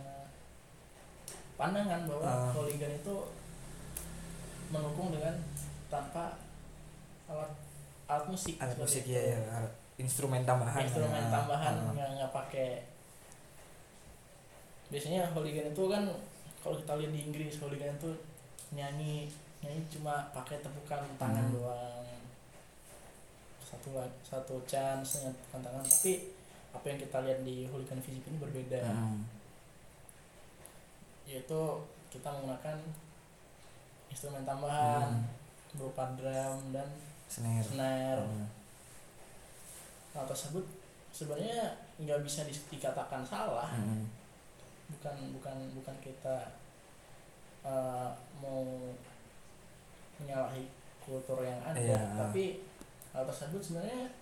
pandangan 1.55 2.09
bahwa 2.09 2.25
Ah. 2.25 2.51
hooligan 2.51 2.91
itu 2.93 3.17
mendukung 4.69 5.11
dengan 5.11 5.35
tanpa 5.87 6.39
alat 7.27 7.53
alat 8.07 8.27
musik 8.27 8.55
Alat 8.57 8.75
musik 8.77 9.05
ya, 9.05 9.21
ya. 9.29 9.39
alat- 9.53 9.79
Instrumen 9.97 10.43
tambahan. 10.43 10.81
instrumen 10.83 11.21
Ah, 11.21 11.31
tambahan 11.31 11.75
ah. 11.77 11.93
nggak 11.93 12.09
nggak 12.17 12.33
pakai 12.33 12.69
biasanya 14.91 15.31
hooligan 15.31 15.71
itu 15.71 15.85
kan 15.87 16.03
kalau 16.61 16.77
kita 16.77 16.93
lihat 16.95 17.11
di 17.11 17.21
Inggris 17.25 17.57
hooligan 17.57 17.95
itu 17.95 18.11
nyanyi 18.71 19.31
nyanyi 19.61 19.81
cuma 19.89 20.29
pakai 20.31 20.59
tepukan 20.59 21.03
tangan 21.17 21.47
Hmm. 21.47 21.55
doang 21.55 22.07
satu 23.63 23.95
satu 24.21 24.55
chance 24.65 25.23
tepukan 25.23 25.63
tangan 25.63 25.81
tapi 25.81 26.35
apa 26.71 26.85
yang 26.87 26.99
kita 26.99 27.19
lihat 27.21 27.41
di 27.43 27.67
hooligan 27.67 27.99
fisik 27.99 28.25
ini 28.25 28.37
berbeda 28.37 28.83
Hmm. 28.83 29.23
yaitu 31.25 31.61
kita 32.11 32.27
menggunakan 32.29 32.77
instrumen 34.07 34.43
tambahan 34.43 35.07
Hmm. 35.09 35.27
berupa 35.71 36.11
drum 36.13 36.75
dan 36.75 36.91
Snare. 37.31 37.63
snare 37.63 38.23
Hmm. 38.27 38.51
hal 40.11 40.27
tersebut 40.27 40.67
sebenarnya 41.11 41.79
nggak 41.97 42.27
bisa 42.27 42.43
dikatakan 42.67 43.23
salah 43.23 43.71
Hmm. 43.71 44.11
Bukan 44.91 45.17
bukan 45.33 45.57
bukan 45.73 45.97
kita 46.01 46.37
uh, 47.63 48.11
mau 48.39 48.65
menyalahi 50.17 50.67
kultur 51.01 51.41
yang 51.41 51.59
ada 51.63 51.79
Iya. 51.79 52.01
tapi 52.17 52.61
hal 53.11 53.25
tersebut 53.25 53.61
sebenarnya 53.61 54.13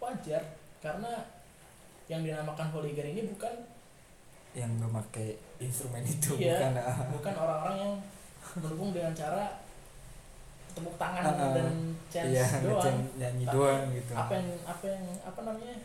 wajar 0.00 0.42
karena 0.80 1.12
yang 2.06 2.24
dinamakan 2.24 2.68
hooligan 2.72 3.14
ini 3.14 3.22
bukan 3.30 3.54
Yang 4.50 4.82
pakai 4.82 5.28
instrumen 5.62 6.02
itu 6.02 6.34
Iya. 6.34 6.58
bukan. 6.58 6.72
ah. 6.76 6.98
bukan 7.14 7.34
orang-orang 7.38 7.76
yang 7.78 7.94
mendukung 8.58 8.90
dengan 8.90 9.14
cara 9.14 9.62
tepuk 10.74 10.96
tangan 10.98 11.22
ah. 11.22 11.54
dan 11.54 11.70
chance 12.10 12.34
Iya, 12.34 12.46
doang 12.66 12.98
nyanyi 13.14 13.44
doang 13.46 13.84
gitu. 13.94 14.12
apa 14.16 14.32
yang 14.34 14.48
apa 14.66 14.84
yang 14.90 15.04
apa 15.22 15.40
namanya 15.46 15.76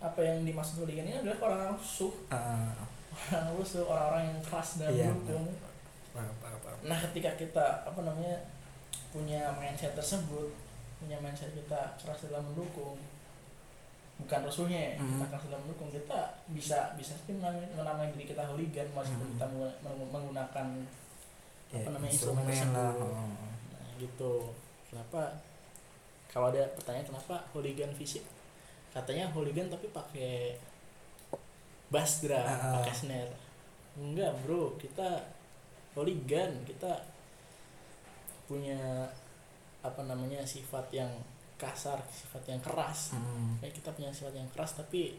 apa 0.00 0.16
yang 0.18 0.42
dimaksud 0.42 0.80
hooligan 0.80 1.04
ini 1.04 1.16
adalah 1.18 1.36
orang-orang 1.42 1.76
rusuh 1.76 2.12
Ah, 2.28 2.72
orang 3.30 3.52
rusuh 3.54 3.84
orang-orang 3.84 4.22
yang 4.26 4.40
keras 4.40 4.68
dan 4.76 4.90
Iya, 4.90 5.12
paham, 5.12 6.32
paham. 6.40 6.78
nah 6.82 6.98
ketika 7.00 7.30
kita 7.36 7.64
apa 7.84 8.00
namanya 8.00 8.36
punya 9.10 9.52
mindset 9.54 9.92
tersebut 9.92 10.48
punya 10.96 11.16
mindset 11.18 11.52
kita 11.52 11.80
keras 11.96 12.24
dalam 12.24 12.44
mendukung 12.46 12.96
bukan 14.16 14.40
rusuhnya 14.42 14.76
ya, 14.76 14.92
Mhm. 14.96 15.16
kita 15.16 15.26
keras 15.28 15.44
dalam 15.46 15.60
mendukung 15.64 15.88
kita 15.88 16.20
bisa 16.48 16.78
bisa 16.94 17.12
sih 17.18 17.32
menamai, 17.32 18.12
diri 18.12 18.24
kita 18.26 18.44
hooligan 18.44 18.88
meskipun 18.90 19.26
Mhm. 19.26 19.32
kita 19.34 19.46
menggu- 19.46 19.78
menggu- 19.80 20.10
menggunakan 20.10 20.66
Ya, 21.70 21.76
apa 21.78 21.88
namanya, 21.90 22.10
instrumen 22.10 22.44
tersebut. 22.44 22.94
oh. 22.98 23.30
nah, 23.70 23.88
gitu 23.96 24.32
kenapa 24.86 25.20
kalau 26.26 26.48
ada 26.48 26.66
pertanyaan 26.74 27.06
kenapa 27.06 27.36
hooligan 27.50 27.92
fisik 27.94 28.24
katanya 28.90 29.30
hooligan 29.30 29.66
tapi 29.66 29.86
pakai 29.88 30.58
bass 31.88 32.22
drum 32.22 32.38
ah. 32.38 32.78
pakai 32.78 32.92
snare 32.92 33.32
enggak 33.94 34.30
bro 34.42 34.74
kita 34.76 35.26
hooligan 35.92 36.50
kita 36.64 36.90
punya 38.46 39.06
apa 39.80 40.00
namanya 40.02 40.42
sifat 40.42 40.90
yang 40.90 41.10
kasar 41.54 41.98
sifat 42.08 42.42
yang 42.46 42.60
keras 42.60 43.14
Hmm. 43.14 43.58
kayak 43.58 43.74
kita 43.74 43.90
punya 43.90 44.10
sifat 44.10 44.34
yang 44.34 44.48
keras 44.50 44.74
tapi 44.74 45.18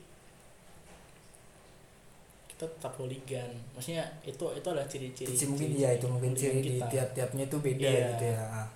kita 2.47 2.65
tetap 2.67 2.93
hooligan 2.95 3.49
maksudnya 3.71 4.03
itu 4.21 4.45
itu 4.51 4.67
adalah 4.67 4.85
ciri-ciri 4.85 5.31
Ciri 5.31 5.47
mungkin 5.49 5.69
ciri- 5.69 5.81
ya 5.81 5.89
itu 5.91 6.05
mungkin 6.05 6.31
ciri 6.33 6.59
di 6.59 6.71
kita. 6.77 6.87
tiap-tiapnya 6.87 7.43
itu 7.45 7.57
beda 7.57 7.87
Iya. 7.87 8.07
gitu 8.11 8.25
ya. 8.27 8.41
Ah, 8.45 8.67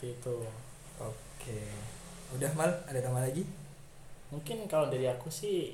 itu 0.00 0.34
Oke. 0.98 1.60
Udah 2.34 2.50
mal 2.52 2.68
ada 2.84 2.98
tambah 2.98 3.22
lagi? 3.22 3.40
Mungkin 4.28 4.68
kalau 4.68 4.92
dari 4.92 5.08
aku 5.08 5.32
sih 5.32 5.72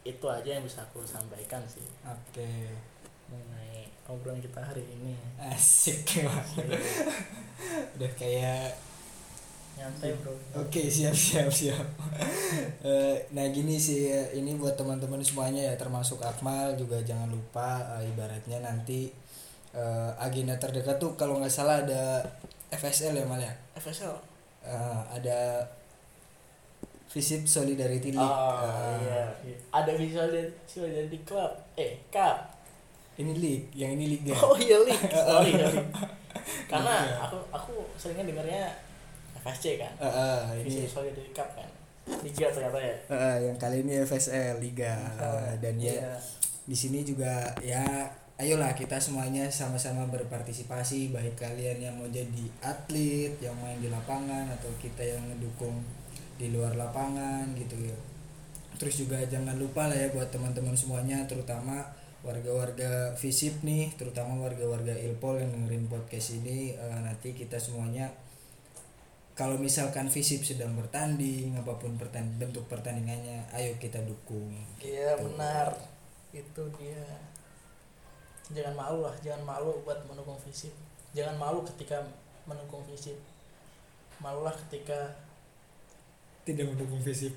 itu 0.00 0.26
aja 0.26 0.56
yang 0.56 0.64
bisa 0.64 0.80
aku 0.80 1.04
sampaikan 1.04 1.60
sih 1.68 1.84
Oke. 2.02 2.72
mengenai 3.28 3.84
obrolan 4.08 4.40
kita 4.40 4.58
hari 4.58 4.80
ini 4.80 5.12
Asik 5.38 6.24
banget. 6.24 6.80
Udah 7.96 8.10
kayak 8.16 8.72
nyantai 9.76 10.12
bro 10.20 10.32
Oke 10.56 10.88
siap 10.88 11.12
siap 11.14 11.48
siap. 11.52 11.84
Eh, 12.80 13.16
nah 13.36 13.46
gini 13.52 13.76
sih 13.76 14.08
ya, 14.10 14.20
ini 14.34 14.56
buat 14.56 14.74
teman-teman 14.74 15.20
semuanya 15.22 15.72
ya 15.72 15.74
termasuk 15.76 16.20
Akmal 16.24 16.74
juga 16.74 16.98
jangan 17.04 17.28
lupa 17.28 17.80
eh, 18.00 18.08
ibaratnya 18.10 18.60
nanti 18.64 19.12
eh, 19.76 20.10
agenda 20.18 20.56
terdekat 20.56 20.96
tuh 20.96 21.12
kalau 21.14 21.38
nggak 21.38 21.52
salah 21.52 21.84
ada 21.84 22.24
FSL 22.72 23.20
ya 23.20 23.24
Mal 23.28 23.40
ya. 23.44 23.52
FSL 23.76 24.30
Eh, 24.60 25.00
ada 25.08 25.64
Visit 27.10 27.42
Solidarity 27.42 28.14
League. 28.14 28.22
oh 28.22 28.62
Eh, 28.62 29.26
iya 29.42 29.56
ada 29.70 29.90
visual 29.92 30.30
dari 30.30 31.18
club. 31.22 31.50
Eh 31.74 31.98
cup 32.08 32.54
Ini 33.16 33.34
league, 33.34 33.66
yang 33.74 33.92
ini 33.92 34.16
liga. 34.16 34.32
oh 34.38 34.54
iya 34.54 34.78
league. 34.78 35.10
Sorry 35.10 35.52
karena 36.70 36.94
Iya. 37.02 37.16
aku 37.20 37.36
aku 37.50 37.74
seringnya 37.94 38.30
dengarnya 38.30 38.70
FSC 39.36 39.76
kan. 39.76 39.92
Eh, 39.98 40.06
eh, 40.06 40.40
ini. 40.62 40.86
Visual 40.86 41.10
dari 41.10 41.30
cup 41.30 41.50
kan. 41.52 41.68
Liga 42.22 42.46
ternyata 42.48 42.78
ya 42.78 42.94
eh, 43.08 43.36
yang 43.44 43.56
kali 43.56 43.82
ini 43.82 44.00
FSL 44.00 44.56
Liga. 44.58 44.94
Eh, 45.18 45.52
dan 45.58 45.74
ya 45.76 45.90
Iya. 45.92 46.14
di 46.62 46.76
sini 46.76 47.02
juga 47.02 47.50
ya 47.58 47.82
ayolah 48.36 48.72
kita 48.72 48.96
semuanya 48.96 49.50
sama-sama 49.50 50.06
berpartisipasi. 50.06 51.10
Baik 51.10 51.34
kalian 51.36 51.82
yang 51.82 51.94
mau 51.98 52.08
jadi 52.08 52.46
atlet 52.62 53.34
yang 53.36 53.52
main 53.58 53.76
di 53.76 53.90
lapangan 53.90 54.46
atau 54.48 54.70
kita 54.78 55.02
yang 55.02 55.20
ngedukung 55.26 55.74
di 56.40 56.48
luar 56.48 56.72
lapangan 56.72 57.52
gitu 57.52 57.76
ya. 57.84 57.98
Terus 58.80 59.04
juga 59.04 59.20
jangan 59.28 59.60
lupa 59.60 59.92
lah 59.92 59.96
ya 60.00 60.08
buat 60.16 60.32
teman-teman 60.32 60.72
semuanya 60.72 61.28
terutama 61.28 61.84
warga-warga 62.24 63.12
visip 63.16 63.60
nih 63.60 63.92
terutama 63.96 64.40
warga-warga 64.40 64.92
ilpol 64.92 65.40
yang 65.40 65.52
dengerin 65.52 65.88
podcast 65.88 66.40
ini 66.40 66.72
eh, 66.76 67.00
nanti 67.04 67.36
kita 67.36 67.60
semuanya 67.60 68.08
kalau 69.36 69.56
misalkan 69.56 70.04
Visip 70.12 70.44
sedang 70.44 70.76
bertanding 70.76 71.56
apa 71.56 71.72
pun 71.80 71.96
pertan 71.96 72.28
bentuk 72.36 72.60
pertandingannya 72.68 73.40
ayo 73.56 73.72
kita 73.80 73.96
dukung. 74.04 74.52
Iya 74.80 75.16
benar. 75.16 75.72
Itu 76.28 76.68
dia. 76.76 77.04
Jangan 78.52 78.76
malu 78.76 79.00
lah 79.08 79.16
jangan 79.24 79.44
malu 79.44 79.80
buat 79.84 80.04
mendukung 80.04 80.36
fisik 80.44 80.72
jangan 81.10 81.34
malu 81.38 81.66
ketika 81.66 81.98
mendukung 82.46 82.86
fisik 82.86 83.18
malulah 84.22 84.54
ketika 84.66 85.10
tidak 86.44 86.66
mendukung 86.70 87.00
fisik 87.02 87.32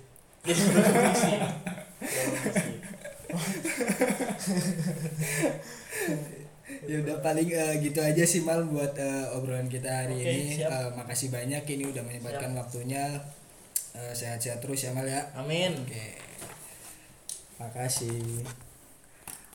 ya 6.84 7.00
udah 7.00 7.18
paling 7.24 7.48
eh, 7.48 7.74
gitu 7.80 8.00
aja 8.04 8.24
sih 8.28 8.44
mal 8.44 8.64
buat 8.68 8.92
eh, 9.00 9.36
obrolan 9.36 9.72
kita 9.72 9.88
hari 9.88 10.20
Oke, 10.20 10.32
ini. 10.32 10.60
siap. 10.60 10.70
Eh, 10.70 10.90
makasih 11.00 11.30
banyak 11.32 11.64
ini 11.64 11.84
udah 11.88 12.04
menyempatkan 12.04 12.52
waktunya. 12.60 13.24
Eh, 13.96 14.14
sehat-sehat 14.14 14.60
terus 14.60 14.84
ya 14.84 14.92
mal 14.92 15.08
ya. 15.08 15.22
Amin. 15.38 15.72
Oke. 15.80 16.18
Makasih 17.62 18.44